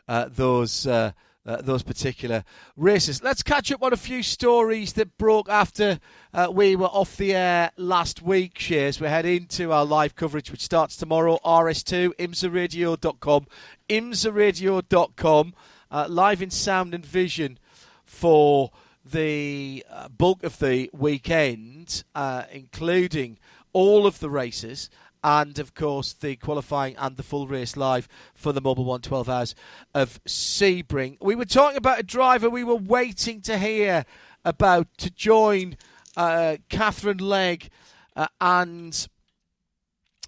[0.07, 1.11] uh, those uh,
[1.47, 2.43] uh, those particular
[2.75, 3.23] races.
[3.23, 5.99] Let's catch up on a few stories that broke after
[6.33, 8.59] uh, we were off the air last week.
[8.59, 11.39] Shares we head into our live coverage, which starts tomorrow.
[11.45, 13.47] RS2 imsaradio.com,
[13.89, 15.53] imsaradio.com,
[15.89, 17.57] uh, live in sound and vision
[18.03, 18.71] for
[19.05, 23.39] the uh, bulk of the weekend, uh, including
[23.71, 24.89] all of the races
[25.24, 29.30] and of course the qualifying and the full race live for the Mobil One 12
[29.30, 29.55] Hours
[29.93, 31.18] of Sebring.
[31.22, 34.05] We were talking about a driver we were waiting to hear
[34.45, 35.78] about to join
[36.15, 37.70] uh, Katherine Legge
[38.15, 39.07] uh, and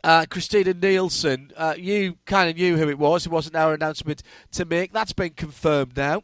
[0.04, 1.52] uh, Christina Nielsen.
[1.56, 3.26] Uh, you kind of knew who it was.
[3.26, 4.94] It wasn't our announcement to make.
[4.94, 6.24] That's been confirmed now.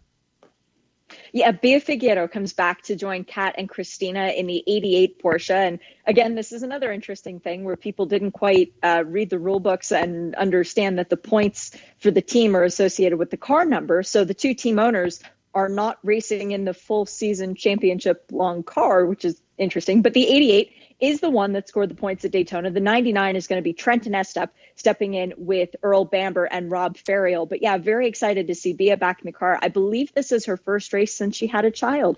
[1.36, 5.54] Yeah, Bia Figueiredo comes back to join Kat and Christina in the 88 Porsche.
[5.54, 9.60] And again, this is another interesting thing where people didn't quite uh, read the rule
[9.60, 14.02] books and understand that the points for the team are associated with the car number.
[14.02, 15.22] So the two team owners
[15.54, 20.02] are not racing in the full season championship long car, which is interesting.
[20.02, 22.72] But the 88 is the one that scored the points at Daytona.
[22.72, 26.98] The 99 is going to be Trenton Estep stepping in with Earl Bamber and Rob
[26.98, 27.48] Ferriol.
[27.48, 29.60] But yeah, very excited to see Bia back in the car.
[29.62, 32.18] I believe this is her first race since she had a child.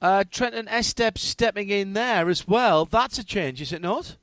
[0.00, 2.84] Uh, Trenton Estep stepping in there as well.
[2.84, 4.16] That's a change, is it not?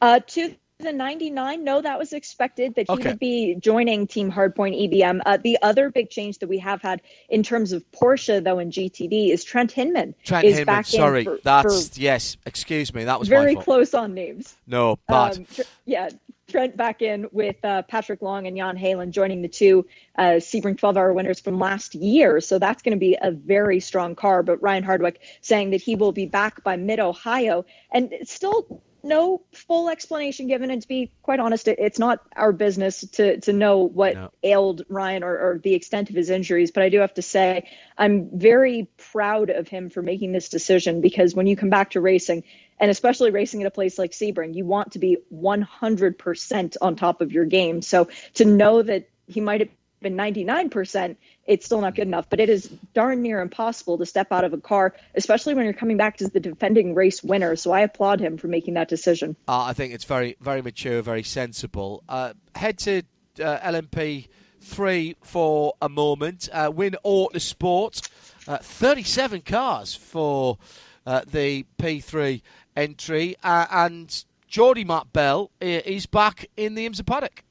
[0.00, 3.08] Uh, to the 99 no that was expected that he okay.
[3.10, 7.00] would be joining team hardpoint ebm uh, the other big change that we have had
[7.30, 11.24] in terms of porsche though in gtd is trent hindman trent is hindman back sorry
[11.24, 15.46] for, that's for yes excuse me that was very close on names no but um,
[15.46, 16.08] tr- yeah
[16.48, 19.84] Trent back in with uh, Patrick Long and Jan Heylen joining the two
[20.16, 22.40] uh, Sebring 12 hour winners from last year.
[22.40, 24.44] So that's going to be a very strong car.
[24.44, 27.64] But Ryan Hardwick saying that he will be back by mid Ohio.
[27.90, 30.70] And it's still no full explanation given.
[30.70, 34.30] And to be quite honest, it's not our business to to know what no.
[34.42, 36.70] ailed Ryan or, or the extent of his injuries.
[36.70, 41.00] But I do have to say, I'm very proud of him for making this decision
[41.00, 42.44] because when you come back to racing,
[42.78, 47.20] and especially racing at a place like Sebring, you want to be 100% on top
[47.20, 47.82] of your game.
[47.82, 49.70] So to know that he might have
[50.06, 52.28] been 99%, it's still not good enough.
[52.30, 55.74] But it is darn near impossible to step out of a car, especially when you're
[55.74, 57.56] coming back as the defending race winner.
[57.56, 59.36] So I applaud him for making that decision.
[59.48, 62.04] Uh, I think it's very, very mature, very sensible.
[62.08, 63.02] Uh, head to
[63.42, 64.28] uh, LMP
[64.60, 66.48] three for a moment.
[66.52, 68.08] Uh, win Autosport.
[68.48, 70.58] Uh, 37 cars for
[71.04, 72.42] uh, the P3
[72.76, 73.36] entry.
[73.42, 77.42] and Geordie Matt Bell is back in the IMSA paddock.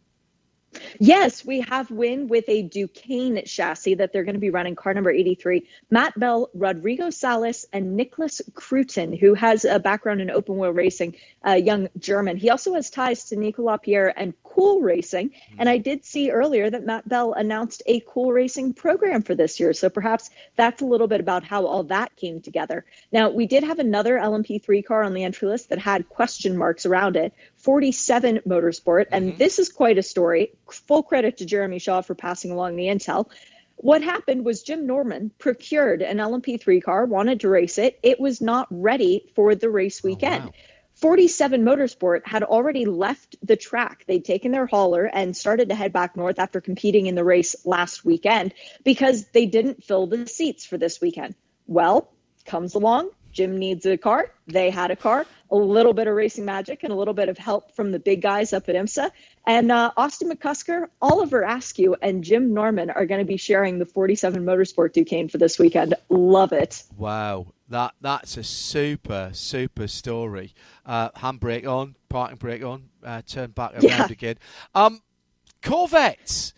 [0.99, 4.93] Yes, we have win with a Duqueine chassis that they're going to be running car
[4.93, 5.67] number 83.
[5.89, 11.15] Matt Bell, Rodrigo Sales, and Niklas Krütten, who has a background in open wheel racing,
[11.43, 12.37] a young German.
[12.37, 15.31] He also has ties to Nicolas Pierre and Cool Racing.
[15.51, 15.55] Hmm.
[15.59, 19.59] And I did see earlier that Matt Bell announced a Cool Racing program for this
[19.59, 19.73] year.
[19.73, 22.85] So perhaps that's a little bit about how all that came together.
[23.11, 26.85] Now, we did have another LMP3 car on the entry list that had question marks
[26.85, 27.33] around it
[27.65, 29.07] 47 Motorsport.
[29.11, 29.37] And mm-hmm.
[29.39, 30.51] this is quite a story.
[30.69, 33.29] Full credit to Jeremy Shaw for passing along the intel.
[33.77, 37.99] What happened was Jim Norman procured an LMP3 car, wanted to race it.
[38.03, 40.43] It was not ready for the race weekend.
[40.43, 40.53] Oh, wow.
[40.93, 44.05] 47 Motorsport had already left the track.
[44.07, 47.55] They'd taken their hauler and started to head back north after competing in the race
[47.65, 48.53] last weekend
[48.83, 51.35] because they didn't fill the seats for this weekend.
[51.67, 52.11] Well,
[52.45, 54.31] comes along, Jim needs a car.
[54.47, 57.37] They had a car, a little bit of racing magic, and a little bit of
[57.37, 59.11] help from the big guys up at IMSA.
[59.45, 63.85] And uh, Austin McCusker, Oliver Askew, and Jim Norman are going to be sharing the
[63.85, 65.95] 47 Motorsport Duqueine for this weekend.
[66.09, 66.83] Love it.
[66.97, 67.47] Wow.
[67.67, 70.53] That that's a super super story.
[70.85, 74.05] Uh, handbrake on, parking brake on, uh, turn back around yeah.
[74.05, 74.37] again.
[74.75, 75.01] Um,
[75.63, 76.53] Corvettes.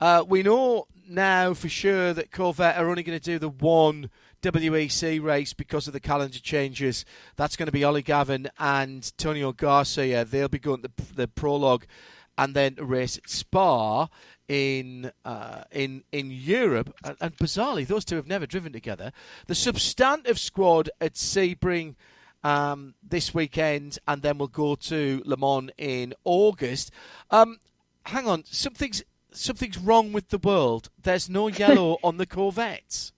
[0.00, 4.10] Uh, we know now for sure that Corvette are only going to do the one
[4.42, 7.04] WEC race because of the calendar changes.
[7.36, 10.24] That's going to be Ollie Gavin and Tonio Garcia.
[10.24, 11.84] They'll be going the, the prologue
[12.38, 14.08] and then race at Spa
[14.48, 16.94] in uh, in in Europe.
[17.04, 19.12] And, and, bizarrely, those two have never driven together.
[19.46, 21.94] The substantive squad at Sebring.
[22.44, 26.92] Um, this weekend, and then we'll go to Le Mans in August.
[27.28, 27.58] Um,
[28.04, 30.88] hang on, something's something's wrong with the world.
[31.02, 33.12] There's no yellow on the Corvettes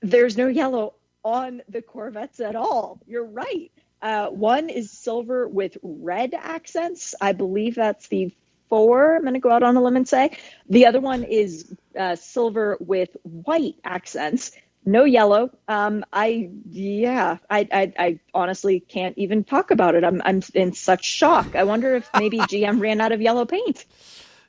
[0.00, 0.94] there's no yellow
[1.24, 3.00] on the Corvettes at all.
[3.06, 3.70] You're right.
[4.00, 7.14] Uh, one is silver with red accents.
[7.20, 8.32] I believe that's the
[8.68, 9.16] four.
[9.16, 10.36] I'm going to go out on a limb and say.
[10.68, 14.52] The other one is uh, silver with white accents.
[14.84, 15.50] No yellow.
[15.66, 17.38] Um, I yeah.
[17.50, 20.04] I, I, I honestly can't even talk about it.
[20.04, 21.56] I'm I'm in such shock.
[21.56, 23.84] I wonder if maybe GM ran out of yellow paint.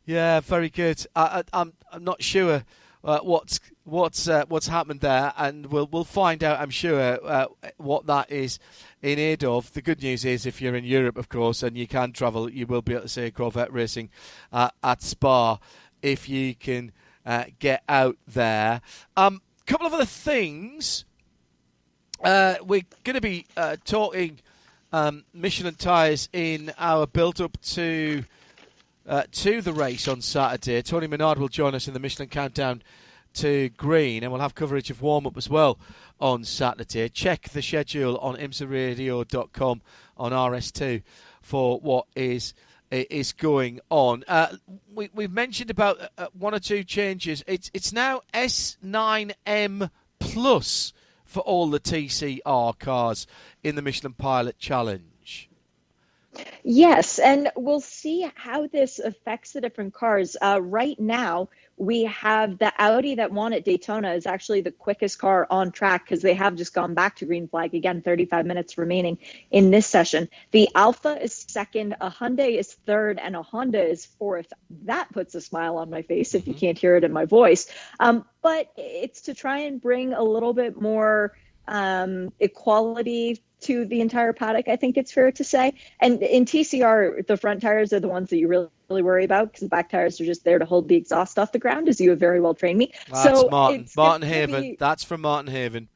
[0.06, 1.06] Yeah, very good.
[1.16, 2.64] I, I, I'm I'm not sure
[3.04, 3.60] uh, what's
[3.90, 6.60] what's uh, what's happened there, and we'll we'll find out.
[6.60, 8.60] I'm sure uh, what that is
[9.02, 9.72] in aid of.
[9.74, 12.66] The good news is, if you're in Europe, of course, and you can travel, you
[12.66, 14.10] will be able to see Corvette racing
[14.52, 15.60] uh, at Spa
[16.02, 16.92] if you can
[17.26, 18.82] uh, get out there.
[19.18, 21.06] A um, couple of other things.
[22.24, 23.46] Uh, we're going to be
[23.86, 24.40] talking
[24.92, 28.24] um, Michelin tyres in our build-up to
[29.08, 30.82] uh, to the race on Saturday.
[30.82, 32.84] Tony Menard will join us in the Michelin Countdown
[33.36, 35.80] to Green, and we'll have coverage of warm up as well
[36.20, 37.10] on Saturday.
[37.10, 39.82] Check the schedule on imsaradio.com
[40.18, 41.04] on RS2
[41.42, 42.54] for what is
[42.92, 44.24] is going on.
[44.28, 44.56] Uh,
[44.94, 47.44] we, have mentioned about uh, uh, one or two changes.
[47.48, 53.28] It's it's now S9M Plus for all the TCR cars
[53.64, 55.50] in the Michelin Pilot Challenge.
[56.64, 60.38] Yes, and we'll see how this affects the different cars.
[60.42, 61.50] Uh, right now,
[61.80, 66.04] we have the Audi that won at Daytona is actually the quickest car on track
[66.04, 68.02] because they have just gone back to green flag again.
[68.02, 69.18] 35 minutes remaining
[69.50, 70.28] in this session.
[70.52, 74.52] The Alfa is second, a Hyundai is third, and a Honda is fourth.
[74.84, 76.60] That puts a smile on my face if you mm-hmm.
[76.60, 77.68] can't hear it in my voice.
[77.98, 81.34] Um, but it's to try and bring a little bit more
[81.70, 85.74] um, equality to the entire paddock, I think it's fair to say.
[86.00, 89.48] And in TCR, the front tires are the ones that you really, really worry about
[89.48, 92.00] because the back tires are just there to hold the exhaust off the ground, as
[92.00, 92.94] you have very well trained me.
[93.10, 94.62] That's so Martin, Martin Haven.
[94.62, 95.90] Be, That's from Martin Haven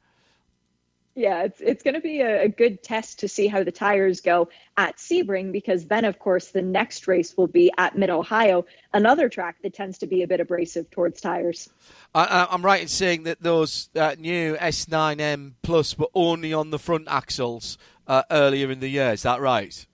[1.14, 4.20] yeah, it's it's going to be a, a, good test to see how the tires
[4.20, 8.66] go at Sebring because then, of course, the next race will be at Mid Ohio,
[8.92, 11.70] another track that tends to be a bit abrasive towards tires.
[12.14, 16.80] I, am right in saying that those uh, new S9M Plus were only on the
[16.80, 19.12] front axles uh, earlier in the year.
[19.12, 19.86] Is that right?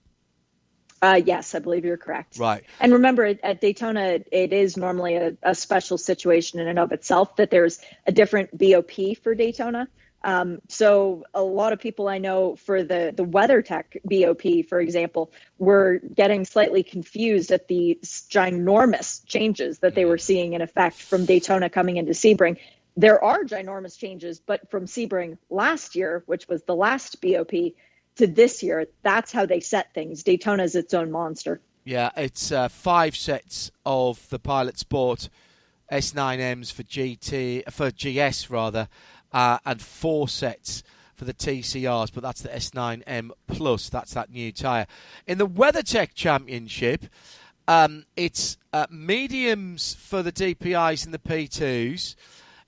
[1.02, 2.38] Uh, yes, I believe you're correct.
[2.38, 2.62] Right.
[2.78, 7.36] And remember, at Daytona, it is normally a, a special situation in and of itself
[7.36, 9.88] that there's a different BOP for Daytona.
[10.22, 15.32] Um, so a lot of people I know for the the WeatherTech BOP, for example,
[15.58, 21.24] were getting slightly confused at the ginormous changes that they were seeing in effect from
[21.24, 22.58] Daytona coming into Sebring.
[22.96, 27.72] There are ginormous changes, but from Sebring last year, which was the last BOP,
[28.16, 30.22] to this year, that's how they set things.
[30.22, 31.60] Daytona is its own monster.
[31.84, 35.30] Yeah, it's uh, five sets of the Pilot Sport
[35.90, 38.88] S9Ms for GT for GS rather
[39.32, 40.82] uh, and four sets
[41.14, 43.88] for the TCRs, but that's the S9M Plus.
[43.90, 44.86] That's that new tyre.
[45.26, 47.04] In the WeatherTech Championship,
[47.68, 52.16] um, it's uh, mediums for the DPIs and the P2s.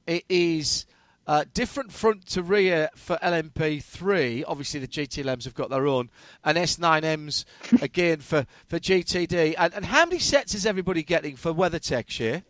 [0.06, 0.84] It is
[1.26, 4.44] uh, different front to rear for LMP3.
[4.46, 6.10] Obviously, the GTLMs have got their own,
[6.44, 7.44] and S9Ms
[7.82, 9.54] again for, for GTD.
[9.56, 12.42] And, and how many sets is everybody getting for WeatherTech, Shea?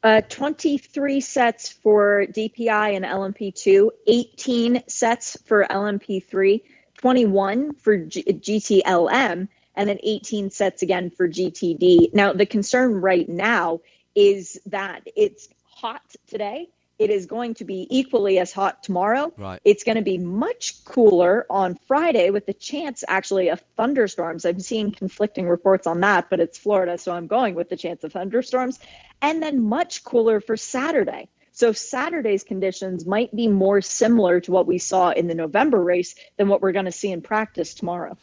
[0.00, 6.62] Uh, 23 sets for DPI and LMP2, 18 sets for LMP3,
[6.98, 12.14] 21 for G- GTLM, and then 18 sets again for GTD.
[12.14, 13.80] Now, the concern right now
[14.14, 16.68] is that it's hot today
[16.98, 19.32] it is going to be equally as hot tomorrow.
[19.36, 19.60] Right.
[19.64, 24.44] It's going to be much cooler on Friday with the chance actually of thunderstorms.
[24.44, 28.04] I'm seeing conflicting reports on that, but it's Florida, so I'm going with the chance
[28.04, 28.80] of thunderstorms.
[29.22, 31.28] And then much cooler for Saturday.
[31.52, 36.14] So Saturday's conditions might be more similar to what we saw in the November race
[36.36, 38.16] than what we're going to see in practice tomorrow.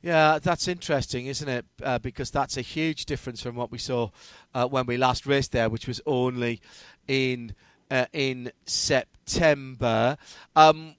[0.00, 1.66] Yeah, that's interesting, isn't it?
[1.82, 4.10] Uh, because that's a huge difference from what we saw
[4.54, 6.60] uh, when we last raced there, which was only
[7.08, 7.54] in
[7.90, 10.16] uh, in September.
[10.56, 10.94] Um,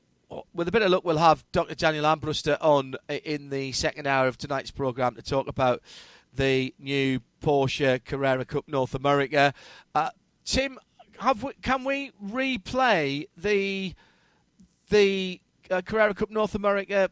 [0.54, 1.76] with a bit of luck, we'll have Dr.
[1.76, 5.82] Daniel Armbruster on in the second hour of tonight's programme to talk about
[6.34, 9.54] the new Porsche Carrera Cup North America.
[9.96, 10.10] Uh,
[10.46, 10.78] Tim,
[11.42, 13.94] we, can we replay the
[14.90, 17.10] the uh, Carrera Cup North America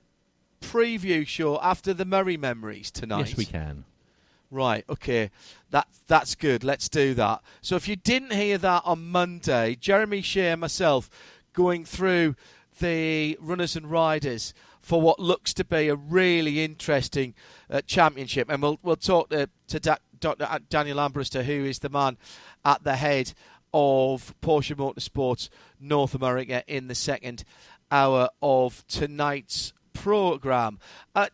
[0.62, 3.30] preview show after the Murray Memories tonight?
[3.30, 3.86] Yes, we can.
[4.50, 5.30] Right, okay.
[5.72, 6.64] That that's good.
[6.64, 7.42] Let's do that.
[7.62, 11.10] So if you didn't hear that on Monday, Jeremy Shea and myself
[11.54, 12.36] going through
[12.80, 17.34] the runners and riders for what looks to be a really interesting
[17.70, 20.48] uh, championship, and we'll we'll talk to, to da- Dr.
[20.70, 22.18] Daniel Armbruster, who is the man
[22.64, 23.34] at the head
[23.74, 27.44] of Porsche Motorsports North America in the second
[27.92, 30.80] hour of tonight's program.
[31.14, 31.28] Uh,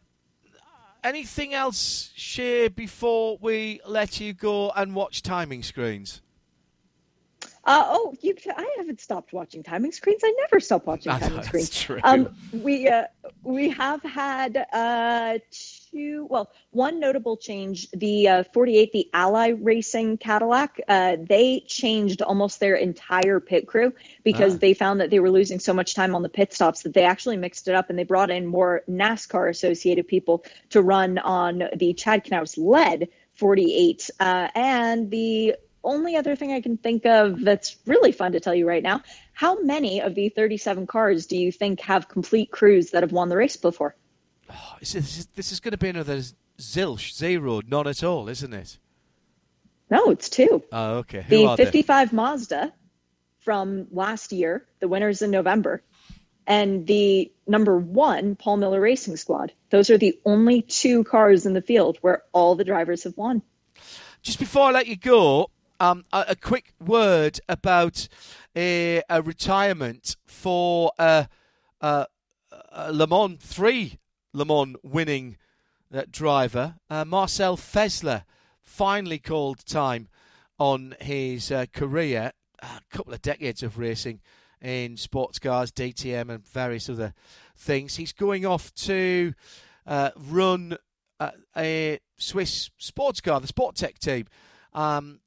[1.04, 6.23] anything else, Shea, before we let you go and watch timing screens?
[7.66, 10.22] Uh, oh, you, I haven't stopped watching timing screens.
[10.24, 11.70] I never stop watching timing screens.
[11.70, 12.02] That's screens.
[12.02, 12.02] True.
[12.04, 13.06] Um, we uh,
[13.44, 17.90] we have had uh, two, well, one notable change.
[17.92, 23.94] The uh, 48, the Ally Racing Cadillac, uh, they changed almost their entire pit crew
[24.26, 24.58] because ah.
[24.60, 27.04] they found that they were losing so much time on the pit stops that they
[27.06, 31.64] actually mixed it up and they brought in more NASCAR associated people to run on
[31.78, 34.10] the Chad Knaus led 48.
[34.20, 38.56] Uh, and the only other thing I can think of that's really fun to tell
[38.56, 39.02] you right now
[39.34, 43.30] how many of the 37 cars do you think have complete crews that have won
[43.30, 43.96] the race before?
[44.50, 46.22] Oh, this, is, this is going to be another
[46.60, 48.78] zilch, zero, none at all, isn't it?
[49.90, 50.64] No, it's two.
[50.72, 51.24] Oh, okay.
[51.28, 52.16] Who the 55 they?
[52.16, 52.74] Mazda
[53.40, 55.82] from last year, the winners in November.
[56.46, 59.54] and the number one Paul Miller Racing Squad.
[59.70, 63.42] Those are the only two cars in the field where all the drivers have won.
[64.22, 65.50] Just before I let you go,
[65.84, 68.08] um, a, a, quick word about
[68.56, 71.28] a, a retirement for a,
[71.82, 72.08] a,
[72.72, 74.00] a, Le Mans 3
[74.32, 75.38] Le Mans winning
[75.94, 76.76] uh, driver.
[76.90, 78.24] Uh, Marcel Fässler
[78.62, 80.08] finally called time
[80.58, 82.32] on his uh, career.
[82.62, 84.22] A couple of decades of racing
[84.62, 87.14] in sports cars, DTM, and various other
[87.58, 87.98] things.
[87.98, 89.34] He's going off to
[89.86, 90.78] uh, run
[91.20, 94.28] uh, a Swiss sports car, the Sporttech team.
[94.72, 95.20] Um,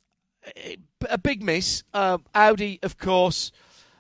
[1.08, 1.82] a big miss.
[1.92, 3.52] Uh, Audi, of course.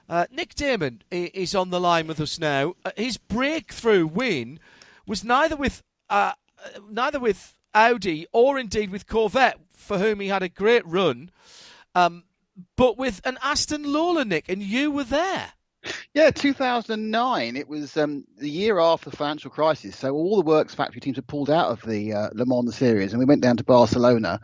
[0.08, 2.74] Uh, Nick Daman is on the line with us now.
[2.84, 4.60] Uh, his breakthrough win
[5.06, 6.32] was neither with uh,
[6.88, 11.30] neither with Audi or indeed with Corvette, for whom he had a great run,
[11.94, 12.24] um,
[12.76, 15.52] but with an Aston Lola, Nick, and you were there.
[16.14, 17.56] Yeah, 2009.
[17.56, 19.96] It was um, the year after the financial crisis.
[19.96, 23.12] So all the works factory teams had pulled out of the uh, Le Mans series,
[23.12, 24.40] and we went down to Barcelona.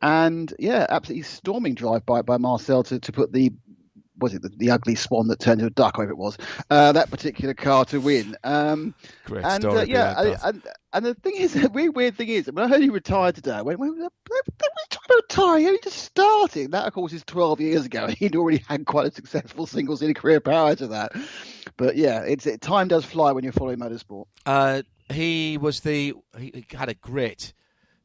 [0.00, 3.52] And yeah, absolutely storming drive by by Marcel to, to put the
[4.18, 6.38] was it the, the, ugly swan that turned into a duck, whatever it was,
[6.70, 8.36] uh, that particular car to win.
[8.44, 9.78] Um, Great and, story.
[9.78, 10.62] Uh, yeah, and, and,
[11.00, 13.62] the thing is, the weird, weird thing is, when I heard he retired today, I
[13.62, 14.10] went, when was
[14.90, 15.72] trying to retire?
[15.72, 16.72] He just started.
[16.72, 18.06] That, of course, is 12 years ago.
[18.18, 21.12] He'd already had quite a successful single season career prior to that.
[21.76, 24.26] But yeah, it's it, time does fly when you're following motorsport.
[24.44, 27.52] Uh, he was the, he had a great,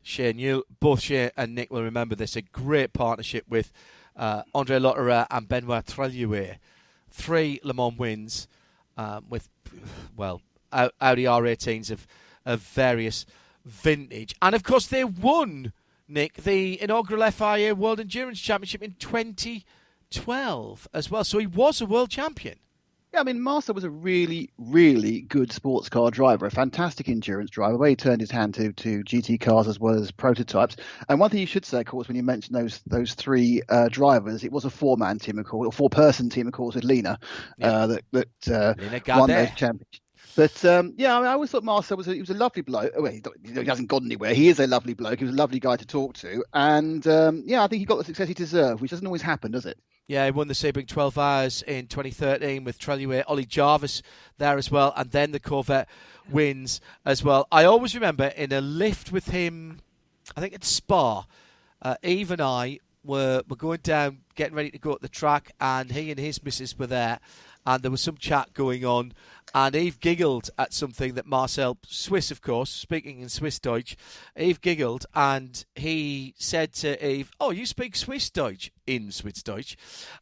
[0.02, 3.72] Shane, you, both Shane and Nick will remember this, a great partnership with
[4.16, 6.58] uh, Andre Lotterer and Benoit Treluyer.
[7.10, 8.48] Three Le Mans wins
[8.98, 9.50] um, with,
[10.16, 12.08] well, Audi R18s of,
[12.48, 13.28] of various
[13.66, 14.34] vintage.
[14.42, 15.74] And of course, they won,
[16.08, 21.24] Nick, the inaugural FIA World Endurance Championship in 2012 as well.
[21.24, 22.58] So he was a world champion.
[23.14, 27.50] Yeah, I mean, Marcel was a really, really good sports car driver, a fantastic endurance
[27.50, 30.76] driver, where he turned his hand to, to GT cars as well as prototypes.
[31.08, 33.88] And one thing you should say, of course, when you mention those those three uh,
[33.90, 36.76] drivers, it was a four man team, of course, or four person team, of course,
[36.76, 37.18] with Leena,
[37.58, 37.72] yeah.
[37.72, 38.74] uh, that, that uh,
[39.18, 40.02] won those championships.
[40.38, 42.62] But um, yeah, I, mean, I, always thought Marcel was a, he was a lovely
[42.62, 42.92] bloke.
[42.96, 44.36] Well, he, he, hasn't gone anywhere.
[44.36, 45.18] He is a lovely bloke.
[45.18, 47.98] He was a lovely guy to talk to, and um, yeah, I think he got
[47.98, 49.80] the success he deserved, which doesn't always happen, does it?
[50.06, 54.04] Yeah, he won the Sebring 12 Hours in 2013 with Treluyer, Ollie Jarvis
[54.38, 55.90] there as well, and then the Corvette
[56.30, 57.48] wins as well.
[57.52, 59.80] I always remember in a lift with him,
[60.36, 61.26] I think at Spa,
[61.82, 65.52] uh, Eve and I were, were going down, getting ready to go at the track,
[65.60, 67.20] and he and his missus were there,
[67.66, 69.14] and there was some chat going on,
[69.54, 73.96] and Eve giggled at something that Marcel, Swiss of course, speaking in Swiss Deutsch,
[74.38, 79.78] Eve giggled and he said to Eve, Oh, you speak Swiss Deutsch in Swiss Deutsch?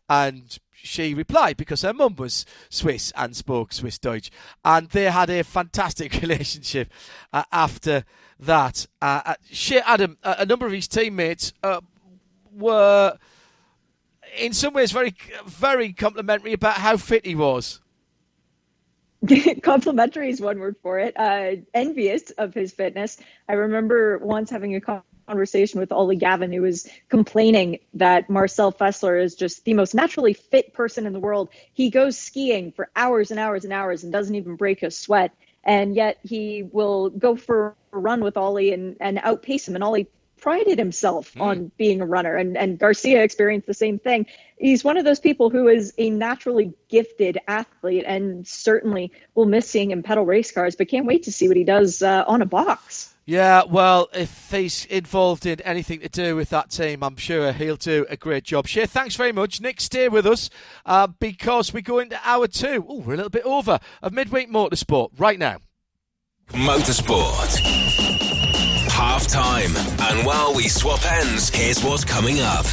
[0.07, 4.30] And she replied because her mum was Swiss and spoke Swiss Deutsch.
[4.63, 6.91] And they had a fantastic relationship
[7.34, 8.05] uh, after
[8.39, 8.86] that.
[9.01, 11.82] Uh, uh she, Adam, a number of his teammates uh,
[12.53, 13.17] were
[14.38, 15.15] in some ways very,
[15.45, 17.82] very complimentary about how fit he was.
[19.61, 21.17] complimentary is one word for it.
[21.17, 23.17] Uh, envious of his fitness.
[23.47, 29.21] I remember once having a conversation with Ollie Gavin, who was complaining that Marcel Fässler
[29.21, 31.49] is just the most naturally fit person in the world.
[31.73, 35.32] He goes skiing for hours and hours and hours and doesn't even break a sweat.
[35.63, 39.76] And yet he will go for a run with Ollie and, and outpace him.
[39.76, 40.07] And Ollie
[40.38, 41.41] prided himself mm.
[41.41, 44.25] on being a runner and, and Garcia experienced the same thing.
[44.57, 49.69] He's one of those people who is a naturally gifted athlete and certainly will miss
[49.69, 52.41] seeing him pedal race cars, but can't wait to see what he does uh, on
[52.41, 53.13] a box.
[53.27, 57.75] Yeah, well, if he's involved in anything to do with that team, I'm sure he'll
[57.75, 58.67] do a great job.
[58.67, 59.59] Shea, thanks very much.
[59.59, 60.51] Nick, stay with us
[60.86, 62.86] uh, because we go into hour two.
[62.88, 65.57] Oh, we're a little bit over of midweek motorsport right now.
[66.49, 67.95] Motorsport
[69.28, 69.76] time.
[69.99, 72.65] And while we swap ends, here's what's coming up.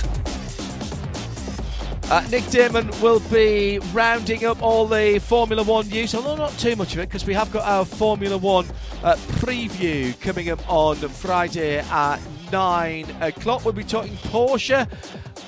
[2.10, 6.76] Uh, Nick Daman will be rounding up all the Formula One news, although not too
[6.76, 8.66] much of it, because we have got our Formula One
[9.02, 12.20] uh, preview coming up on Friday at
[12.52, 13.64] 9 o'clock.
[13.64, 14.86] We'll be talking Porsche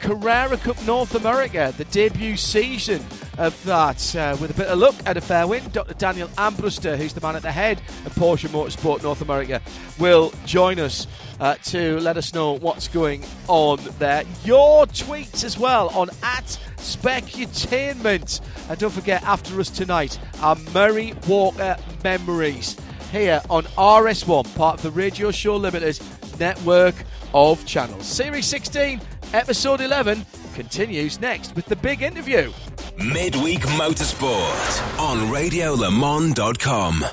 [0.00, 3.05] Carrera Cup North America, the debut season
[3.38, 4.16] of that.
[4.16, 5.94] Uh, with a bit of luck at a fair win, Dr.
[5.94, 9.61] Daniel Armbruster, who's the man at the head of Porsche Motorsport North America,
[9.98, 11.07] will join us
[11.40, 14.24] uh, to let us know what's going on there.
[14.44, 18.40] Your tweets as well on at Specutainment.
[18.70, 22.76] And don't forget, after us tonight, our Murray Walker memories
[23.14, 26.00] here on RS1, part of the Radio Show Limited
[26.40, 26.96] network
[27.32, 28.06] of channels.
[28.06, 29.00] Series 16
[29.32, 32.52] Episode 11 continues next with the big interview.
[32.98, 37.04] Midweek Motorsport on RadioLeMans.com.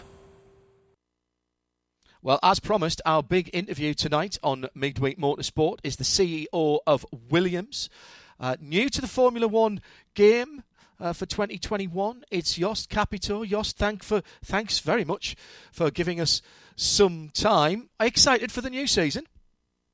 [2.22, 7.90] Well, as promised, our big interview tonight on Midweek Motorsport is the CEO of Williams.
[8.40, 9.82] Uh, new to the Formula One
[10.14, 10.64] game
[11.02, 13.44] uh, for 2021, it's Jost Capito.
[13.44, 15.36] Jost, thank for, thanks very much
[15.72, 16.42] for giving us
[16.76, 17.90] some time.
[18.00, 19.26] Are excited for the new season?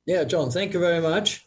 [0.04, 1.46] Yeah, John, thank you very much.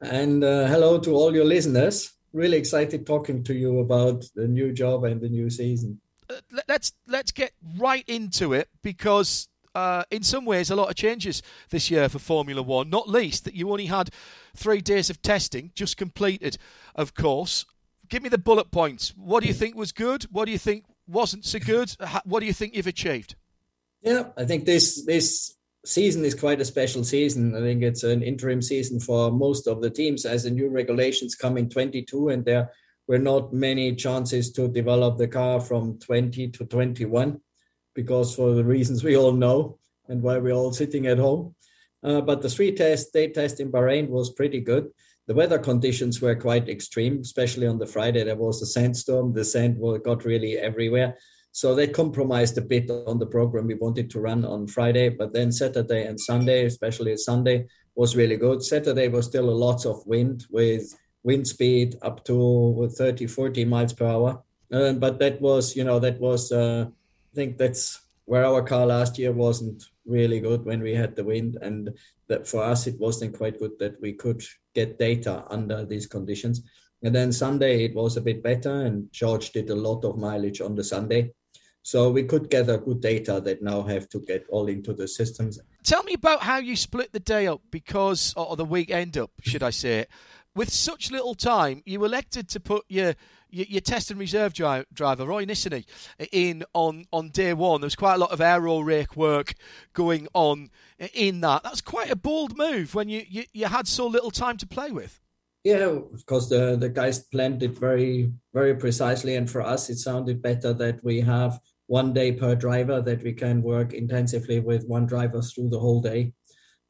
[0.00, 2.12] And uh, hello to all your listeners.
[2.32, 6.00] Really excited talking to you about the new job and the new season.
[6.30, 6.34] Uh,
[6.66, 11.42] let's let's get right into it because uh, in some ways, a lot of changes
[11.70, 14.10] this year for Formula One, not least that you only had
[14.54, 16.58] three days of testing, just completed,
[16.94, 17.64] of course.
[18.12, 19.14] Give me the bullet points.
[19.16, 20.24] What do you think was good?
[20.24, 21.96] What do you think wasn't so good?
[22.26, 23.36] What do you think you've achieved?
[24.02, 25.56] Yeah, I think this this
[25.86, 27.56] season is quite a special season.
[27.56, 31.34] I think it's an interim season for most of the teams as the new regulations
[31.34, 32.70] come in 22 and there
[33.08, 37.40] were not many chances to develop the car from 20 to 21
[37.94, 41.54] because for the reasons we all know and why we're all sitting at home.
[42.02, 44.90] Uh, but the three test, day test in Bahrain was pretty good.
[45.32, 48.22] The weather conditions were quite extreme, especially on the Friday.
[48.22, 49.32] There was a sandstorm.
[49.32, 51.16] The sand got really everywhere.
[51.52, 55.08] So they compromised a bit on the program we wanted to run on Friday.
[55.08, 58.62] But then Saturday and Sunday, especially Sunday, was really good.
[58.62, 63.94] Saturday was still a lot of wind with wind speed up to 30, 40 miles
[63.94, 64.42] per hour.
[64.70, 68.84] Uh, but that was, you know, that was uh, I think that's where our car
[68.84, 71.96] last year wasn't really good when we had the wind, and
[72.32, 74.42] that for us it wasn't quite good that we could
[74.74, 76.62] get data under these conditions.
[77.02, 80.60] And then Sunday it was a bit better, and George did a lot of mileage
[80.60, 81.32] on the Sunday.
[81.82, 85.58] So we could gather good data that now have to get all into the systems.
[85.82, 89.64] Tell me about how you split the day up because, or the weekend up, should
[89.64, 90.06] I say?
[90.54, 93.14] With such little time, you elected to put your
[93.52, 95.84] your, your test and reserve dri- driver, Roy Nissany,
[96.32, 97.80] in on, on day one.
[97.80, 99.54] There was quite a lot of aero rake work
[99.92, 100.70] going on
[101.14, 101.62] in that.
[101.62, 104.90] That's quite a bold move when you, you, you had so little time to play
[104.90, 105.20] with.
[105.64, 109.36] Yeah, because the, the guys planned it very, very precisely.
[109.36, 113.32] And for us, it sounded better that we have one day per driver, that we
[113.32, 116.32] can work intensively with one driver through the whole day.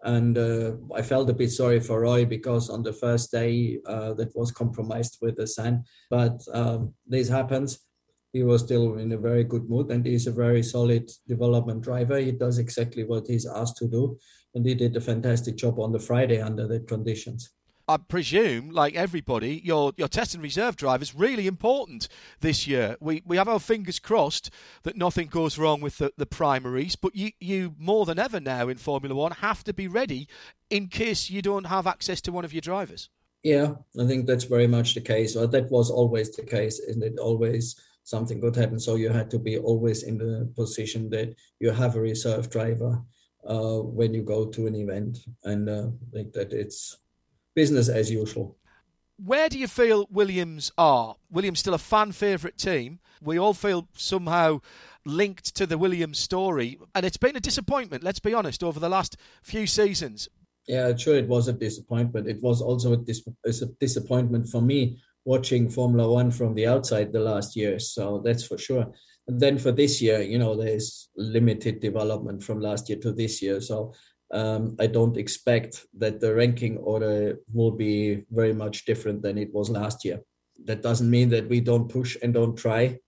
[0.04, 4.14] And uh, I felt a bit sorry for Roy because on the first day uh,
[4.14, 5.86] that was compromised with the sand.
[6.10, 7.78] But um, this happens.
[8.32, 12.18] He was still in a very good mood and he's a very solid development driver.
[12.18, 14.18] He does exactly what he's asked to do.
[14.54, 17.50] And he did a fantastic job on the Friday under the conditions.
[17.88, 22.08] I presume, like everybody, your your test and reserve drive is really important
[22.40, 22.96] this year.
[23.00, 24.50] We we have our fingers crossed
[24.84, 28.68] that nothing goes wrong with the, the primaries, but you, you more than ever now
[28.68, 30.28] in Formula One have to be ready
[30.70, 33.10] in case you don't have access to one of your drivers.
[33.42, 35.34] Yeah, I think that's very much the case.
[35.34, 37.18] Or that was always the case, isn't it?
[37.18, 37.74] Always
[38.04, 38.82] something good happened.
[38.82, 43.02] So you had to be always in the position that you have a reserve driver
[43.46, 45.18] uh, when you go to an event.
[45.44, 46.98] And uh, I think that it's
[47.54, 48.56] business as usual.
[49.16, 51.16] Where do you feel Williams are?
[51.30, 52.98] Williams still a fan favourite team.
[53.20, 54.60] We all feel somehow
[55.04, 58.02] linked to the Williams story, and it's been a disappointment.
[58.02, 60.28] Let's be honest over the last few seasons.
[60.66, 62.28] Yeah, sure, it was a disappointment.
[62.28, 67.12] It was also a, dis- a disappointment for me watching Formula One from the outside
[67.12, 67.90] the last years.
[67.90, 68.92] So that's for sure.
[69.28, 73.40] And then for this year, you know, there's limited development from last year to this
[73.40, 73.60] year.
[73.60, 73.94] So
[74.32, 79.52] um, I don't expect that the ranking order will be very much different than it
[79.52, 80.20] was last year.
[80.64, 82.98] That doesn't mean that we don't push and don't try.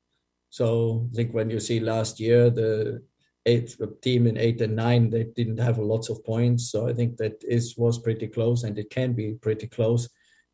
[0.51, 3.03] So I think when you see last year the
[3.47, 6.71] eighth team in eight and nine, they didn't have lots of points.
[6.71, 10.09] So I think that is was pretty close, and it can be pretty close.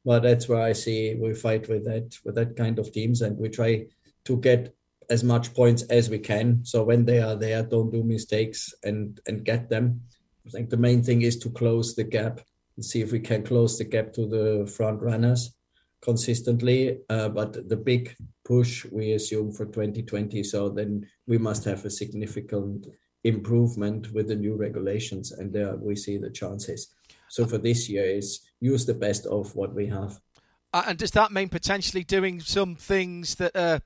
[0.04, 3.36] But that's where I see we fight with that with that kind of teams, and
[3.36, 3.86] we try
[4.24, 4.74] to get
[5.10, 6.64] as much points as we can.
[6.64, 10.02] So when they are there, don't do mistakes and and get them.
[10.46, 12.40] I think the main thing is to close the gap
[12.76, 15.54] and see if we can close the gap to the front runners
[16.00, 16.98] consistently.
[17.10, 21.90] Uh, but the big push we assume for 2020, so then we must have a
[21.90, 22.86] significant
[23.24, 26.94] improvement with the new regulations, and there we see the chances.
[27.30, 30.20] So for this year is use the best of what we have.
[30.72, 33.56] Uh, and does that mean potentially doing some things that?
[33.56, 33.80] Uh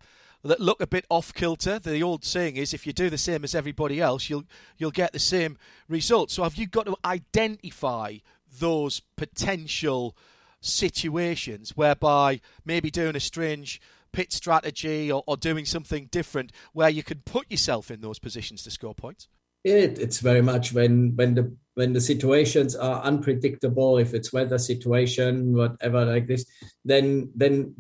[0.45, 1.79] that look a bit off kilter.
[1.79, 4.45] The old saying is, if you do the same as everybody else, you'll
[4.77, 5.57] you'll get the same
[5.89, 6.31] result.
[6.31, 8.19] So have you got to identify
[8.61, 10.17] those potential
[10.61, 13.81] situations whereby maybe doing a strange
[14.13, 18.63] pit strategy or, or doing something different where you can put yourself in those positions
[18.63, 19.29] to score points?
[19.65, 24.59] It, it's very much when when the when the situations are unpredictable if it's weather
[24.59, 26.45] situation whatever like this
[26.85, 27.75] then then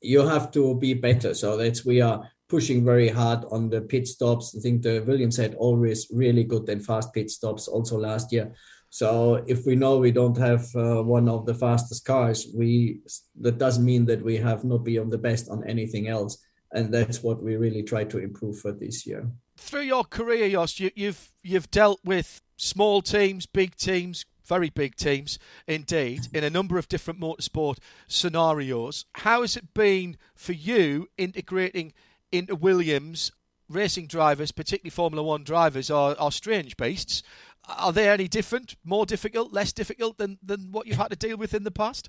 [0.00, 1.34] you have to be better.
[1.34, 4.54] So that's we are pushing very hard on the pit stops.
[4.56, 8.54] I think the Williams had always really good and fast pit stops also last year.
[8.90, 13.00] So if we know we don't have uh, one of the fastest cars, we
[13.40, 16.38] that doesn't mean that we have not been on the best on anything else,
[16.72, 19.28] and that's what we really try to improve for this year.
[19.56, 24.96] Through your career, Jost, you, you've you've dealt with small teams, big teams, very big
[24.96, 29.06] teams indeed, in a number of different motorsport scenarios.
[29.14, 31.92] How has it been for you integrating
[32.30, 33.32] into Williams?
[33.68, 37.24] Racing drivers, particularly Formula One drivers, are, are strange beasts.
[37.68, 41.36] Are they any different, more difficult, less difficult than, than what you've had to deal
[41.36, 42.08] with in the past?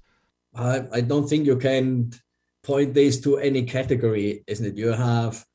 [0.53, 2.11] I, I don't think you can
[2.61, 4.77] point this to any category, isn't it?
[4.77, 5.47] You have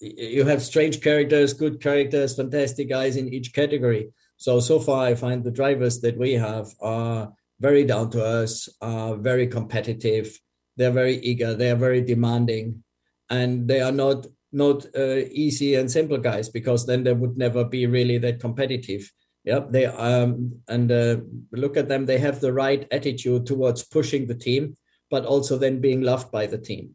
[0.00, 4.10] you have strange characters, good characters, fantastic guys in each category.
[4.36, 8.68] So so far, I find the drivers that we have are very down to earth,
[8.80, 10.38] are very competitive.
[10.76, 11.54] They're very eager.
[11.54, 12.82] They are very demanding,
[13.30, 17.64] and they are not not uh, easy and simple guys because then they would never
[17.64, 19.10] be really that competitive.
[19.44, 21.16] Yep, they um and uh,
[21.52, 22.06] look at them.
[22.06, 24.76] They have the right attitude towards pushing the team,
[25.10, 26.94] but also then being loved by the team.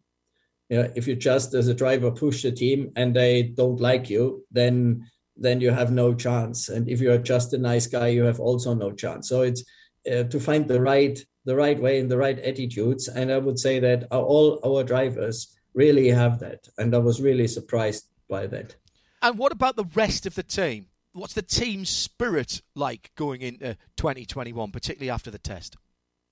[0.70, 4.46] Yeah, if you just as a driver push the team and they don't like you,
[4.52, 6.70] then then you have no chance.
[6.70, 9.30] And if you are just a nice guy, you have also no chance.
[9.30, 9.64] So it's
[10.10, 13.08] uh, to find the right the right way and the right attitudes.
[13.08, 16.68] And I would say that all our drivers really have that.
[16.78, 18.76] And I was really surprised by that.
[19.22, 20.88] And what about the rest of the team?
[21.14, 25.76] What's the team spirit like going into 2021, particularly after the test?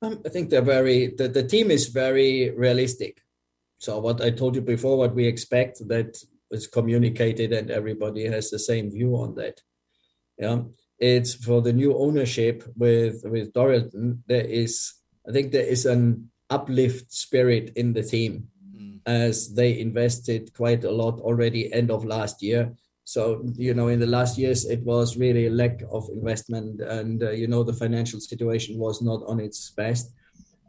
[0.02, 3.24] Um, I think they're very, the, the team is very realistic.
[3.80, 6.18] So, what I told you before, what we expect, that
[6.52, 9.62] is communicated and everybody has the same view on that.
[10.38, 10.64] Yeah,
[10.99, 14.20] it's for the new ownership with with Dorilton.
[14.28, 14.94] There is,
[15.28, 18.99] I think, there is an uplift spirit in the team mm.
[19.06, 22.74] as they invested quite a lot already end of last year.
[23.04, 27.24] So you know, in the last years, it was really a lack of investment, and
[27.24, 30.12] uh, you know, the financial situation was not on its best.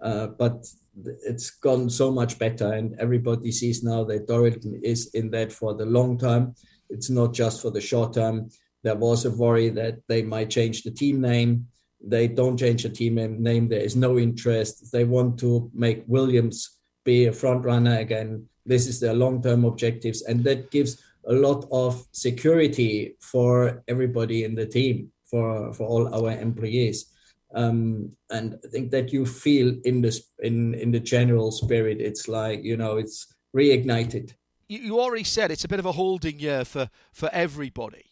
[0.01, 0.64] Uh, but
[1.04, 5.74] it's gone so much better, and everybody sees now that Dorilton is in that for
[5.74, 6.54] the long term.
[6.90, 8.50] It's not just for the short term.
[8.82, 11.66] There was a worry that they might change the team name.
[12.00, 13.68] They don't change the team name.
[13.68, 14.92] There is no interest.
[14.92, 18.46] They want to make Williams be a front runner again.
[18.64, 24.44] This is their long term objectives, and that gives a lot of security for everybody
[24.44, 27.12] in the team, for, for all our employees
[27.54, 32.28] um, and I think that you feel in this in in the general spirit, it's
[32.28, 34.34] like you know, it's reignited.
[34.68, 38.10] You, you already said it's a bit of a holding year for for everybody.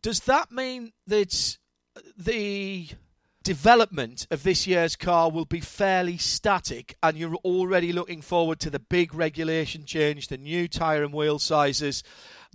[0.00, 1.58] Does that mean that
[2.16, 2.88] the
[3.42, 8.70] development of this year's car will be fairly static and you're already looking forward to
[8.70, 12.02] the big regulation change, the new tyre and wheel sizes,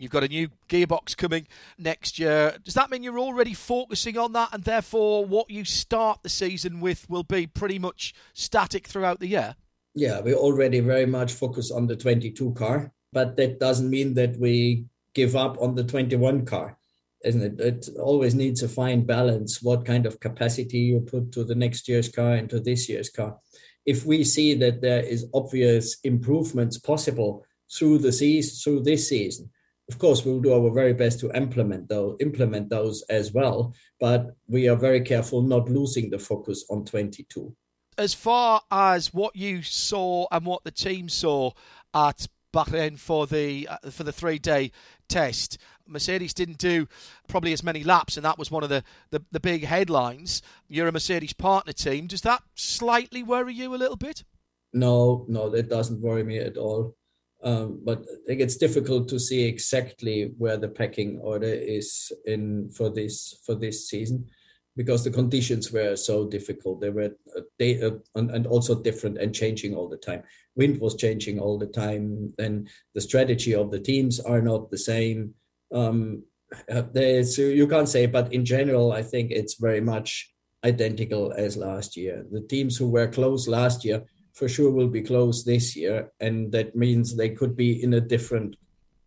[0.03, 1.47] You've got a new gearbox coming
[1.77, 2.57] next year.
[2.63, 6.81] Does that mean you're already focusing on that, and therefore what you start the season
[6.81, 9.55] with will be pretty much static throughout the year?
[9.95, 14.37] Yeah, we already very much focus on the 22 car, but that doesn't mean that
[14.37, 16.77] we give up on the 21 car
[17.23, 17.59] isn't it?
[17.59, 19.61] It always needs a fine balance.
[19.61, 23.09] What kind of capacity you put to the next year's car and to this year's
[23.09, 23.37] car.
[23.85, 29.49] If we see that there is obvious improvements possible through the season, through this season,
[29.89, 33.73] of course, we'll do our very best to implement those, implement those as well.
[33.99, 37.53] But we are very careful not losing the focus on 22.
[37.97, 41.51] As far as what you saw and what the team saw
[41.93, 44.71] at Bahrain for the uh, for the three day
[45.09, 45.57] test,
[45.87, 46.87] Mercedes didn't do
[47.27, 50.41] probably as many laps, and that was one of the, the, the big headlines.
[50.67, 52.07] You're a Mercedes partner team.
[52.07, 54.23] Does that slightly worry you a little bit?
[54.71, 56.95] No, no, that doesn't worry me at all.
[57.43, 62.69] Um, but I think it's difficult to see exactly where the pecking order is in
[62.71, 64.29] for this for this season
[64.75, 66.81] because the conditions were so difficult.
[66.81, 70.23] They were uh, they, uh, and, and, also different and changing all the time.
[70.55, 74.77] Wind was changing all the time, and the strategy of the teams are not the
[74.77, 75.33] same.
[75.73, 76.23] Um,
[76.71, 80.33] uh, there's you can't say, but in general, I think it's very much
[80.63, 82.25] identical as last year.
[82.31, 84.03] The teams who were close last year
[84.33, 88.01] for sure will be closed this year, and that means they could be in a
[88.01, 88.55] different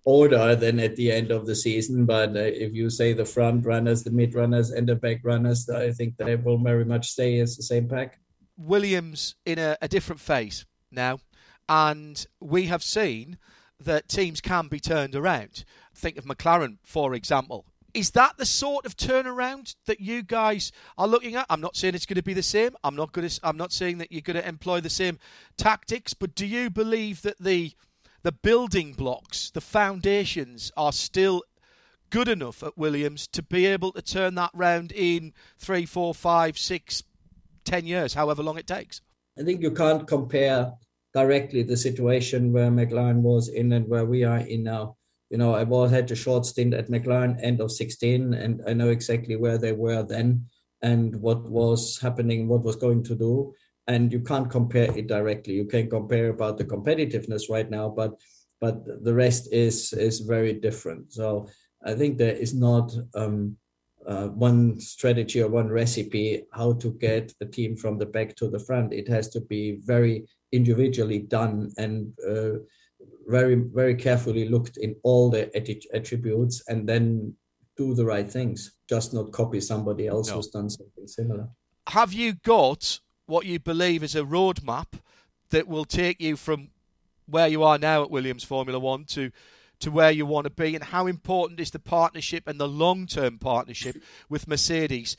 [0.05, 2.07] order than at the end of the season.
[2.07, 5.69] But uh, if you say the front runners, the mid runners, and the back runners,
[5.69, 8.21] I think they will very much stay as the same pack.
[8.57, 11.19] Williams in a, a different phase now,
[11.69, 13.37] and we have seen
[13.79, 15.65] that teams can be turned around.
[15.95, 17.67] Think of McLaren, for example.
[17.97, 21.47] Is that the sort of turnaround that you guys are looking at?
[21.49, 22.77] I'm not saying it's going to be the same.
[22.85, 23.41] I'm not going to.
[23.43, 25.19] I'm not saying that you're going to employ the same
[25.57, 26.13] tactics.
[26.13, 27.73] But do you believe that the
[28.23, 31.43] the building blocks, the foundations, are still
[32.11, 36.59] good enough at Williams to be able to turn that round in three, four, five,
[36.59, 37.03] six,
[37.65, 39.01] ten years, however long it takes?
[39.39, 40.75] I think you can't compare
[41.15, 44.97] directly the situation where McLaren was in and where we are in now
[45.31, 48.73] you know, I was had a short stint at McLaren end of 16, and I
[48.73, 50.47] know exactly where they were then
[50.83, 53.55] and what was happening, what was going to do.
[53.89, 55.55] And you can't compare it directly.
[55.55, 58.15] You can compare about the competitiveness right now, but
[58.61, 61.13] but the rest is is very different.
[61.13, 61.49] So
[61.85, 63.57] I think there is not um,
[64.07, 68.49] uh, one strategy or one recipe how to get a team from the back to
[68.49, 68.93] the front.
[68.93, 72.13] It has to be very individually done and.
[72.27, 72.59] Uh,
[73.27, 75.55] very very carefully looked in all the
[75.95, 77.35] attributes and then
[77.77, 80.37] do the right things just not copy somebody else no.
[80.37, 81.49] who's done something similar.
[81.89, 85.01] Have you got what you believe is a roadmap
[85.51, 86.69] that will take you from
[87.27, 89.31] where you are now at williams formula one to
[89.79, 90.75] to where you want to be?
[90.75, 95.19] And how important is the partnership and the long-term partnership with mercedes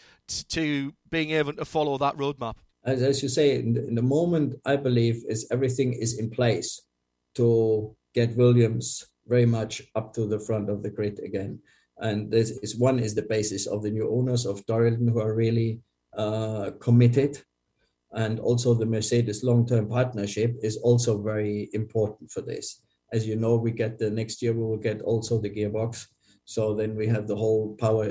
[0.50, 2.56] to being able to follow that roadmap?
[2.84, 6.30] As, as you say in the, in the moment i believe is everything is in
[6.30, 6.82] place
[7.38, 11.60] to get Williams very much up to the front of the grid again.
[12.00, 15.34] And this is one is the basis of the new owners of Dorilton who are
[15.34, 15.82] really
[16.16, 17.42] uh, committed.
[18.12, 22.82] And also the Mercedes long-term partnership is also very important for this.
[23.12, 26.08] As you know, we get the next year we will get also the gearbox.
[26.46, 28.06] So then we have the whole power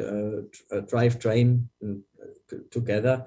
[0.72, 3.24] uh drivetrain uh, together,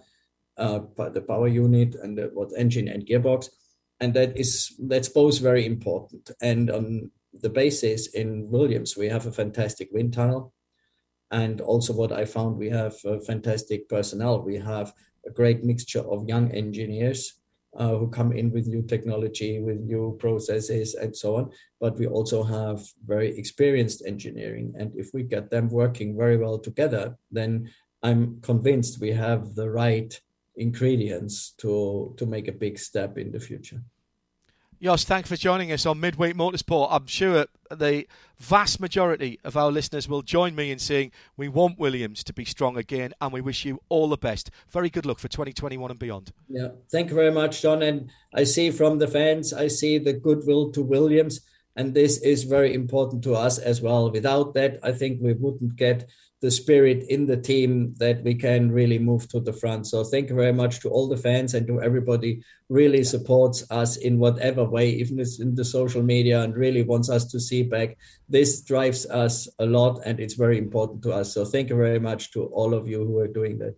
[0.57, 0.79] uh,
[1.17, 3.49] the power unit and the, what engine and gearbox
[3.99, 6.31] and that is that's both very important.
[6.41, 10.53] And on the basis in Williams, we have a fantastic wind tunnel,
[11.31, 14.41] and also what I found, we have a fantastic personnel.
[14.41, 14.93] We have
[15.25, 17.39] a great mixture of young engineers
[17.77, 21.51] uh, who come in with new technology, with new processes, and so on.
[21.79, 26.57] But we also have very experienced engineering, and if we get them working very well
[26.57, 27.69] together, then
[28.01, 30.19] I'm convinced we have the right
[30.59, 33.81] ingredients to to make a big step in the future.
[34.81, 36.87] Jost, thanks for joining us on Midweek Motorsport.
[36.89, 38.07] I'm sure the
[38.37, 42.45] vast majority of our listeners will join me in saying we want Williams to be
[42.45, 44.49] strong again and we wish you all the best.
[44.69, 46.31] Very good luck for 2021 and beyond.
[46.47, 47.81] Yeah, thank you very much, John.
[47.81, 51.41] And I see from the fans, I see the goodwill to Williams,
[51.75, 54.09] and this is very important to us as well.
[54.09, 56.07] Without that, I think we wouldn't get
[56.41, 59.87] the spirit in the team that we can really move to the front.
[59.87, 63.97] So thank you very much to all the fans and to everybody really supports us
[63.97, 67.63] in whatever way, even it's in the social media and really wants us to see
[67.63, 67.97] back.
[68.29, 71.33] This drives us a lot and it's very important to us.
[71.33, 73.75] So thank you very much to all of you who are doing that.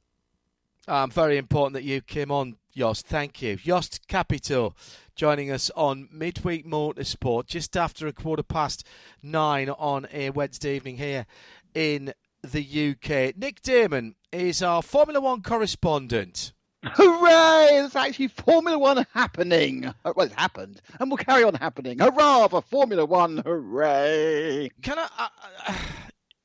[0.88, 3.08] Um, very important that you came on, Jost.
[3.08, 3.56] Thank you.
[3.56, 4.76] Jost Capito
[5.16, 8.88] joining us on Midweek Motorsport just after a quarter past
[9.22, 11.26] nine on a Wednesday evening here
[11.74, 13.38] in the UK.
[13.38, 16.54] Nick Daman is our Formula One correspondent.
[16.84, 17.68] Hooray!
[17.72, 19.86] There's actually Formula One happening.
[19.86, 22.00] Uh, well, it's happened, and will carry on happening.
[22.00, 23.38] Hurrah for Formula One!
[23.46, 24.70] Hooray!
[24.82, 25.08] Can I?
[25.18, 25.28] Uh,
[25.68, 25.76] uh,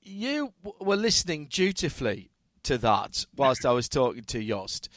[0.03, 2.31] you were listening dutifully
[2.65, 4.89] to that whilst I was talking to Jost.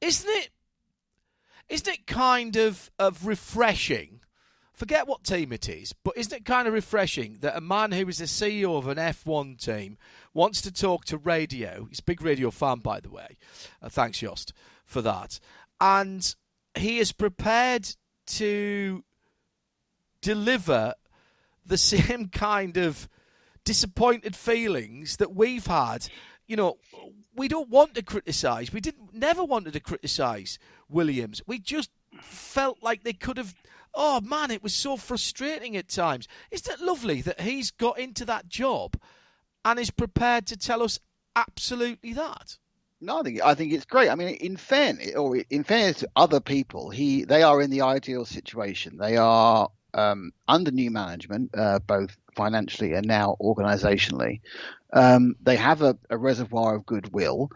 [0.00, 0.50] Isn't it?
[1.68, 4.20] Isn't it kind of of refreshing
[4.74, 8.08] forget what team it is, but isn't it kind of refreshing that a man who
[8.08, 9.96] is the CEO of an F1 team
[10.32, 11.86] wants to talk to radio?
[11.88, 13.36] He's a big radio fan, by the way.
[13.80, 14.52] Uh, thanks, Jost,
[14.84, 15.38] for that.
[15.80, 16.34] And
[16.76, 17.88] he is prepared
[18.26, 19.04] to
[20.20, 20.94] deliver
[21.64, 23.08] the same kind of
[23.64, 26.08] disappointed feelings that we've had.
[26.46, 26.78] You know,
[27.34, 28.72] we don't want to criticise.
[28.72, 31.42] We didn't never wanted to criticise Williams.
[31.46, 31.90] We just
[32.20, 33.54] felt like they could have
[33.94, 36.28] oh man, it was so frustrating at times.
[36.50, 38.96] Isn't it lovely that he's got into that job
[39.64, 40.98] and is prepared to tell us
[41.36, 42.58] absolutely that?
[43.00, 44.08] No, I think I think it's great.
[44.08, 47.82] I mean, in fairness, or in fairness to other people, he they are in the
[47.82, 48.96] ideal situation.
[48.96, 54.40] They are um, under new management, uh, both financially and now organisationally.
[54.92, 57.50] Um, they have a, a, reservoir of goodwill.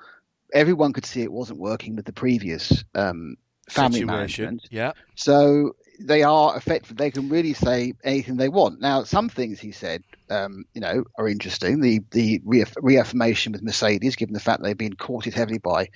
[0.53, 3.37] Everyone could see it wasn't working with the previous um,
[3.69, 4.45] family Situation.
[4.45, 4.69] management.
[4.71, 4.93] Yeah.
[5.15, 6.97] So they are effective.
[6.97, 8.81] They can really say anything they want.
[8.81, 11.81] Now, some things he said, um, you know, are interesting.
[11.81, 15.89] The the reaffirmation with Mercedes, given the fact they've been courted heavily by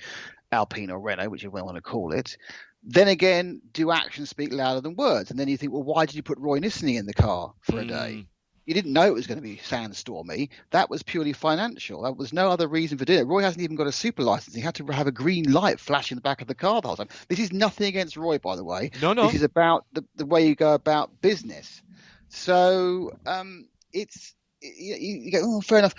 [0.51, 2.37] Alpine or Renault, which you want to call it.
[2.83, 5.31] Then again, do actions speak louder than words?
[5.31, 7.79] And then you think, well, why did you put Roy Nissany in the car for
[7.79, 8.25] a day?
[8.65, 10.49] You didn't know it was going to be sandstormy.
[10.71, 12.03] That was purely financial.
[12.03, 13.27] There was no other reason for doing it.
[13.27, 14.55] Roy hasn't even got a super license.
[14.55, 16.87] He had to have a green light flash in the back of the car the
[16.87, 17.09] whole time.
[17.27, 18.91] This is nothing against Roy, by the way.
[19.01, 19.25] No, no.
[19.25, 21.81] This is about the, the way you go about business.
[22.29, 24.33] So um, it's
[24.63, 25.95] you, you, go, oh, fair enough.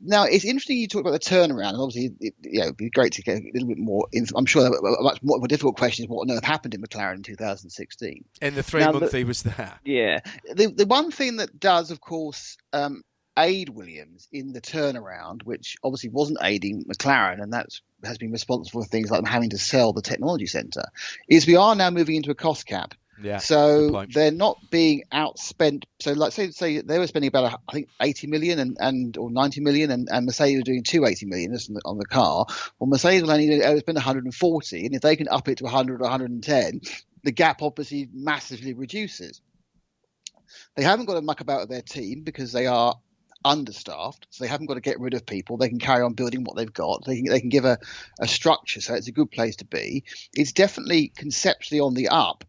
[0.00, 2.90] Now it's interesting you talk about the turnaround, and obviously, it, you know, it'd be
[2.90, 4.06] great to get a little bit more.
[4.34, 7.16] I'm sure a much more a difficult question is what on earth happened in McLaren
[7.16, 8.24] in 2016.
[8.40, 9.72] And the three now, month the, he was there.
[9.84, 10.20] Yeah,
[10.54, 13.02] the the one thing that does, of course, um,
[13.38, 18.82] aid Williams in the turnaround, which obviously wasn't aiding McLaren, and that's has been responsible
[18.82, 20.84] for things like them having to sell the technology center,
[21.28, 22.94] is we are now moving into a cost cap.
[23.22, 23.38] Yeah.
[23.38, 25.84] So they're not being outspent.
[26.00, 29.30] So like say say they were spending about I think 80 million and, and or
[29.30, 32.46] 90 million, and, and Mercedes were doing 280 million on the, on the car.
[32.78, 36.04] Well, Mercedes will only spend 140, and if they can up it to 100 or
[36.04, 36.80] 110,
[37.24, 39.40] the gap obviously massively reduces.
[40.76, 42.94] They haven't got to muck about with their team because they are
[43.44, 45.56] understaffed, so they haven't got to get rid of people.
[45.56, 47.04] They can carry on building what they've got.
[47.04, 47.78] They can, they can give a,
[48.20, 50.04] a structure, so it's a good place to be.
[50.34, 52.44] It's definitely conceptually on the up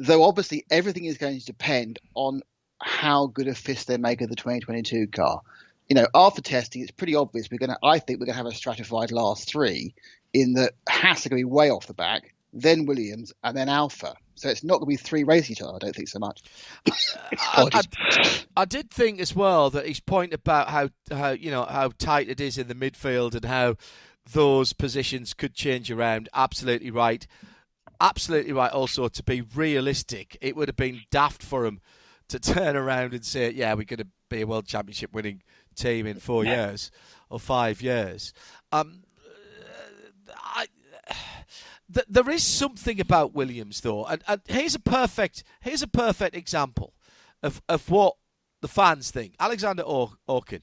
[0.00, 2.40] though obviously everything is going to depend on
[2.80, 5.42] how good a fist they make of the 2022 car.
[5.88, 7.78] You know, after testing, it's pretty obvious we're going to.
[7.82, 9.94] I think we're going to have a stratified last three
[10.32, 13.68] in that Haas are going to be way off the back, then Williams, and then
[13.68, 14.14] Alfa.
[14.36, 15.74] So it's not going to be three racing each other.
[15.74, 16.42] I don't think so much.
[17.38, 21.64] I, I, I, did think as well that his point about how how you know
[21.64, 23.76] how tight it is in the midfield and how
[24.32, 26.30] those positions could change around.
[26.32, 27.26] Absolutely right
[28.00, 28.72] absolutely right.
[28.72, 31.80] Also, to be realistic, it would have been daft for him
[32.28, 35.42] to turn around and say, "Yeah, we're going to be a world championship winning
[35.74, 36.68] team in four yeah.
[36.68, 36.90] years
[37.28, 38.32] or five years."
[38.72, 39.04] Um,
[40.36, 40.66] I,
[41.92, 46.34] th- there is something about Williams, though, and, and here's a perfect here's a perfect
[46.34, 46.94] example
[47.42, 48.16] of of what
[48.60, 49.34] the fans think.
[49.40, 50.62] Alexander or- Orkin,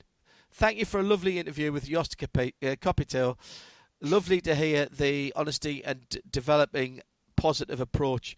[0.52, 3.32] thank you for a lovely interview with Jost Capito.
[3.32, 3.34] Uh,
[4.02, 7.02] lovely to hear the honesty and d- developing
[7.38, 8.36] positive approach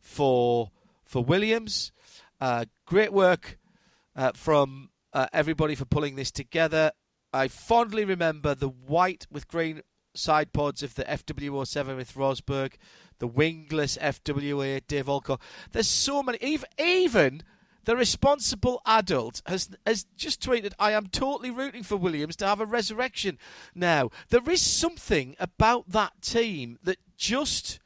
[0.00, 0.70] for
[1.04, 1.92] for Williams.
[2.40, 3.58] Uh, great work
[4.14, 6.92] uh, from uh, everybody for pulling this together.
[7.32, 9.82] I fondly remember the white with green
[10.14, 12.74] side pods of the FW07 with Rosberg,
[13.18, 15.40] the wingless FW8 Dave Allcott.
[15.72, 16.38] There's so many.
[16.40, 17.42] Even, even
[17.84, 22.60] the responsible adult has has just tweeted, "I am totally rooting for Williams to have
[22.60, 23.38] a resurrection."
[23.74, 27.79] Now there is something about that team that just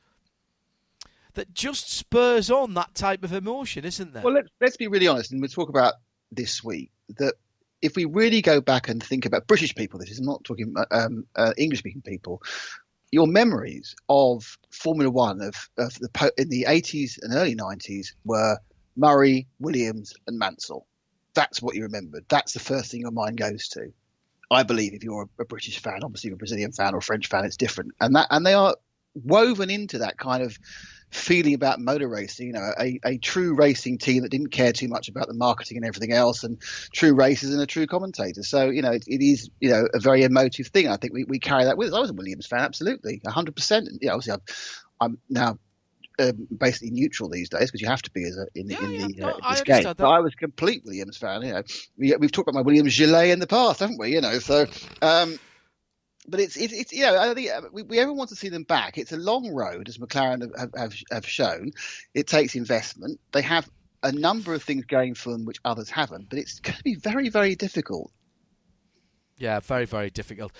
[1.35, 4.23] that just spurs on that type of emotion, isn't there?
[4.23, 5.95] Well, let's, let's be really honest, and we'll talk about
[6.33, 7.35] this week that
[7.83, 11.27] if we really go back and think about British people, this is not talking um,
[11.37, 12.43] uh, English speaking people,
[13.11, 18.59] your memories of Formula One of, of the in the 80s and early 90s were
[18.97, 20.87] Murray, Williams, and Mansell.
[21.35, 22.25] That's what you remembered.
[22.29, 23.93] That's the first thing your mind goes to.
[24.51, 27.03] I believe if you're a, a British fan, obviously you're a Brazilian fan or a
[27.03, 27.93] French fan, it's different.
[28.01, 28.77] And that and they are
[29.15, 30.59] woven into that kind of
[31.15, 32.49] feeling about motor racing.
[32.49, 35.77] You know, a, a true racing team that didn't care too much about the marketing
[35.77, 36.61] and everything else, and
[36.93, 38.43] true racers and a true commentator.
[38.43, 40.89] So you know, it, it is you know a very emotive thing.
[40.89, 41.95] I think we, we carry that with us.
[41.95, 43.89] I was a Williams fan, absolutely, hundred percent.
[44.01, 44.41] You know, obviously I'm,
[45.01, 45.59] I'm now
[46.19, 48.93] um, basically neutral these days because you have to be as a, in, yeah, in
[48.93, 49.85] yeah, the no, uh, this game.
[49.85, 51.43] But I was complete Williams fan.
[51.43, 51.63] You know,
[51.97, 54.13] we, have talked about my Williams gilet in the past, haven't we?
[54.13, 54.67] You know, so
[55.03, 55.39] um,
[56.27, 58.49] but it's it's, it's you know I think uh, we, we ever want to see
[58.49, 58.99] them back.
[58.99, 61.73] It's a long road, as McLaren have, have, have shown.
[62.15, 63.21] It takes investment.
[63.33, 63.69] They have
[64.03, 66.95] a number of things going for them which others haven't, but it's going to be
[66.95, 68.11] very very difficult.
[69.37, 70.53] Yeah, very very difficult.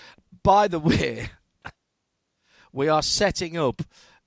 [0.43, 1.31] By the way,
[2.73, 3.83] we are setting up.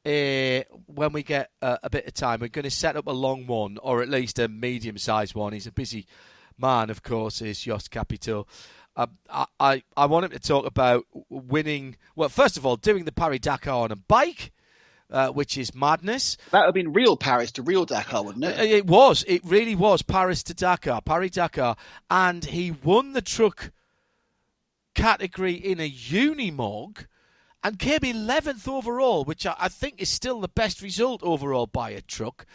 [0.05, 3.11] Uh, when we get uh, a bit of time, we're going to set up a
[3.11, 5.51] long one, or at least a medium-sized one.
[5.51, 6.07] He's a busy
[6.57, 8.47] man, of course, is Jost Capito.
[8.97, 9.11] Um,
[9.59, 11.97] I, I want him to talk about winning.
[12.15, 14.51] Well, first of all, doing the Paris Dakar on a bike.
[15.09, 16.35] Uh, which is madness.
[16.51, 18.59] That would have been real Paris to real Dakar, wouldn't it?
[18.59, 19.23] It was.
[19.25, 21.77] It really was Paris to Dakar, Paris Dakar,
[22.11, 23.71] and he won the truck
[24.95, 27.05] category in a Unimog
[27.63, 31.91] and came 11th overall, which I, I think is still the best result overall by
[31.91, 32.45] a truck.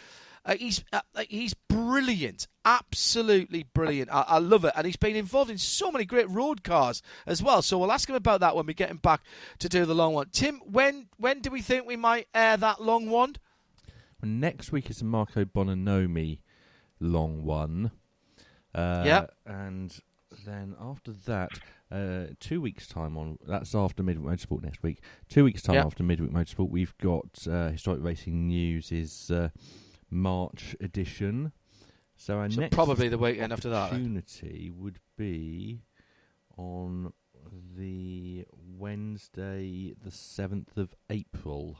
[0.45, 4.09] Uh, he's uh, uh, he's brilliant, absolutely brilliant.
[4.11, 7.41] I, I, love it, and he's been involved in so many great road cars as
[7.41, 7.61] well.
[7.61, 9.21] So we'll ask him about that when we get him back
[9.59, 10.29] to do the long one.
[10.31, 13.35] Tim, when when do we think we might air that long one?
[14.21, 16.39] Next week is a Marco Bonanomi
[16.99, 17.91] long one.
[18.75, 19.97] Uh, yeah, and
[20.45, 21.51] then after that,
[21.91, 24.99] uh, two weeks' time on that's after Midweek Motorsport next week.
[25.29, 25.85] Two weeks' time yep.
[25.85, 29.49] after Midweek Motorsport, we've got uh, historic racing news is uh,
[30.13, 31.51] March edition.
[32.15, 33.91] So our so next probably the weekend after that.
[33.91, 35.81] Opportunity would be
[36.57, 37.11] on
[37.75, 38.45] the
[38.77, 41.77] Wednesday, the seventh of April.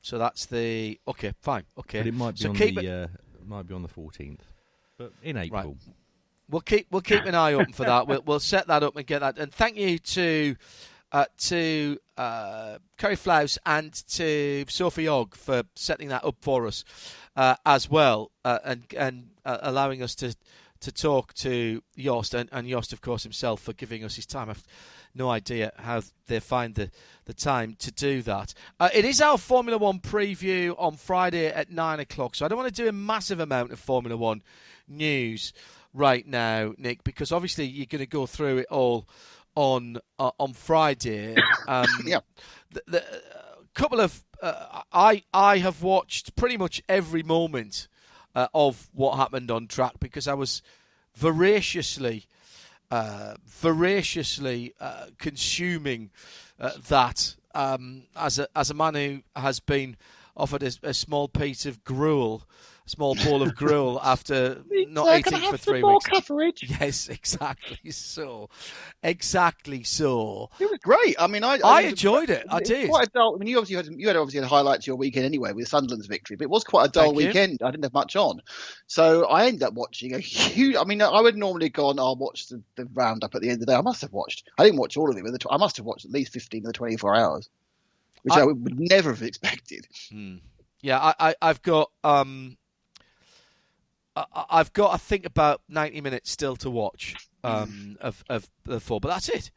[0.00, 2.00] So that's the okay, fine, okay.
[2.00, 3.08] But it might be so on the it, uh,
[3.44, 4.44] might be on the fourteenth,
[4.98, 5.62] but in April.
[5.62, 5.94] Right.
[6.48, 8.06] We'll keep we'll keep an eye open for that.
[8.06, 9.38] We'll we'll set that up and get that.
[9.38, 10.56] And thank you to
[11.12, 16.84] uh, to uh, Kerry Flaus and to Sophie Ogg for setting that up for us
[17.36, 20.34] uh, as well, uh, and and uh, allowing us to
[20.80, 24.50] to talk to Jost and, and of course, himself for giving us his time.
[24.50, 24.64] I've
[25.14, 26.90] no idea how they find the,
[27.24, 28.52] the time to do that.
[28.78, 32.58] Uh, it is our Formula One preview on Friday at nine o'clock, so I don't
[32.58, 34.42] want to do a massive amount of Formula One
[34.86, 35.52] news
[35.94, 39.08] right now, Nick, because obviously you're going to go through it all
[39.56, 41.34] on uh, on Friday.
[41.68, 42.20] Um, yeah.
[42.70, 47.88] The, the uh, couple of uh, I I have watched pretty much every moment
[48.36, 50.62] uh, of what happened on track because I was
[51.14, 52.26] voraciously.
[52.88, 56.08] Uh, voraciously uh, consuming
[56.88, 59.96] that um, as a as a man who has been
[60.36, 62.44] offered a, a small piece of gruel
[62.86, 66.06] small ball of gruel after not eating for three weeks.
[66.06, 66.64] Coverage?
[66.80, 68.48] Yes, exactly so.
[69.02, 70.50] Exactly so.
[70.58, 71.16] It was great.
[71.18, 72.46] I mean, I I, I enjoyed it.
[72.48, 72.88] I did.
[72.88, 73.34] Quite a dull.
[73.34, 75.68] I mean, you obviously had you had obviously had highlights of your weekend anyway with
[75.68, 77.58] Sunderland's victory, but it was quite a dull Thank weekend.
[77.60, 77.66] You.
[77.66, 78.40] I didn't have much on,
[78.86, 80.76] so I ended up watching a huge.
[80.76, 81.98] I mean, I would normally go on.
[81.98, 83.74] I'll watch the, the roundup at the end of the day.
[83.74, 84.48] I must have watched.
[84.58, 86.66] I didn't watch all of it, but I must have watched at least fifteen of
[86.66, 87.48] the twenty-four hours,
[88.22, 89.86] which I, I would never have expected.
[90.10, 90.36] Hmm.
[90.80, 92.56] Yeah, I, I I've got um
[94.16, 97.14] I, have got, I think, about ninety minutes still to watch
[97.44, 99.50] um, of of the four, but that's it.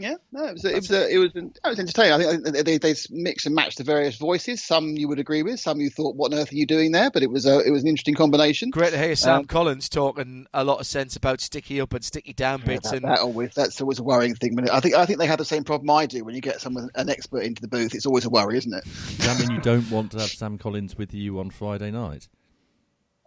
[0.00, 2.12] Yeah, no, it was it was, a, it was it was entertaining.
[2.12, 2.18] I
[2.52, 4.62] think they they mix and match the various voices.
[4.62, 7.10] Some you would agree with, some you thought, "What on earth are you doing there?"
[7.10, 8.70] But it was a it was an interesting combination.
[8.70, 12.04] Great to hear Sam um, Collins talking a lot of sense about sticky up and
[12.04, 12.84] sticky down bits.
[12.84, 14.56] Yeah, that, and that always that's always a worrying thing.
[14.70, 16.90] I think I think they have the same problem I do when you get someone
[16.94, 17.92] an expert into the booth.
[17.92, 18.84] It's always a worry, isn't it?
[18.84, 22.28] Does that mean you don't want to have Sam Collins with you on Friday night?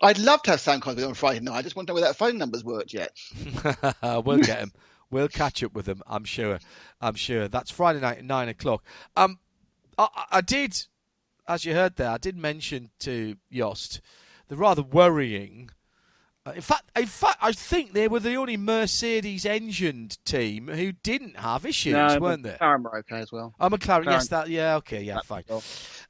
[0.01, 1.57] I'd love to have Sam Collins on Friday night.
[1.57, 3.15] I just want to know where that phone number's worked yet.
[4.25, 4.71] we'll get him.
[5.11, 6.01] We'll catch up with him.
[6.07, 6.59] I'm sure.
[7.01, 7.47] I'm sure.
[7.47, 8.83] That's Friday night at nine o'clock.
[9.15, 9.39] Um,
[9.97, 10.87] I, I did,
[11.47, 14.01] as you heard there, I did mention to Jost
[14.47, 15.69] the rather worrying.
[16.45, 21.37] Uh, in fact, in fact, I think they were the only Mercedes-engined team who didn't
[21.37, 22.57] have issues, no, weren't they?
[22.59, 23.53] McLaren were okay as well.
[23.59, 24.05] Oh, McLaren, McLaren.
[24.05, 25.43] yes, that, yeah, okay, yeah, fine.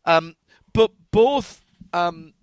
[0.06, 0.36] Um,
[0.74, 1.62] but both
[1.94, 2.34] um,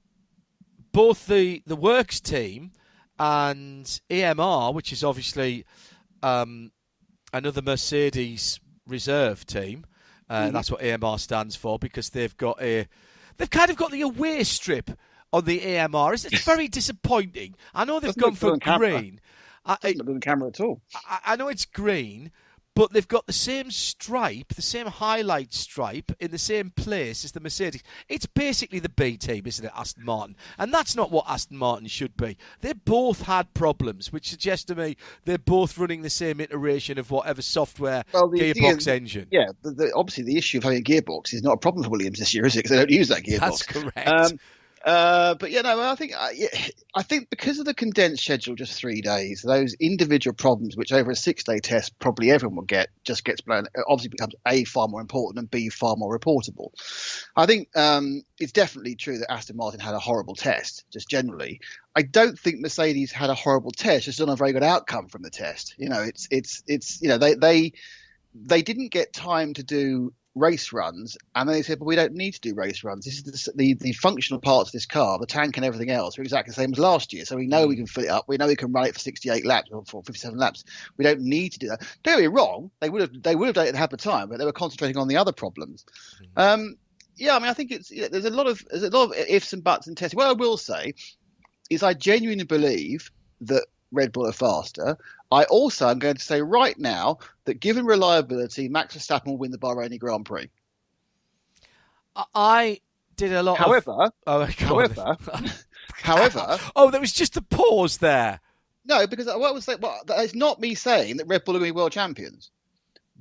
[0.93, 2.73] both the, the works team
[3.19, 5.65] and AMR, which is obviously
[6.23, 6.71] um,
[7.33, 9.85] another Mercedes reserve team.
[10.29, 10.55] Uh, mm-hmm.
[10.55, 12.87] That's what AMR stands for because they've got a
[13.37, 14.91] they've kind of got the away strip
[15.33, 16.15] on the AMR.
[16.15, 17.55] It's, it's very disappointing.
[17.75, 19.21] I know they've Doesn't gone for green.
[19.65, 20.81] I, Doesn't look the camera at all.
[21.09, 22.31] I, I know it's green,
[22.79, 27.33] but they've got the same stripe, the same highlight stripe in the same place as
[27.33, 27.83] the Mercedes.
[28.09, 30.37] It's basically the B team, isn't it, Aston Martin?
[30.59, 32.39] And that's not what Aston Martin should be.
[32.61, 37.11] They both had problems, which suggests to me they're both running the same iteration of
[37.11, 39.27] whatever software well, the, gearbox the, engine.
[39.33, 42.21] Yeah, the, obviously the issue of having a gearbox is not a problem for Williams
[42.21, 42.61] this year, is it?
[42.61, 43.41] Because they don't use that gearbox.
[43.41, 44.09] That's correct.
[44.09, 44.39] Um,
[44.85, 46.49] uh, but yeah, no, I think I,
[46.95, 51.11] I think because of the condensed schedule, just three days, those individual problems, which over
[51.11, 53.67] a six-day test probably everyone will get, just gets blown.
[53.89, 56.71] Obviously, becomes a far more important and b far more reportable.
[57.37, 61.61] I think um, it's definitely true that Aston Martin had a horrible test, just generally.
[61.97, 65.23] I don't think Mercedes had a horrible test, just not a very good outcome from
[65.23, 65.75] the test.
[65.79, 67.73] You know, it's it's it's you know they they
[68.35, 72.15] they didn't get time to do race runs, and then they said, "But we don't
[72.15, 73.05] need to do race runs.
[73.05, 76.19] This is the, the, the functional parts of this car, the tank and everything else,
[76.19, 77.25] are exactly the same as last year.
[77.25, 78.25] So we know we can fill it up.
[78.29, 80.65] We know we can run it for 68 laps or for 57 laps.
[80.97, 81.83] We don't need to do that.
[82.03, 84.39] Don't me wrong; they would have they would have done it at the time, but
[84.39, 85.85] they were concentrating on the other problems.
[86.23, 86.41] Mm-hmm.
[86.41, 86.77] Um,
[87.17, 89.05] yeah, I mean, I think it's you know, there's a lot of there's a lot
[89.05, 90.15] of ifs and buts and tests.
[90.15, 90.95] What I will say
[91.71, 93.11] is, I genuinely believe
[93.43, 94.97] that Red Bull are faster.
[95.31, 99.51] I also am going to say right now that given reliability, Max Verstappen will win
[99.51, 100.49] the Bahraini Grand Prix.
[102.35, 102.81] I
[103.17, 103.59] did a lot.
[103.59, 104.13] However, of...
[104.27, 105.17] oh, however,
[105.93, 108.41] however, oh, there was just a pause there.
[108.87, 109.81] No, because what was that?
[109.81, 112.51] Well, it's not me saying that Red Bull are going to be world champions.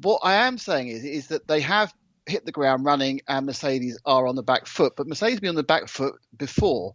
[0.02, 1.94] What I am saying is, is that they have
[2.26, 5.56] hit the ground running and Mercedes are on the back foot, but Mercedes been on
[5.56, 6.94] the back foot before.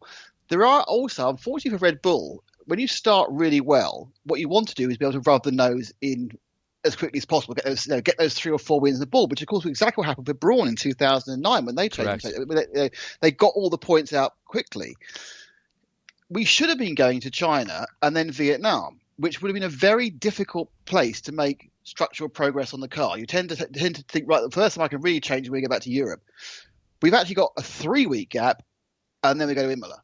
[0.49, 4.69] There are also, unfortunately for Red Bull, when you start really well, what you want
[4.69, 6.31] to do is be able to rub the nose in
[6.85, 9.01] as quickly as possible, get those, you know, get those three or four wins in
[9.01, 11.89] the ball, which of course was exactly what happened with Brawn in 2009 when they
[11.89, 12.25] changed.
[12.75, 12.91] They,
[13.21, 14.97] they got all the points out quickly.
[16.29, 19.69] we should have been going to China and then Vietnam, which would have been a
[19.69, 23.19] very difficult place to make structural progress on the car.
[23.19, 25.59] You tend to tend to think, right, the first time I can really change when
[25.59, 26.23] we go back to Europe.
[27.01, 28.63] We've actually got a three week gap,
[29.23, 30.03] and then we go to Imola.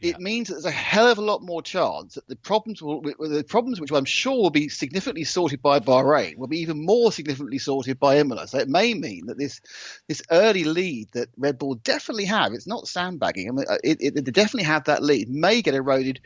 [0.00, 0.10] Yeah.
[0.10, 3.00] It means that there's a hell of a lot more chance that the problems will,
[3.02, 7.10] the problems which I'm sure will be significantly sorted by Bahrain will be even more
[7.10, 8.46] significantly sorted by Imola.
[8.46, 9.60] So it may mean that this
[10.06, 13.48] this early lead that Red Bull definitely have, it's not sandbagging.
[13.48, 16.20] I mean, uh, it, it, they definitely have that lead, may get eroded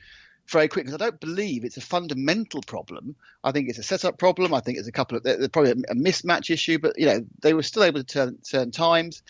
[0.49, 3.17] very quick because I don't believe it's a fundamental problem.
[3.43, 4.53] I think it's a setup problem.
[4.53, 7.55] I think it's a couple of probably a, a mismatch issue, but you know they
[7.55, 9.23] were still able to turn turn times.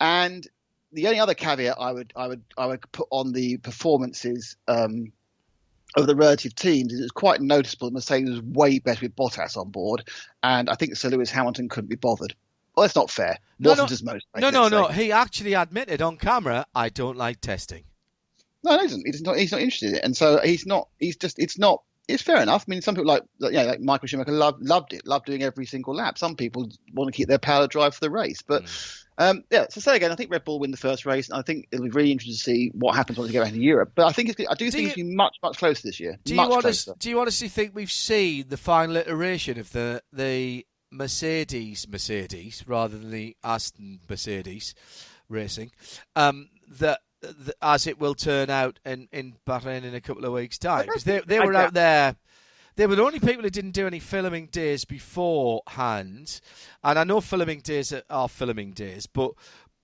[0.00, 0.46] And
[0.94, 5.12] the only other caveat I would I would I would put on the performances um,
[5.96, 9.56] of the relative teams is it's quite noticeable that Mercedes was way better with Bottas
[9.56, 10.08] on board,
[10.42, 12.34] and I think Sir Lewis Hamilton couldn't be bothered.
[12.74, 13.38] Well, that's not fair.
[13.58, 14.26] No, Wasn't no, as most.
[14.36, 14.88] No, no, no.
[14.88, 17.84] He actually admitted on camera, "I don't like testing."
[18.62, 19.06] No, he doesn't.
[19.06, 19.36] He's not.
[19.36, 20.88] He's not interested in it, and so he's not.
[20.98, 21.38] He's just.
[21.38, 21.82] It's not.
[22.06, 22.64] It's fair enough.
[22.68, 25.42] I mean, some people like, you know, like Michael Schumacher loved loved it, loved doing
[25.42, 26.18] every single lap.
[26.18, 28.64] Some people want to keep their power drive for the race, but.
[28.64, 29.00] Mm.
[29.16, 31.42] Um, yeah, so say again, I think Red Bull win the first race, and I
[31.42, 33.92] think it'll be really interesting to see what happens once they get back to Europe.
[33.94, 36.00] But I think it's, I do, do think you, it's be much much closer this
[36.00, 36.18] year.
[36.24, 40.66] Do you, honest, do you honestly think we've seen the final iteration of the the
[40.90, 44.74] Mercedes Mercedes rather than the Aston Mercedes
[45.28, 45.70] racing?
[46.16, 47.00] Um, that
[47.62, 50.86] as it will turn out in, in Bahrain in a couple of weeks' time.
[50.86, 52.16] Because they, they were out there.
[52.76, 56.40] They were the only people who didn't do any filming days beforehand.
[56.82, 59.32] And I know filming days are, filming days, but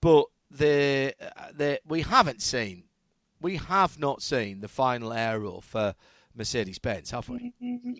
[0.01, 1.13] but the
[1.55, 2.83] the we haven't seen,
[3.39, 5.95] we have not seen the final aero for
[6.35, 7.53] Mercedes Benz, have we?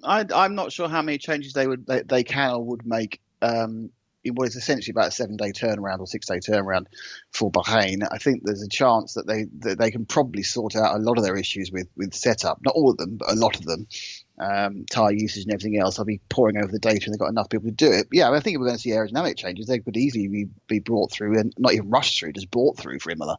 [0.04, 3.22] I, am not sure how many changes they would they, they can or would make
[3.42, 3.92] um,
[4.24, 6.86] in what is essentially about a seven day turnaround or six day turnaround
[7.32, 10.96] for Bahrain, I think there's a chance that they that they can probably sort out
[10.96, 12.60] a lot of their issues with with setup.
[12.64, 13.88] Not all of them, but a lot of them.
[14.42, 16.00] Um, tire usage and everything else.
[16.00, 18.08] I'll be pouring over the data, and they've got enough people to do it.
[18.10, 20.80] But yeah, I think we're going to see aerodynamic changes, they could easily be, be
[20.80, 23.38] brought through and not even rushed through, just brought through for Imola.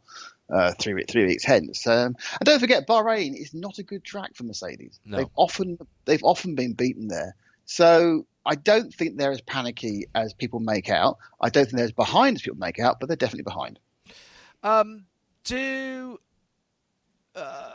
[0.49, 1.87] Uh, three three weeks hence.
[1.87, 5.01] Um, and don't forget, Bahrain is not a good track for Mercedes.
[5.05, 5.17] No.
[5.17, 7.35] They've often they've often been beaten there.
[7.65, 11.19] So I don't think they're as panicky as people make out.
[11.41, 13.79] I don't think they're as behind as people make out, but they're definitely behind.
[14.63, 15.07] Um,
[15.45, 16.19] do
[17.35, 17.71] uh,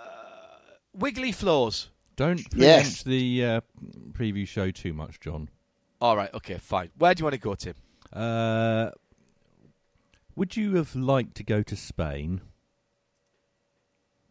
[0.93, 1.89] wiggly floors?
[2.17, 3.03] Don't preempt yes.
[3.03, 3.61] the uh,
[4.11, 5.49] preview show too much, John.
[6.01, 6.89] All right, okay, fine.
[6.97, 7.75] Where do you want to go, Tim?
[8.11, 8.89] Uh,
[10.35, 12.41] would you have liked to go to Spain?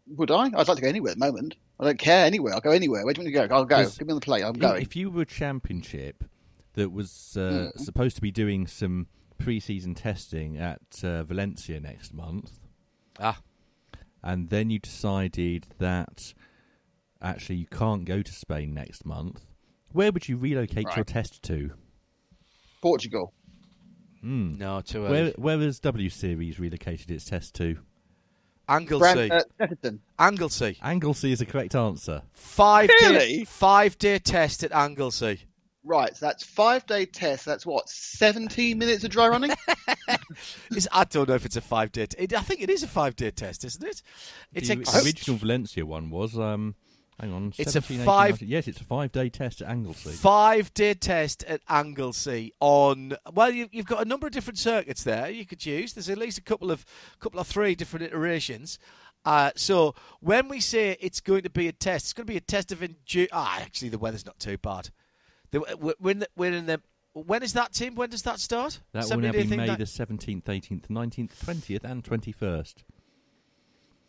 [0.08, 0.46] Would I?
[0.46, 1.56] I'd like to go anywhere at the moment.
[1.78, 2.54] I don't care anywhere.
[2.54, 3.04] I'll go anywhere.
[3.04, 3.54] Where do you want to go?
[3.54, 3.88] I'll go.
[3.88, 4.42] Give me on the plate.
[4.42, 4.82] I'm going.
[4.82, 6.24] If you were a championship
[6.74, 7.78] that was uh, mm.
[7.78, 9.06] supposed to be doing some
[9.38, 12.58] pre-season testing at uh, Valencia next month,
[13.20, 13.40] ah,
[14.22, 16.34] and then you decided that
[17.22, 19.44] actually you can't go to Spain next month,
[19.93, 20.97] where would you relocate right.
[20.97, 21.72] your test to?
[22.82, 23.32] Portugal.
[24.24, 24.59] Mm.
[24.59, 27.78] No, to where where has W Series relocated its test to?
[28.68, 29.30] Anglesey.
[29.30, 29.43] uh,
[30.18, 30.76] Anglesey.
[30.82, 32.22] Anglesey is the correct answer.
[32.32, 33.18] Five really?
[33.18, 35.43] day five day test at Anglesey.
[35.84, 37.44] Right, so that's five day test.
[37.44, 39.52] That's what seventeen minutes of dry running.
[40.93, 42.06] I don't know if it's a five day.
[42.06, 44.02] T- I think it is a five day test, isn't it?
[44.52, 46.36] It's the ex- original Valencia one was.
[46.36, 46.74] Um,
[47.20, 48.34] hang on, it's a five.
[48.36, 50.10] 18, yes, it's a five day test at Anglesey.
[50.10, 53.16] Five day test at Anglesey on.
[53.32, 55.93] Well, you, have got a number of different circuits there you could use.
[55.93, 56.84] There's at least a couple of
[57.20, 58.78] couple of three different iterations.
[59.24, 62.36] Uh, so when we say it's going to be a test, it's going to be
[62.36, 63.30] a test of endurance.
[63.32, 64.90] Ah, actually, the weather's not too bad.
[65.51, 66.80] The, we're, in the, we're in the.
[67.12, 67.94] When is that, Tim?
[67.94, 68.80] When does that start?
[68.93, 69.78] That will now be May that...
[69.78, 72.74] the 17th, 18th, 19th, 20th, and 21st.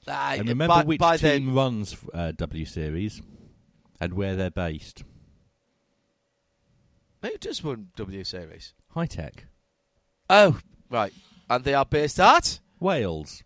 [0.07, 1.55] Uh, and remember by, which by team then...
[1.55, 3.21] runs uh, W Series
[3.99, 5.03] and where they're based.
[7.21, 8.73] Who does run W Series?
[8.91, 9.39] High Hitech.
[10.29, 10.59] Oh,
[10.89, 11.13] right.
[11.49, 12.59] And they are based at?
[12.79, 13.43] Wales.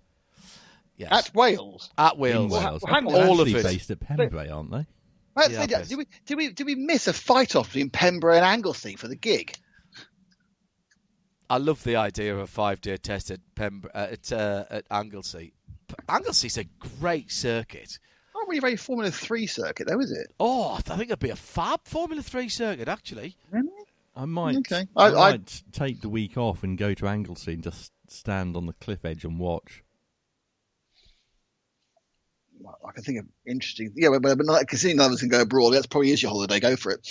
[0.98, 1.12] Yes.
[1.12, 1.90] At Wales?
[1.98, 2.52] At Wales.
[2.52, 2.84] Wales.
[2.84, 3.64] Well, all of it.
[3.64, 4.86] based at Pembrey, aren't they?
[5.50, 8.46] yeah, say, did we did we did we miss a fight off between Pembrey and
[8.46, 9.56] Anglesey for the gig?
[11.50, 14.86] I love the idea of a five day test at Pembrey uh, at uh, at
[14.92, 15.54] Anglesey.
[16.10, 16.66] Anglesey's a
[17.00, 18.00] great circuit.
[18.34, 20.28] Not really very Formula Three circuit though, is it?
[20.40, 23.36] Oh, I think it'd be a fab Formula Three circuit actually.
[23.50, 23.70] Really?
[24.16, 24.58] I might.
[24.58, 24.88] Okay.
[24.96, 28.58] I, I, I might take the week off and go to Anglesey and just stand
[28.58, 29.84] on the cliff edge and watch.
[32.86, 33.92] I can think of interesting.
[33.96, 36.32] Yeah, but, but not considering none of us can go abroad, that's probably is your
[36.32, 36.60] holiday.
[36.60, 37.08] Go for it.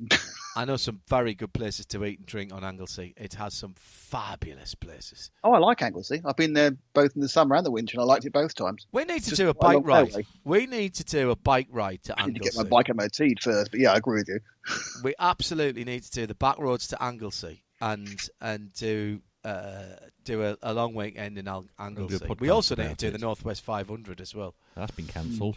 [0.56, 3.12] I know some very good places to eat and drink on Anglesey.
[3.18, 5.30] It has some fabulous places.
[5.44, 6.22] Oh, I like Anglesey.
[6.24, 8.54] I've been there both in the summer and the winter, and I liked it both
[8.54, 8.86] times.
[8.90, 10.26] We need to Just do a bike a ride.
[10.44, 12.50] We need to do a bike ride to I need Anglesey.
[12.50, 14.40] to get my bike MOT'd first, but yeah, I agree with you.
[15.04, 20.42] we absolutely need to do the back roads to Anglesey and and do uh, do
[20.42, 22.26] a, a, long weekend in Anglesey.
[22.40, 23.10] We also need to do it.
[23.12, 24.54] the Northwest 500 as well.
[24.74, 25.56] That's been cancelled.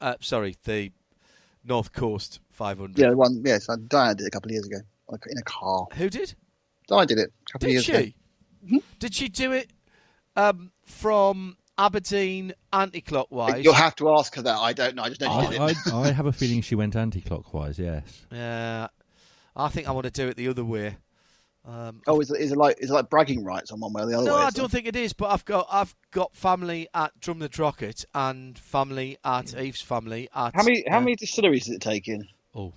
[0.00, 0.92] Uh, sorry, the
[1.64, 2.98] North Coast 500.
[2.98, 3.42] Yeah, one.
[3.44, 4.78] Yes, Diane did it a couple of years ago,
[5.08, 5.86] like in a car.
[5.94, 6.34] Who did?
[6.90, 7.92] I did it a couple did of years she?
[7.92, 8.12] ago.
[8.64, 8.76] Mm-hmm.
[8.98, 9.70] Did she do it
[10.36, 13.64] um, from Aberdeen anti-clockwise?
[13.64, 14.56] You'll have to ask her that.
[14.58, 15.02] I don't know.
[15.02, 15.92] I just know she did it.
[15.92, 17.78] I, I have a feeling she went anti-clockwise.
[17.78, 18.26] Yes.
[18.32, 18.88] Yeah,
[19.54, 20.96] I think I want to do it the other way.
[21.64, 24.02] Um, oh, is it, is it like is it like bragging rights on one way
[24.02, 24.42] or the other no, way?
[24.42, 25.12] I don't think it is.
[25.12, 30.54] But I've got I've got family at Drumnadrochit and family at Eve's family at.
[30.54, 32.26] How many how uh, many distilleries is it taking?
[32.54, 32.72] Oh,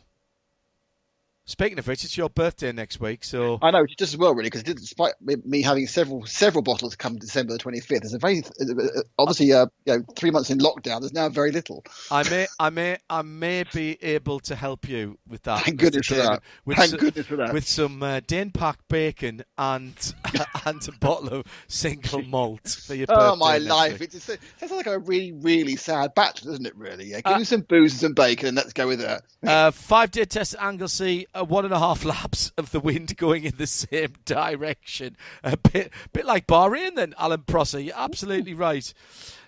[1.51, 4.49] Speaking of which, it's your birthday next week, so I know just as well, really,
[4.49, 8.39] because despite me having several several bottles come December the twenty fifth, there's a very
[8.39, 11.01] uh, obviously uh, you know three months in lockdown.
[11.01, 11.83] There's now very little.
[12.09, 15.65] I may I may I may be able to help you with that.
[15.65, 16.41] Thank goodness for that.
[16.63, 17.53] With Thank goodness for that.
[17.53, 20.13] With some uh, Danepak bacon and
[20.65, 23.25] and a bottle of single malt for your birthday.
[23.25, 23.99] Oh my life!
[23.99, 24.13] Week.
[24.13, 26.77] It sounds like a really really sad batch, doesn't it?
[26.77, 27.19] Really, yeah.
[27.19, 29.23] Give uh, me some booze and some bacon, and let's go with that.
[29.45, 33.43] Uh, five day test at Anglesey one and a half laps of the wind going
[33.43, 35.17] in the same direction.
[35.43, 37.79] A bit, bit like Bahrain, then, Alan Prosser.
[37.79, 38.93] You're absolutely right.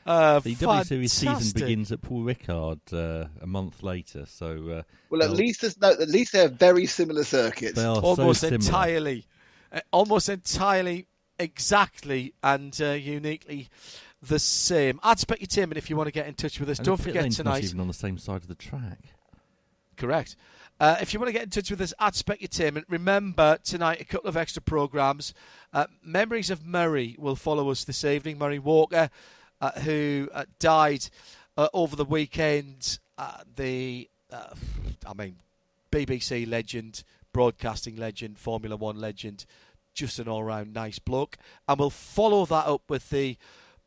[0.06, 4.84] Uh, the W Series season begins at Paul Ricard uh, a month later, so uh,
[5.10, 5.91] well, at least there's no.
[5.91, 7.76] At least they're very similar circuits.
[7.76, 9.26] They are almost so entirely,
[9.72, 11.07] uh, almost entirely,
[11.40, 13.70] exactly, and uh, uniquely
[14.22, 14.99] the same.
[15.03, 16.86] I'd expect you, Tim, and if you want to get in touch with us, and
[16.86, 17.64] don't forget tonight.
[17.64, 18.99] Even on the same side of the track.
[19.98, 20.36] Correct.
[20.80, 24.06] Uh, if you want to get in touch with us at Specutainment, remember tonight a
[24.06, 25.34] couple of extra programmes.
[25.72, 28.38] Uh, Memories of Murray will follow us this evening.
[28.38, 29.10] Murray Walker,
[29.61, 31.07] uh, who uh, died
[31.57, 32.99] uh, over the weekend.
[33.18, 35.38] Uh, the, I mean,
[35.91, 39.45] BBC legend, broadcasting legend, Formula One legend,
[39.94, 41.38] just an all-round nice bloke.
[41.68, 43.38] And we'll follow that up with the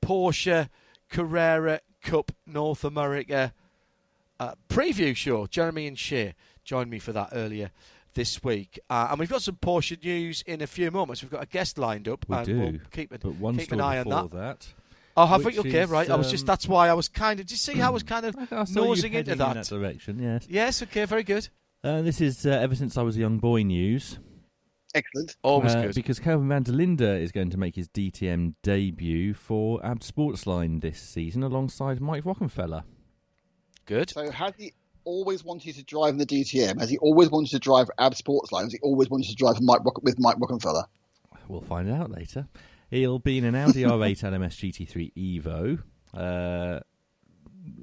[0.01, 0.69] Porsche
[1.11, 3.53] Carrera Cup North America
[4.69, 5.47] preview show.
[5.47, 6.35] Jeremy and Shea
[6.65, 7.71] joined me for that earlier
[8.17, 8.81] this week.
[8.91, 11.23] Uh, and we've got some Porsche news in a few moments.
[11.23, 12.25] We've got a guest lined up.
[12.29, 12.59] We and do.
[12.59, 14.31] We'll keep, an, but one keep an eye on that.
[14.33, 14.69] that.
[15.17, 15.59] Oh, have we?
[15.59, 16.11] Okay, is, right.
[16.11, 18.03] I was just, that's why I was kind of, do you see how I was
[18.03, 19.49] kind of I nosing into that?
[19.49, 20.47] In that direction, yes.
[20.49, 21.49] Yes, okay, very good.
[21.83, 24.19] Uh, this is uh, ever since I was a young boy news.
[24.95, 25.37] Excellent.
[25.43, 25.95] Always uh, good.
[25.95, 30.81] Because Kelvin van der Linde is going to make his DTM debut for Abt Sportsline
[30.81, 32.83] this season alongside Mike Rockenfeller.
[33.87, 34.11] Good.
[34.11, 34.73] So has he
[35.05, 36.81] always wanted to drive in the DTM?
[36.81, 38.65] Has he always wanted to drive Abt Sportsline?
[38.65, 40.85] Has he always wanted to drive Mike Rock- with Mike Rockenfeller?
[41.49, 42.49] We'll find out later.
[42.91, 45.83] He'll be in an Audi R8 LMS GT3 Evo,
[46.15, 46.81] uh,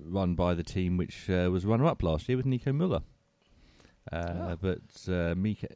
[0.05, 3.01] run by the team which uh, was runner-up last year with Nico Muller.
[4.11, 4.57] Uh, oh.
[4.61, 5.67] But uh, Miko,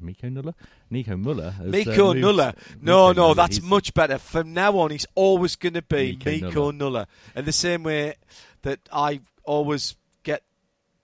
[0.00, 0.54] Miko Nuller,
[0.90, 2.54] Nico Muller, has, Miko uh, Nuller.
[2.82, 4.18] No, no, that's much better.
[4.18, 6.72] From now on, he's always going to be Miko, Miko Nuller.
[6.72, 7.06] Nuller.
[7.36, 8.14] And the same way
[8.62, 10.42] that I always get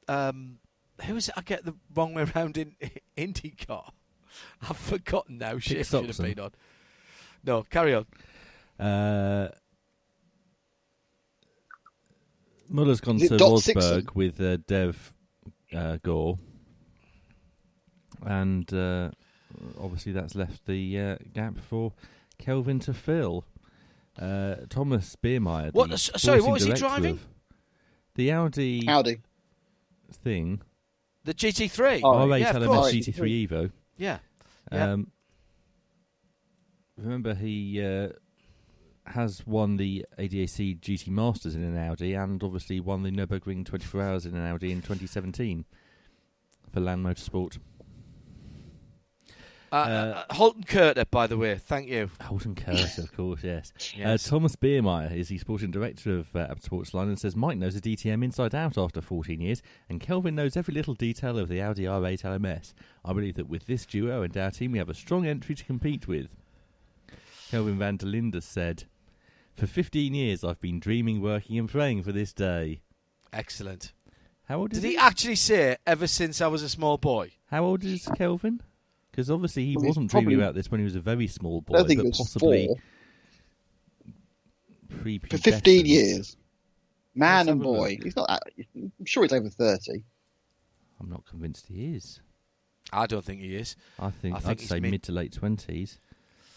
[0.09, 0.59] um,
[1.05, 1.35] who is it?
[1.36, 2.74] I get the wrong way around in
[3.16, 3.90] IndyCar.
[4.69, 5.59] I've forgotten now.
[5.59, 6.52] Shit should have been on.
[7.44, 8.06] No, carry on.
[8.78, 9.48] Uh,
[12.69, 15.12] Muller's gone to Wolfsburg with uh, Dev
[15.74, 16.39] uh, Gore,
[18.24, 19.10] and uh,
[19.81, 21.93] obviously that's left the uh, gap for
[22.39, 23.44] Kelvin to fill.
[24.19, 25.73] Uh, Thomas Biermaier.
[25.73, 25.98] What?
[25.98, 27.19] Sorry, what was he driving?
[28.14, 28.86] The Audi.
[28.89, 29.20] Audi
[30.12, 30.60] thing.
[31.24, 32.01] The GT3.
[32.02, 33.70] Oh, R8 yeah, LMS GT3 Evo.
[33.97, 34.18] Yeah.
[34.70, 35.10] Um,
[36.97, 38.09] remember, he uh,
[39.06, 44.02] has won the ADAC GT Masters in an Audi and obviously won the Nürburgring 24
[44.02, 45.64] Hours in an Audi in 2017
[46.72, 47.59] for Land Motorsport.
[49.73, 52.11] Uh, uh, uh, Holton Curter, by the way, thank you.
[52.20, 53.73] Holton Curter, of course, yes.
[53.97, 54.27] yes.
[54.27, 57.97] Uh, Thomas Biermaier is the sporting director of uh, Sportsline and says Mike knows the
[57.97, 61.85] DTM inside out after 14 years, and Kelvin knows every little detail of the Audi
[61.85, 62.74] R8 LMS.
[63.03, 65.65] I believe that with this duo and our team, we have a strong entry to
[65.65, 66.28] compete with.
[67.51, 68.85] Kelvin van der Linde said,
[69.57, 72.82] For 15 years, I've been dreaming, working, and praying for this day.
[73.32, 73.93] Excellent.
[74.44, 74.90] How old Did he?
[74.90, 77.31] he actually say, ever since I was a small boy?
[77.47, 78.61] How old is Kelvin?
[79.12, 81.76] Because obviously he well, wasn't dreaming about this when he was a very small boy,
[81.76, 82.68] I think but it was possibly
[85.28, 86.36] for fifteen years.
[87.14, 87.98] Man and boy.
[88.02, 88.28] He's not.
[88.28, 88.43] That...
[88.74, 90.05] I'm sure he's over thirty.
[90.98, 92.20] I'm not convinced he is.
[92.90, 93.76] I don't think he is.
[93.98, 95.98] I think, I think I'd say mid, mid to late twenties.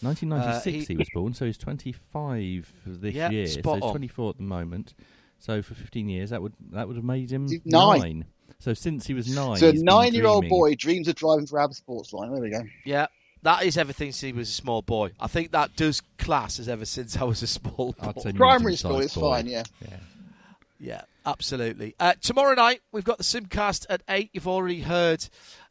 [0.02, 3.48] 1996 uh, he, he, was born, so he's 25 this yeah, year.
[3.48, 4.94] so he's 24 at the moment.
[5.40, 7.99] So for 15 years, that would that would have made him nine.
[7.99, 8.26] nine.
[8.60, 12.32] So since he was nine, so a nine-year-old boy dreams of driving for Abba Sportsline.
[12.32, 12.62] There we go.
[12.84, 13.08] Yeah,
[13.44, 15.12] that is ever since he was a small boy.
[15.20, 18.32] I think that does class as ever since I was a small boy.
[18.34, 19.64] Primary school is fine, yeah.
[19.82, 19.98] Yeah,
[20.80, 21.96] yeah absolutely.
[22.00, 24.32] Uh, tomorrow night we've got the Simcast at eight.
[24.34, 25.28] You've already heard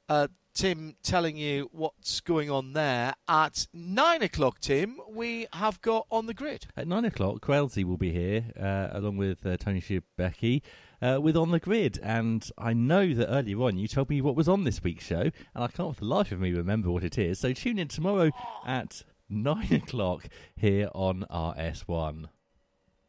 [0.09, 3.15] uh, Tim telling you what's going on there.
[3.29, 6.67] At nine o'clock, Tim, we have got on the grid.
[6.77, 10.63] At nine o'clock, Quailsy will be here uh, along with uh, Tony Shibeki
[11.05, 11.99] uh, with On the Grid.
[12.03, 15.21] And I know that earlier on you told me what was on this week's show,
[15.21, 17.39] and I can't for the life of me remember what it is.
[17.41, 18.31] So tune in tomorrow
[18.67, 20.27] at nine o'clock
[20.57, 22.29] here on RS1.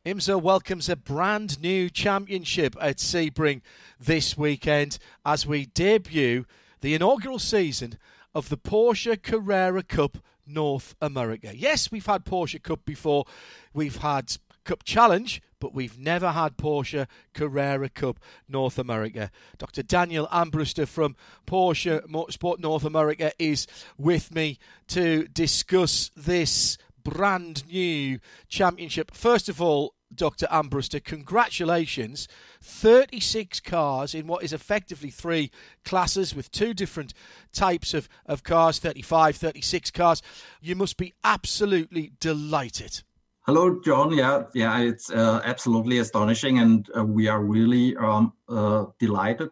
[0.05, 3.61] IMSA welcomes a brand new championship at Sebring
[3.99, 6.45] this weekend as we debut
[6.81, 7.97] the inaugural season
[8.35, 11.55] of the Porsche Carrera Cup North America.
[11.55, 13.25] Yes, we've had Porsche Cup before.
[13.73, 19.31] We've had Cup Challenge, but we've never had Porsche Carrera Cup North America.
[19.57, 19.81] Dr.
[19.81, 21.15] Daniel Armbruster from
[21.47, 23.65] Porsche Motorsport North America is
[23.97, 24.59] with me
[24.89, 29.09] to discuss this brand new championship.
[29.15, 30.45] First of all, Dr.
[30.51, 32.27] Armbruster, congratulations.
[32.61, 35.49] 36 cars in what is effectively three
[35.83, 37.11] classes with two different
[37.51, 40.21] types of, of cars 35, 36 cars.
[40.61, 43.01] You must be absolutely delighted.
[43.47, 44.11] Hello, John.
[44.11, 49.51] Yeah, yeah, it's uh, absolutely astonishing, and uh, we are really um, uh, delighted.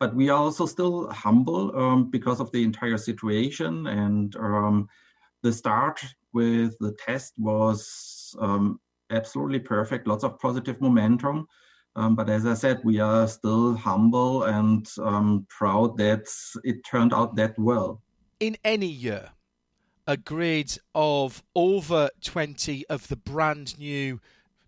[0.00, 4.88] But we are also still humble um, because of the entire situation, and um,
[5.42, 6.02] the start
[6.32, 8.80] with the test was um,
[9.10, 11.46] absolutely perfect, lots of positive momentum.
[11.96, 16.24] Um, but as I said, we are still humble and um, proud that
[16.64, 18.00] it turned out that well.
[18.40, 19.32] In any year,
[20.06, 24.20] a grid of over 20 of the brand new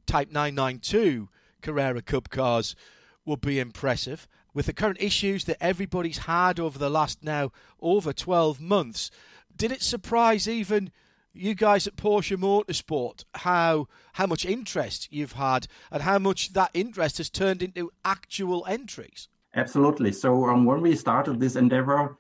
[0.07, 1.29] Type 992
[1.63, 2.77] Carrera Cup cars
[3.25, 4.29] would be impressive.
[4.55, 9.11] With the current issues that everybody's had over the last now over 12 months,
[9.55, 10.91] did it surprise even
[11.37, 16.71] you guys at Porsche Motorsport how how much interest you've had and how much that
[16.73, 19.29] interest has turned into actual entries.
[19.55, 20.13] Absolutely.
[20.13, 22.17] So um, when we started this endeavor,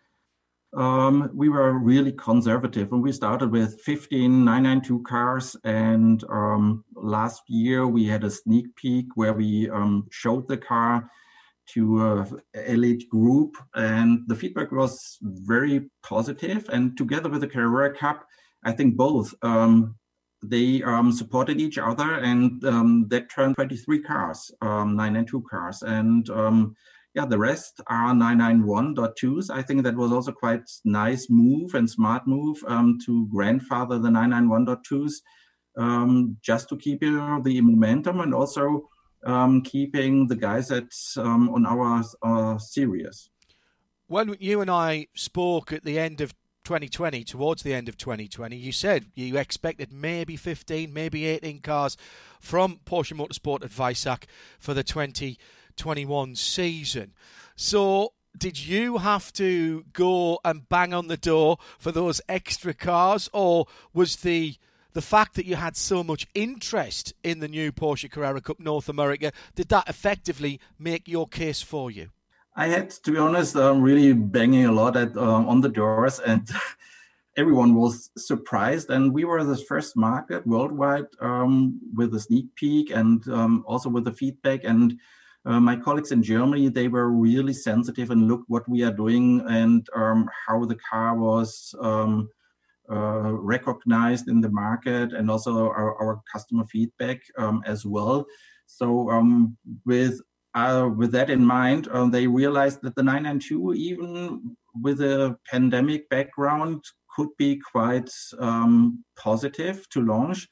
[0.74, 5.56] um, we were really conservative and we started with 15 992 cars.
[5.64, 11.10] And um, last year we had a sneak peek where we um, showed the car
[11.74, 12.26] to a
[12.72, 18.24] elite group and the feedback was very positive and together with the carrera cup
[18.66, 19.94] I think both um,
[20.42, 26.28] they um, supported each other, and um, that turned 23 cars, um, 992 cars, and
[26.30, 26.76] um,
[27.16, 29.48] yeah, the rest are 991.2s.
[29.48, 34.10] I think that was also quite nice move and smart move um, to grandfather the
[34.10, 35.14] 991.2s,
[35.78, 38.90] um, just to keep the momentum and also
[39.24, 43.30] um, keeping the guys at on our uh, series.
[44.08, 46.34] When you and I spoke at the end of
[46.64, 51.96] 2020, towards the end of 2020, you said you expected maybe 15, maybe 18 cars
[52.40, 54.24] from Porsche Motorsport at Weissach
[54.58, 54.84] for the
[55.76, 57.12] 2021 season.
[57.54, 63.30] So, did you have to go and bang on the door for those extra cars,
[63.32, 64.56] or was the
[64.92, 68.88] the fact that you had so much interest in the new Porsche Carrera Cup North
[68.88, 72.08] America did that effectively make your case for you?
[72.54, 76.48] I had to be honest, really banging a lot at um, on the doors, and
[77.36, 78.88] everyone was surprised.
[78.88, 83.90] And we were the first market worldwide um, with a sneak peek and um, also
[83.90, 84.64] with the feedback.
[84.64, 84.98] And
[85.46, 89.42] uh, my colleagues in Germany, they were really sensitive and looked what we are doing
[89.48, 91.74] and um, how the car was.
[91.80, 92.28] Um,
[92.88, 97.20] uh, recognized in the market and also our, our customer feedback
[97.64, 98.24] as well.
[98.66, 100.20] So um, with
[100.56, 106.08] uh, with that in mind, uh, they realized that the 992, even with a pandemic
[106.08, 106.82] background,
[107.14, 110.48] could be quite um, positive to launch.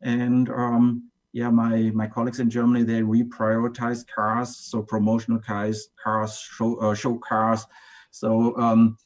[0.00, 6.38] And um, yeah, my, my colleagues in Germany, they reprioritized cars, so promotional cars, cars,
[6.38, 7.66] show, uh, show cars.
[8.10, 8.96] So um,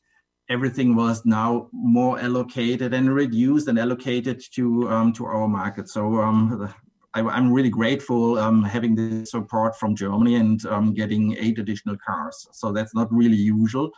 [0.48, 5.88] everything was now more allocated and reduced and allocated to um, to our market.
[5.88, 6.72] So um,
[7.14, 11.96] I, am really grateful um, having the support from Germany and um, getting eight additional
[11.96, 12.46] cars.
[12.52, 13.90] So that's not really usual.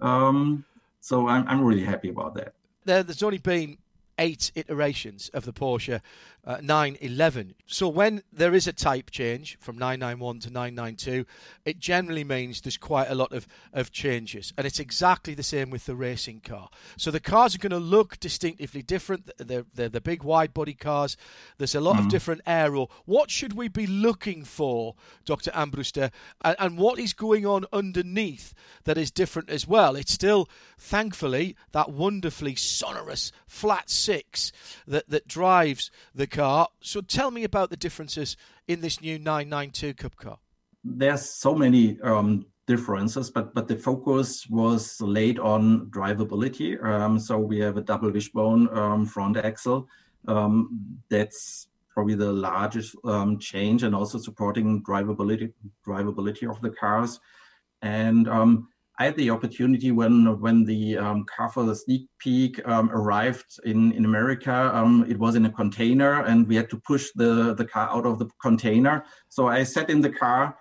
[0.00, 0.64] Um,
[0.98, 2.52] so I'm, I'm really happy about that.
[2.84, 3.78] There, there's only been
[4.20, 6.00] eight iterations of the Porsche
[6.44, 7.54] uh, 911.
[7.66, 11.26] So when there is a type change from 991 to 992,
[11.64, 14.52] it generally means there's quite a lot of, of changes.
[14.56, 16.70] And it's exactly the same with the racing car.
[16.96, 19.30] So the cars are going to look distinctively different.
[19.38, 21.16] They're, they're the big wide body cars.
[21.58, 22.00] There's a lot mm.
[22.00, 22.88] of different aero.
[23.04, 24.94] What should we be looking for,
[25.24, 25.50] Dr.
[25.50, 26.10] Armbruster,
[26.42, 29.94] and, and what is going on underneath that is different as well?
[29.94, 30.48] It's still,
[30.78, 34.52] thankfully, that wonderfully sonorous flat six
[34.86, 36.68] that, that drives the car.
[36.80, 40.38] So tell me about the differences in this new 992 Cup car.
[40.82, 46.82] There's so many um, differences, but but the focus was laid on drivability.
[46.82, 49.86] Um, so we have a double wishbone um, front axle.
[50.26, 50.54] Um,
[51.08, 55.52] that's probably the largest um, change, and also supporting drivability
[55.86, 57.20] drivability of the cars.
[57.82, 58.68] And um,
[59.00, 63.58] I had the opportunity when when the um, car for the sneak peek um, arrived
[63.64, 64.70] in in America.
[64.74, 68.04] Um, it was in a container, and we had to push the the car out
[68.04, 69.04] of the container.
[69.30, 70.54] So I sat in the car.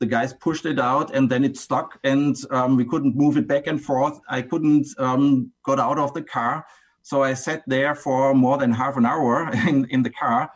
[0.00, 3.48] The guys pushed it out, and then it stuck, and um, we couldn't move it
[3.48, 4.20] back and forth.
[4.28, 6.66] I couldn't um, got out of the car,
[7.02, 10.50] so I sat there for more than half an hour in in the car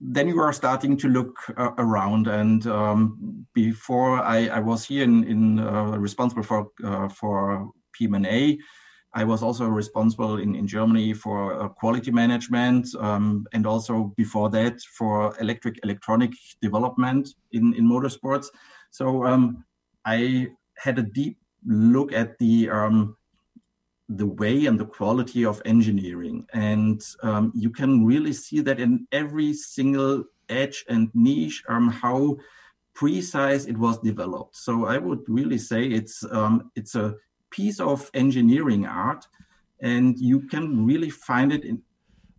[0.00, 2.26] then you are starting to look uh, around.
[2.26, 8.58] And um, before I, I, was here in, in uh, responsible for uh, for PMNA,
[9.14, 14.50] I was also responsible in, in Germany for uh, quality management, um, and also before
[14.50, 18.48] that for electric electronic development in in motorsports.
[18.90, 19.64] So um,
[20.04, 23.16] I had a deep look at the um,
[24.08, 26.46] the way and the quality of engineering.
[26.52, 32.36] And um, you can really see that in every single edge and niche, um, how
[32.94, 34.56] precise it was developed.
[34.56, 37.14] So I would really say it's um, it's a
[37.50, 39.26] piece of engineering art,
[39.80, 41.82] and you can really find it in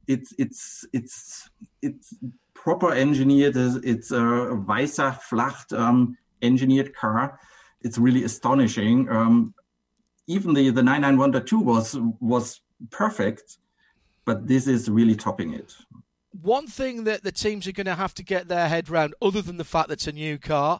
[0.07, 1.49] it's it's it's
[1.81, 2.15] it's
[2.53, 3.55] proper engineered.
[3.57, 7.39] It's a Weissach Flacht um, engineered car.
[7.81, 9.07] It's really astonishing.
[10.27, 13.57] Even the the 991.2 was was perfect,
[14.25, 15.75] but this is really topping it.
[16.41, 19.41] One thing that the teams are going to have to get their head around, other
[19.41, 20.79] than the fact that it's a new car,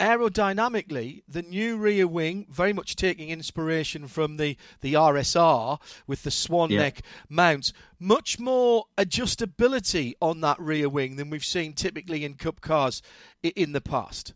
[0.00, 6.30] aerodynamically, the new rear wing, very much taking inspiration from the, the RSR with the
[6.30, 6.80] swan yeah.
[6.80, 12.60] neck mount, much more adjustability on that rear wing than we've seen typically in Cup
[12.62, 13.02] cars
[13.42, 14.32] in the past.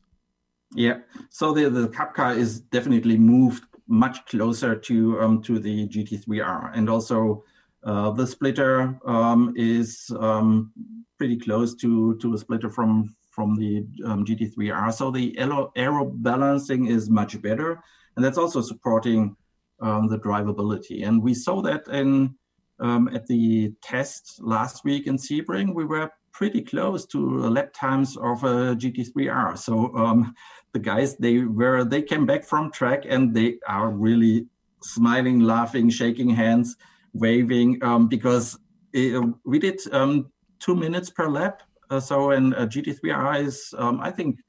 [0.75, 0.99] Yeah,
[1.31, 6.71] so the, the Cup car is definitely moved much closer to um, to the GT3R,
[6.75, 7.45] and also
[7.85, 10.73] uh, the splitter um, is um,
[11.19, 14.93] pretty close to to a splitter from from the um, GT3R.
[14.95, 17.83] So the aero, balancing is much better,
[18.17, 19.37] and that's also supporting
[19.81, 21.07] um, the drivability.
[21.07, 22.35] And we saw that in
[22.79, 25.75] um, at the test last week in Sebring.
[25.75, 29.57] We were pretty close to lap times of a GT3R.
[29.57, 30.35] So um,
[30.73, 34.47] the guys they were they came back from track and they are really
[34.83, 36.77] smiling, laughing, shaking hands,
[37.15, 38.59] waving um, because
[38.93, 41.63] it, we did um, two minutes per lap.
[41.89, 44.41] Uh, so and a GT3R is um, I think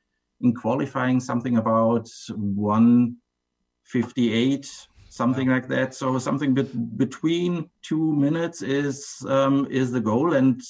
[0.41, 9.23] in qualifying something about 158 something like that so something bet- between two minutes is
[9.29, 10.61] um, is the goal and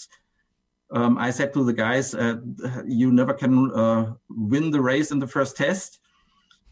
[0.91, 2.37] um, I said to the guys, uh,
[2.85, 5.99] you never can uh, win the race in the first test.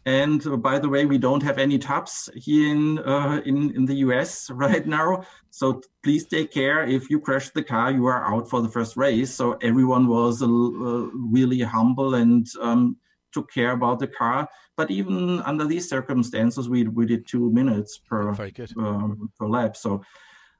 [0.06, 3.86] And uh, by the way, we don't have any tops here in, uh, in, in
[3.86, 5.24] the US right now.
[5.50, 6.84] So please take care.
[6.84, 9.34] If you crash the car, you are out for the first race.
[9.34, 12.96] So everyone was uh, really humble and um,
[13.32, 14.48] took care about the car.
[14.76, 18.34] But even under these circumstances, we, we did two minutes per.
[18.76, 19.76] Um, per lap.
[19.76, 20.02] So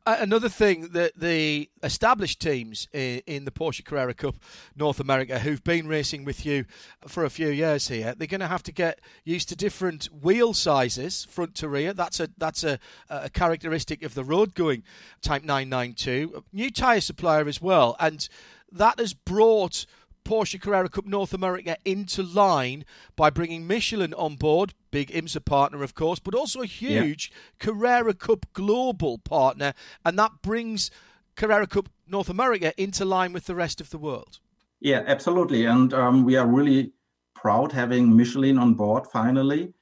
[0.06, 4.34] Uh, another thing that the established teams in, the Porsche Carrera Cup
[4.76, 6.66] North America, who've been racing with you
[7.06, 10.52] for a few years here, they're going to have to get used to different wheel
[10.52, 11.94] sizes, front to rear.
[11.94, 12.78] That's a that's a,
[13.08, 14.82] a characteristic of the road going
[15.22, 16.44] Type 992.
[16.52, 18.28] New tyre supplier as well, and
[18.70, 19.86] that has brought
[20.24, 22.84] Porsche Carrera Cup North America into line
[23.14, 27.66] by bringing Michelin on board, big IMSA partner, of course, but also a huge yeah.
[27.66, 29.74] Carrera Cup global partner,
[30.04, 30.90] and that brings
[31.36, 34.40] Carrera Cup North America into line with the rest of the world.
[34.80, 36.92] Yeah, absolutely, and um, we are really
[37.34, 39.72] proud having Michelin on board finally.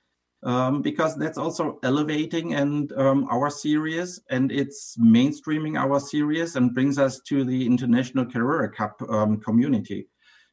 [0.44, 6.74] Um, because that's also elevating and um, our series and it's mainstreaming our series and
[6.74, 10.08] brings us to the international Carrera Cup um, community.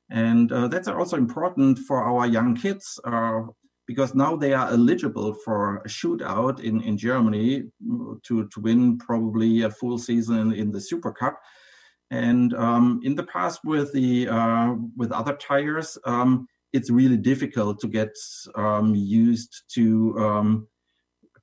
[0.09, 3.41] And uh, that's also important for our young kids uh,
[3.85, 7.63] because now they are eligible for a shootout in, in Germany
[8.23, 11.39] to, to win probably a full season in, in the Super Cup.
[12.11, 17.79] And um, in the past, with the uh, with other tires, um, it's really difficult
[17.81, 18.15] to get
[18.55, 20.67] um, used to um,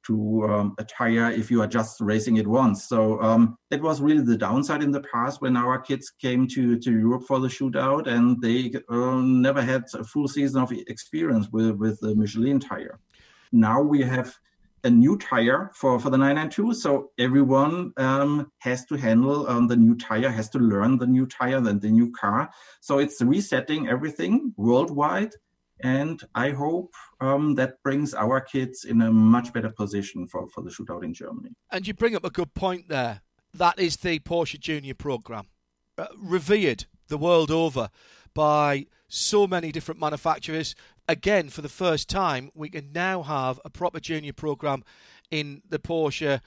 [0.07, 2.85] to um, a tire if you are just racing it once.
[2.89, 6.79] So um, that was really the downside in the past when our kids came to,
[6.79, 11.49] to Europe for the shootout and they uh, never had a full season of experience
[11.51, 12.99] with, with the Michelin tire.
[13.53, 14.35] Now we have
[14.85, 16.75] a new tire for, for the 992.
[16.75, 21.27] So everyone um, has to handle um, the new tire, has to learn the new
[21.27, 22.49] tire, then the new car.
[22.81, 25.33] So it's resetting everything worldwide
[25.83, 30.63] and I hope um, that brings our kids in a much better position for, for
[30.63, 31.51] the shootout in Germany.
[31.71, 33.21] And you bring up a good point there.
[33.53, 35.47] That is the Porsche Junior program,
[35.99, 37.91] uh, revered the world over
[38.35, 40.75] by so many different manufacturers.
[41.09, 44.83] Again, for the first time, we can now have a proper junior program
[45.31, 46.41] in the Porsche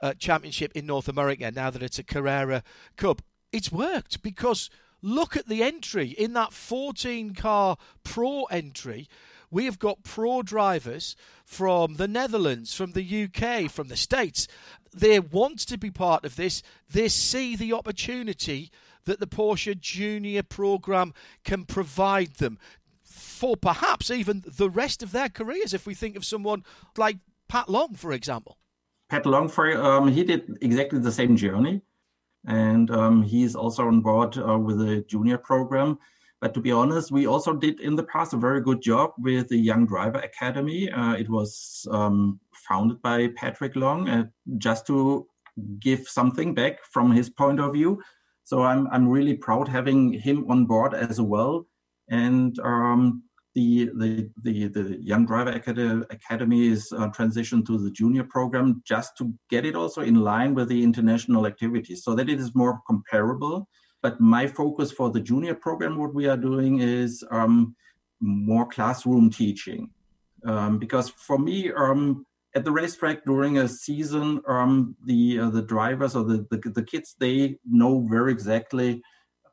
[0.00, 2.62] uh, Championship in North America now that it's a Carrera
[2.96, 3.22] Cup.
[3.52, 4.70] It's worked because
[5.06, 9.06] Look at the entry in that 14 car pro entry.
[9.52, 11.14] We have got pro drivers
[11.44, 14.48] from the Netherlands, from the UK, from the States.
[14.92, 16.60] They want to be part of this.
[16.90, 18.72] They see the opportunity
[19.04, 21.14] that the Porsche Junior program
[21.44, 22.58] can provide them
[23.04, 25.72] for perhaps even the rest of their careers.
[25.72, 26.64] If we think of someone
[26.96, 27.18] like
[27.48, 28.58] Pat Long, for example.
[29.08, 31.82] Pat Long, for um, he did exactly the same journey
[32.46, 35.98] and um, he is also on board uh, with the junior program.
[36.40, 39.48] But to be honest, we also did in the past a very good job with
[39.48, 40.90] the Young Driver Academy.
[40.90, 44.24] Uh, it was um, founded by Patrick Long, uh,
[44.58, 45.26] just to
[45.80, 48.02] give something back from his point of view.
[48.44, 51.66] So I'm I'm really proud having him on board as well.
[52.08, 53.24] And um,
[53.56, 55.50] the the the, the Young Driver
[56.18, 60.54] Academy is uh, transitioned to the junior program just to get it also in line
[60.54, 63.66] with the international activities, so that it is more comparable.
[64.02, 67.74] But my focus for the junior program, what we are doing is um,
[68.20, 69.90] more classroom teaching,
[70.44, 71.72] um, because for me.
[71.72, 76.58] Um, at the racetrack during a season, um, the uh, the drivers or the, the,
[76.70, 79.02] the kids they know very exactly,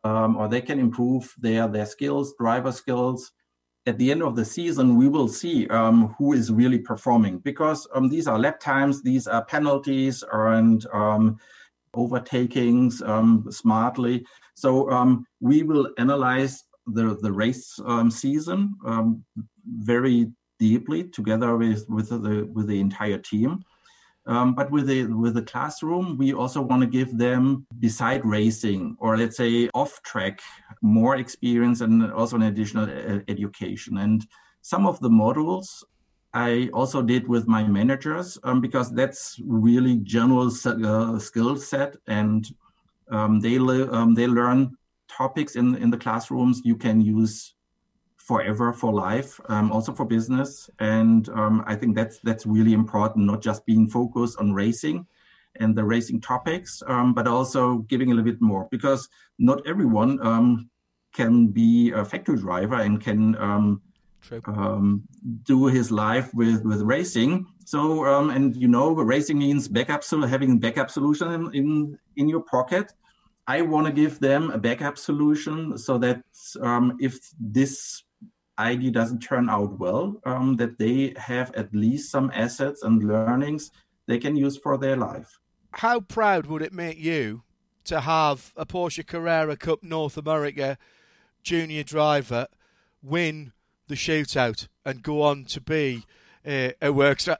[0.06, 3.34] um, or they can improve their their skills, driver skills,
[3.86, 7.88] at the end of the season, we will see um, who is really performing because
[7.94, 11.38] um, these are lap times, these are penalties and um,
[11.96, 14.26] overtakings um, smartly.
[14.56, 18.76] So um, we will analyze the the race um, season
[19.66, 23.64] very deeply together with with the with the entire team.
[24.26, 28.96] Um, but with the with the classroom, we also want to give them beside racing
[29.00, 30.40] or let's say off track
[30.82, 33.98] more experience and also an additional uh, education.
[33.98, 34.26] And
[34.62, 35.84] some of the modules
[36.34, 42.48] I also did with my managers um, because that's really general uh, skill set, and
[43.12, 44.76] um, they le- um, they learn
[45.10, 47.54] topics in in the classrooms you can use
[48.24, 50.70] forever for life, um, also for business.
[50.80, 55.06] And um, I think that's that's really important, not just being focused on racing
[55.60, 59.10] and the racing topics, um, but also giving a little bit more because
[59.40, 60.70] not everyone um,
[61.14, 63.82] can be a factory driver and can um,
[64.46, 65.04] um,
[65.44, 67.46] do his life with with racing.
[67.66, 72.42] So and you know, racing means backup, so having backup solution in in, in your
[72.42, 72.94] pocket.
[73.46, 76.24] I want to give them a backup solution so that
[76.62, 78.04] um, if this
[78.58, 83.72] ID doesn't turn out well, um, that they have at least some assets and learnings
[84.08, 85.40] they can use for their life.
[85.72, 87.44] How proud would it make you
[87.86, 90.78] to have a Porsche Carrera Cup North America
[91.42, 92.48] junior driver
[93.02, 93.54] win
[93.88, 96.06] the shootout and go on to be
[96.46, 97.40] uh, a work star?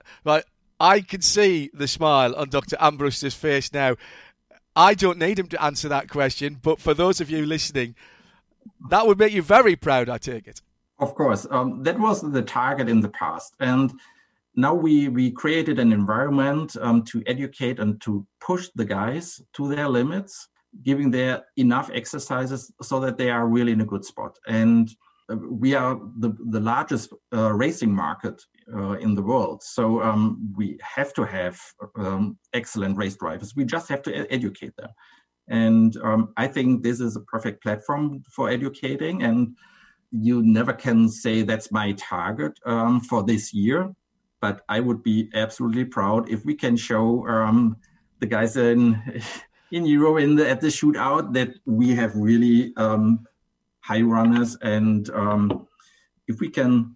[0.80, 2.76] I can see the smile on Dr.
[2.78, 3.96] Armbruster's face now.
[4.76, 7.96] I don't need him to answer that question, but for those of you listening,
[8.90, 10.62] that would make you very proud, I take it.
[11.04, 13.92] Of course, um, that was the target in the past, and
[14.56, 19.68] now we we created an environment um, to educate and to push the guys to
[19.68, 20.48] their limits,
[20.82, 24.34] giving them enough exercises so that they are really in a good spot.
[24.48, 24.86] And
[25.30, 28.38] uh, we are the the largest uh, racing market
[28.78, 31.56] uh, in the world, so um, we have to have
[31.98, 33.58] um, excellent race drivers.
[33.58, 34.92] We just have to educate them,
[35.50, 39.24] and um, I think this is a perfect platform for educating.
[39.24, 39.58] And
[40.14, 43.92] you never can say that's my target um, for this year,
[44.40, 47.78] but I would be absolutely proud if we can show um,
[48.20, 49.02] the guys in
[49.72, 53.26] in Euro in the, at the shootout that we have really um,
[53.82, 55.68] high runners, and um,
[56.28, 56.96] if we can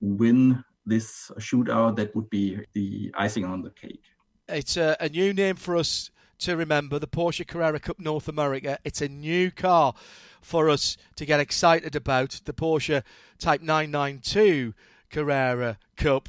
[0.00, 4.04] win this shootout, that would be the icing on the cake.
[4.48, 6.10] It's a, a new name for us
[6.44, 8.78] to remember the Porsche Carrera Cup North America.
[8.84, 9.94] It's a new car
[10.42, 13.02] for us to get excited about the Porsche
[13.38, 14.74] Type 992
[15.10, 16.28] Carrera Cup.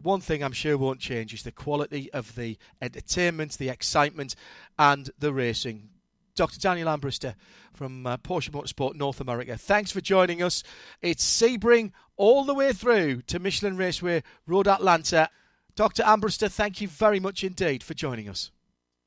[0.00, 4.36] One thing I'm sure won't change is the quality of the entertainment, the excitement,
[4.78, 5.88] and the racing.
[6.36, 6.60] Dr.
[6.60, 7.34] Daniel Armbruster
[7.72, 9.58] from uh, Porsche Motorsport North America.
[9.58, 10.62] Thanks for joining us.
[11.02, 15.28] It's Sebring all the way through to Michelin Raceway Road Atlanta.
[15.74, 16.04] Dr.
[16.04, 18.52] Armbruster, thank you very much indeed for joining us.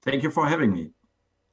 [0.03, 0.91] Thank you for having me.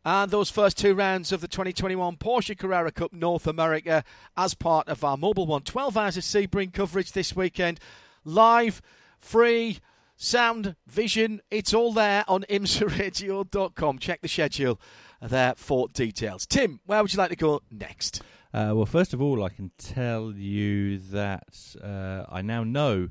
[0.05, 4.05] And those first two rounds of the 2021 Porsche Carrera Cup North America
[4.37, 7.79] as part of our Mobil One 12 hours of Sebring coverage this weekend.
[8.25, 8.81] Live,
[9.19, 9.81] free,
[10.17, 13.99] sound, vision, it's all there on imsaradio.com.
[13.99, 14.81] Check the schedule
[15.21, 16.47] there for details.
[16.47, 18.23] Tim, where would you like to go next?
[18.55, 23.11] Uh, well, first of all, I can tell you that uh, I now know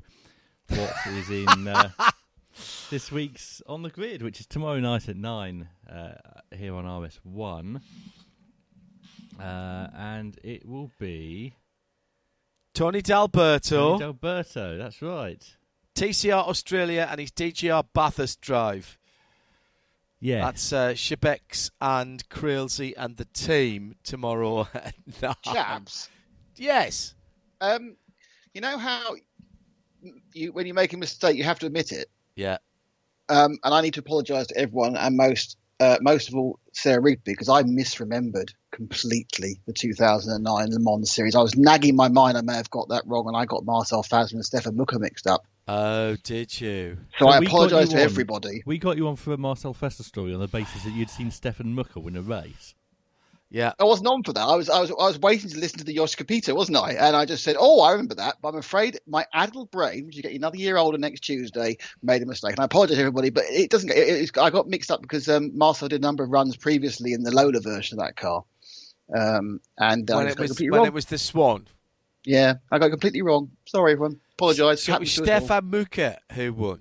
[0.68, 1.90] what is in uh,
[2.90, 6.10] this week's On the Grid, which is tomorrow night at 9 uh,
[6.56, 7.80] here on RS1.
[9.40, 11.54] Uh, and it will be.
[12.74, 13.98] Tony D'Alberto.
[13.98, 15.42] Tony D'Alberto, that's right.
[15.94, 18.98] TCR Australia and his DGR Bathurst drive.
[20.20, 20.40] Yeah.
[20.44, 24.68] That's uh, Shebex and Crailsey and the team tomorrow
[25.42, 26.08] Chaps.
[26.56, 27.14] Yes.
[27.60, 27.96] Um,
[28.52, 29.14] you know how
[30.32, 32.08] you when you make a mistake, you have to admit it.
[32.38, 32.58] Yeah.
[33.28, 37.00] Um, and I need to apologise to everyone, and most uh, most of all Sarah
[37.00, 41.34] Rigby, because I misremembered completely the 2009 Le Mans series.
[41.34, 44.02] I was nagging my mind I may have got that wrong, and I got Marcel
[44.02, 45.42] Fässler and Stefan Mücke mixed up.
[45.66, 46.98] Oh, did you?
[47.18, 48.62] So, so I apologise to on, everybody.
[48.64, 51.30] We got you on for a Marcel Fässler story on the basis that you'd seen
[51.30, 52.74] Stefan Mücke win a race.
[53.50, 54.42] Yeah, I wasn't on for that.
[54.42, 56.92] I was, I was, I was waiting to listen to the Jost Capito, wasn't I?
[56.92, 60.16] And I just said, "Oh, I remember that," but I'm afraid my adult brain, which
[60.16, 62.52] you get another year older next Tuesday, made a mistake.
[62.52, 63.90] And I apologise to everybody, but it doesn't.
[63.90, 67.14] It, it, I got mixed up because um, Marcel did a number of runs previously
[67.14, 68.44] in the Lola version of that car,
[69.16, 71.68] um, and uh, when, it was, when it was the Swan.
[72.26, 73.50] Yeah, I got completely wrong.
[73.64, 74.20] Sorry, everyone.
[74.34, 74.84] Apologise.
[74.84, 76.80] So it was Stefan Mücke who won.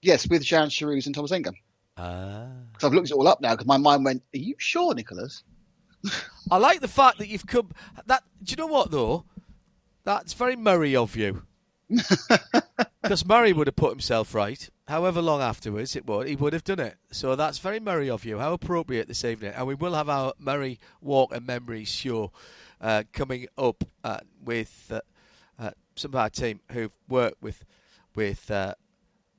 [0.00, 1.52] Yes, with Jan Charouz and Thomas Enge.
[1.98, 2.46] Ah.
[2.72, 5.42] Because I've looked it all up now because my mind went, "Are you sure, Nicholas?"
[6.50, 7.70] I like the fact that you've come.
[8.06, 9.24] That do you know what though?
[10.04, 11.42] That's very Murray of you.
[13.08, 16.64] Because Murray would have put himself right, however long afterwards it would, he would have
[16.64, 16.96] done it.
[17.10, 18.38] So that's very Murray of you.
[18.38, 19.52] How appropriate this evening.
[19.56, 22.32] And we will have our Murray Walk and Memories show
[22.82, 25.00] uh, coming up uh, with uh,
[25.58, 27.64] uh some of our team who've worked with
[28.14, 28.74] with uh,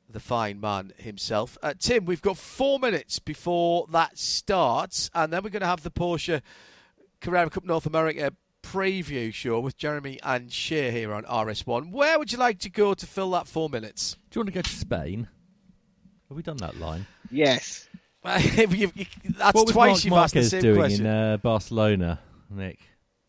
[0.10, 1.58] the fine man himself.
[1.62, 5.84] Uh, Tim, we've got four minutes before that starts, and then we're going to have
[5.84, 6.42] the Porsche
[7.22, 8.34] Carrera Cup North America
[8.64, 11.92] preview show with Jeremy and Shea here on RS1.
[11.92, 14.16] Where would you like to go to fill that four minutes?
[14.30, 15.28] Do you want to go to Spain?
[16.28, 17.06] Have we done that line?
[17.32, 17.88] Yes.
[18.24, 18.54] that's
[19.54, 21.06] what was twice Marc you've Marquez asked the same doing question.
[21.06, 22.20] in uh, Barcelona,
[22.50, 22.80] Nick?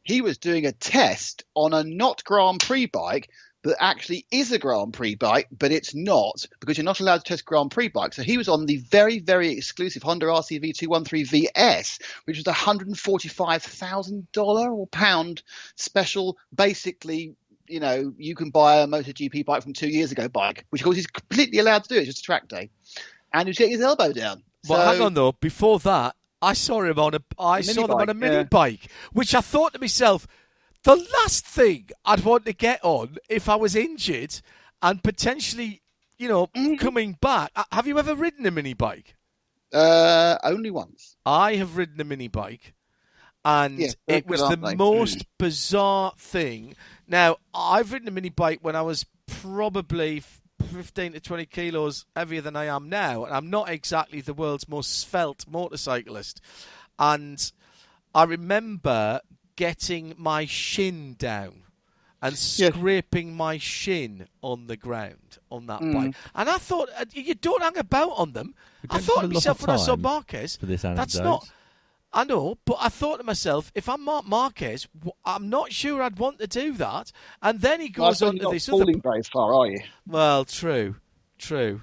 [0.03, 3.31] He was doing a test on a not Grand Prix bike
[3.63, 7.25] that actually is a Grand Prix bike, but it's not because you're not allowed to
[7.25, 8.17] test Grand Prix bikes.
[8.17, 12.53] So he was on the very, very exclusive Honda RCV 213 VS, which was a
[12.53, 15.43] $145,000 or pound
[15.77, 17.35] special, basically.
[17.67, 20.85] You know, you can buy a MotoGP bike from two years ago bike, which of
[20.85, 21.97] course he's completely allowed to do.
[21.97, 22.71] It's just a track day,
[23.33, 24.43] and he's getting his elbow down.
[24.69, 25.33] Well, so, hang on though.
[25.33, 27.21] Before that, I saw him on a.
[27.39, 28.43] I saw them on a mini yeah.
[28.45, 30.27] bike, which I thought to myself,
[30.85, 34.41] the last thing I'd want to get on if I was injured
[34.83, 35.83] and potentially,
[36.19, 36.77] you know, Mm-hmm.
[36.77, 37.51] coming back.
[37.55, 39.15] Uh, Have you ever ridden a mini bike?
[39.73, 41.17] Uh, only once.
[41.25, 42.75] I have ridden a mini bike,
[43.45, 44.75] and Yeah, it was the they?
[44.75, 46.75] most bizarre thing.
[47.07, 50.23] Now, I've ridden a mini bike when I was probably
[50.73, 54.69] 15 to 20 kilos heavier than I am now, and I'm not exactly the world's
[54.69, 56.41] most svelte motorcyclist.
[56.99, 57.53] And
[58.15, 59.21] I remember
[59.61, 61.65] getting my shin down
[62.23, 65.93] and scraping my shin on the ground on that Mm.
[65.95, 66.15] bike.
[66.35, 68.55] And I thought, uh, you don't hang about on them.
[68.89, 71.51] I thought have to a myself when I saw Marquez, for this that's not.
[72.13, 74.89] I know, but I thought to myself, if I'm Marc Marquez,
[75.27, 77.13] I'm not sure I'd want to do that.
[77.43, 78.79] And then he Well, I goes suppose on you're to not this other.
[78.79, 79.81] falling very far, are you?
[80.07, 80.97] Well, true,
[81.39, 81.83] true.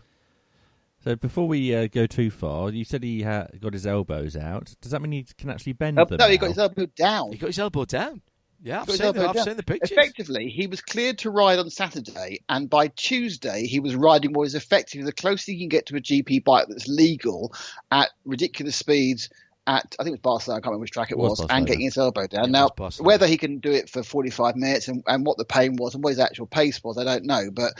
[1.07, 4.75] So before we uh, go too far, you said he ha- got his elbows out.
[4.81, 6.17] Does that mean he can actually bend Uh, them?
[6.17, 6.41] no, he now?
[6.41, 7.31] got his elbow down.
[7.31, 8.21] He got his elbow down.
[8.61, 9.45] Yeah, I've, seen the, I've down.
[9.45, 9.91] seen the pictures.
[9.91, 14.47] Effectively, he was cleared to ride on Saturday, and by Tuesday, he was riding what
[14.47, 17.53] is effectively the closest you can get to a GP bike that's legal
[17.89, 19.29] at ridiculous speeds
[19.67, 21.47] at I think it was Barcelona, I can't remember which track it, it was, was
[21.49, 22.51] and getting his elbow down.
[22.51, 22.69] now,
[22.99, 26.03] whether he can do it for 45 minutes and, and what the pain was and
[26.03, 27.51] what his actual pace was, I don't know.
[27.51, 27.73] But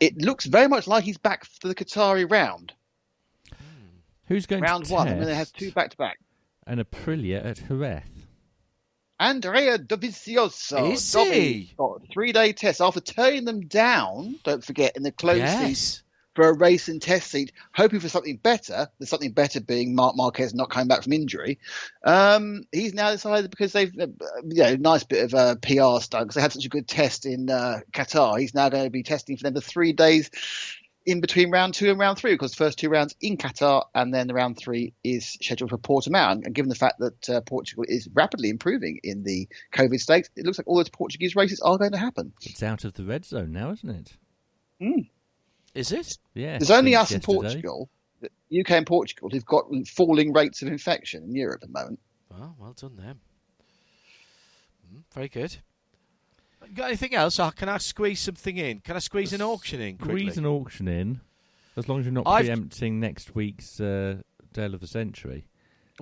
[0.00, 2.72] it looks very much like he's back for the Qatari round.
[3.50, 3.98] Hmm.
[4.26, 5.08] Who's going round one?
[5.08, 6.18] I mean, they have two back to back.
[6.66, 8.02] And Aprilia at Jerez.
[9.18, 10.92] Andrea Dovizioso.
[10.92, 11.72] Is he?
[11.76, 16.02] Got three day test after turning them down, don't forget, in the close yes.
[16.36, 18.88] For a race and test seat, hoping for something better.
[18.98, 21.58] The something better being Marc Marquez not coming back from injury.
[22.04, 24.06] Um, he's now decided because they've, uh,
[24.44, 27.26] you know, nice bit of a PR stunt because they had such a good test
[27.26, 28.38] in uh, Qatar.
[28.38, 30.30] He's now going to be testing for them for three days
[31.06, 34.12] in between round two and round three because the first two rounds in Qatar and
[34.12, 36.32] then the round three is scheduled for Portimao.
[36.32, 40.44] And given the fact that uh, Portugal is rapidly improving in the COVID stakes, it
[40.44, 42.32] looks like all those Portuguese races are going to happen.
[42.42, 44.16] It's out of the red zone now, isn't it?
[44.82, 45.08] Mm.
[45.76, 46.18] Is it?
[46.34, 46.58] Yeah.
[46.58, 47.88] There's only us in Portugal,
[48.24, 52.00] UK and Portugal, who've got falling rates of infection in Europe at the moment.
[52.30, 53.20] Well, well done them.
[54.92, 55.56] Mm, very good.
[56.74, 57.38] Got anything else?
[57.38, 58.80] Or can I squeeze something in?
[58.80, 59.98] Can I squeeze an auction in?
[59.98, 60.22] Quickly?
[60.22, 61.20] Squeeze an auction in,
[61.76, 62.46] as long as you're not I've...
[62.46, 64.22] preempting next week's uh,
[64.52, 65.46] Dale of the Century.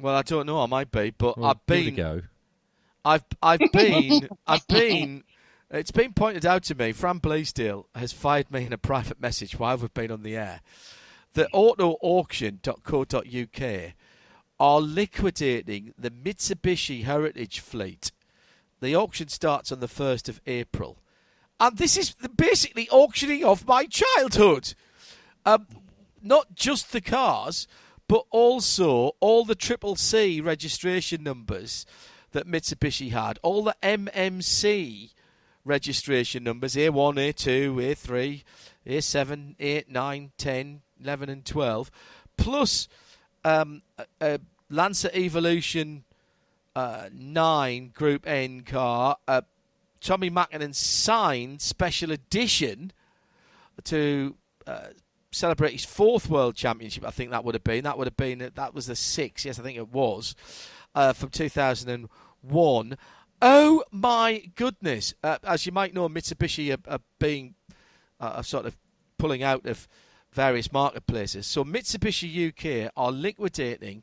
[0.01, 0.61] Well, I don't know.
[0.61, 1.95] I might be, but well, I've been.
[1.95, 2.23] Go.
[3.05, 5.25] I've I've been I've been.
[5.75, 6.93] It's been pointed out to me.
[6.93, 10.61] Fran Bleasdale has fired me in a private message while we've been on the air.
[11.33, 13.93] The autoauction.co.uk
[14.61, 18.13] are liquidating the Mitsubishi Heritage fleet
[18.81, 20.99] the auction starts on the 1st of April.
[21.59, 24.75] And this is basically auctioning off my childhood.
[25.45, 25.67] Um,
[26.23, 27.67] not just the cars,
[28.09, 31.87] but also all the Triple C registration numbers
[32.33, 35.14] that Mitsubishi had, all the MMC
[35.65, 38.43] registration numbers A1, A2, A3,
[38.87, 41.91] A7, 8, 9, 10, 11, and 12,
[42.37, 42.89] plus
[43.45, 44.39] um, a, a
[44.71, 46.05] Lancer Evolution
[46.77, 49.43] uh, 9 Group N car, uh,
[50.01, 52.93] Tommi Mäkinen signed special edition
[53.85, 54.35] to
[54.67, 54.89] uh,
[55.31, 57.07] celebrate his fourth World Championship.
[57.07, 57.85] I think that would have been.
[57.85, 58.51] That would have been.
[58.55, 59.47] That was the sixth.
[59.47, 60.35] Yes, I think it was
[60.95, 62.99] uh, from 2001.
[63.47, 65.13] Oh my goodness!
[65.23, 67.57] Uh, as you might know, Mitsubishi are, are being
[68.19, 68.75] uh, sort of
[69.19, 69.87] pulling out of
[70.33, 71.47] various marketplaces.
[71.47, 74.03] So Mitsubishi UK are liquidating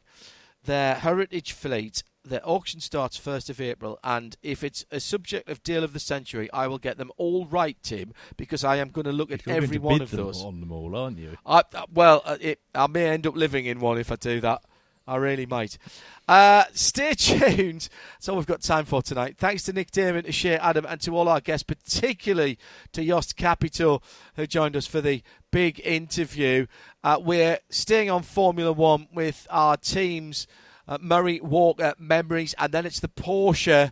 [0.63, 5.63] their heritage fleet the auction starts 1st of April, and if it's a subject of
[5.63, 9.05] Deal of the Century, I will get them all right, Tim, because I am going
[9.05, 10.41] to look at You're every one of those.
[10.43, 11.37] On them all, aren't you?
[11.45, 14.39] I, uh, well, uh, it, I may end up living in one if I do
[14.41, 14.63] that.
[15.11, 15.77] I really might.
[16.25, 17.89] Uh, stay tuned.
[18.13, 19.35] That's all we've got time for tonight.
[19.37, 22.57] Thanks to Nick Daman, to Shea Adam, and to all our guests, particularly
[22.93, 24.01] to Jost Capito,
[24.35, 25.21] who joined us for the
[25.51, 26.65] big interview.
[27.03, 30.47] Uh, we're staying on Formula One with our teams
[30.87, 33.91] uh, Murray Walker memories, and then it's the Porsche.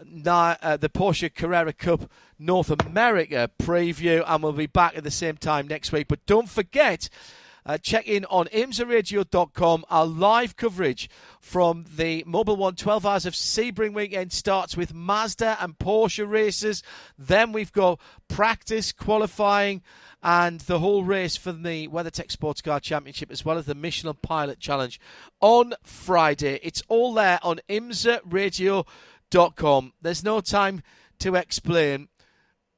[0.00, 2.08] Uh, the Porsche Carrera Cup
[2.38, 6.06] North America preview, and we'll be back at the same time next week.
[6.08, 7.10] But don't forget,
[7.68, 9.84] uh, check in on imsaradio.com.
[9.90, 15.58] Our live coverage from the Mobil One 12 Hours of Sebring weekend starts with Mazda
[15.60, 16.82] and Porsche races.
[17.18, 19.82] Then we've got practice, qualifying,
[20.22, 24.16] and the whole race for the WeatherTech Sports Car Championship as well as the Michelin
[24.22, 24.98] Pilot Challenge
[25.40, 26.58] on Friday.
[26.62, 29.92] It's all there on imsaradio.com.
[30.00, 30.82] There's no time
[31.18, 32.08] to explain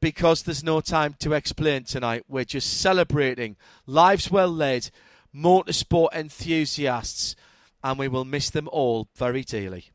[0.00, 2.24] because there's no time to explain tonight.
[2.28, 3.56] We're just celebrating
[3.86, 4.90] lives well led,
[5.34, 7.36] motorsport enthusiasts,
[7.82, 9.90] and we will miss them all very dearly.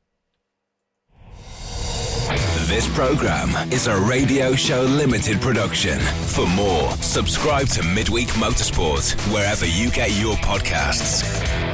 [2.67, 5.99] This program is a radio show limited production.
[5.99, 11.64] For more, subscribe to Midweek Motorsport wherever you get your podcasts.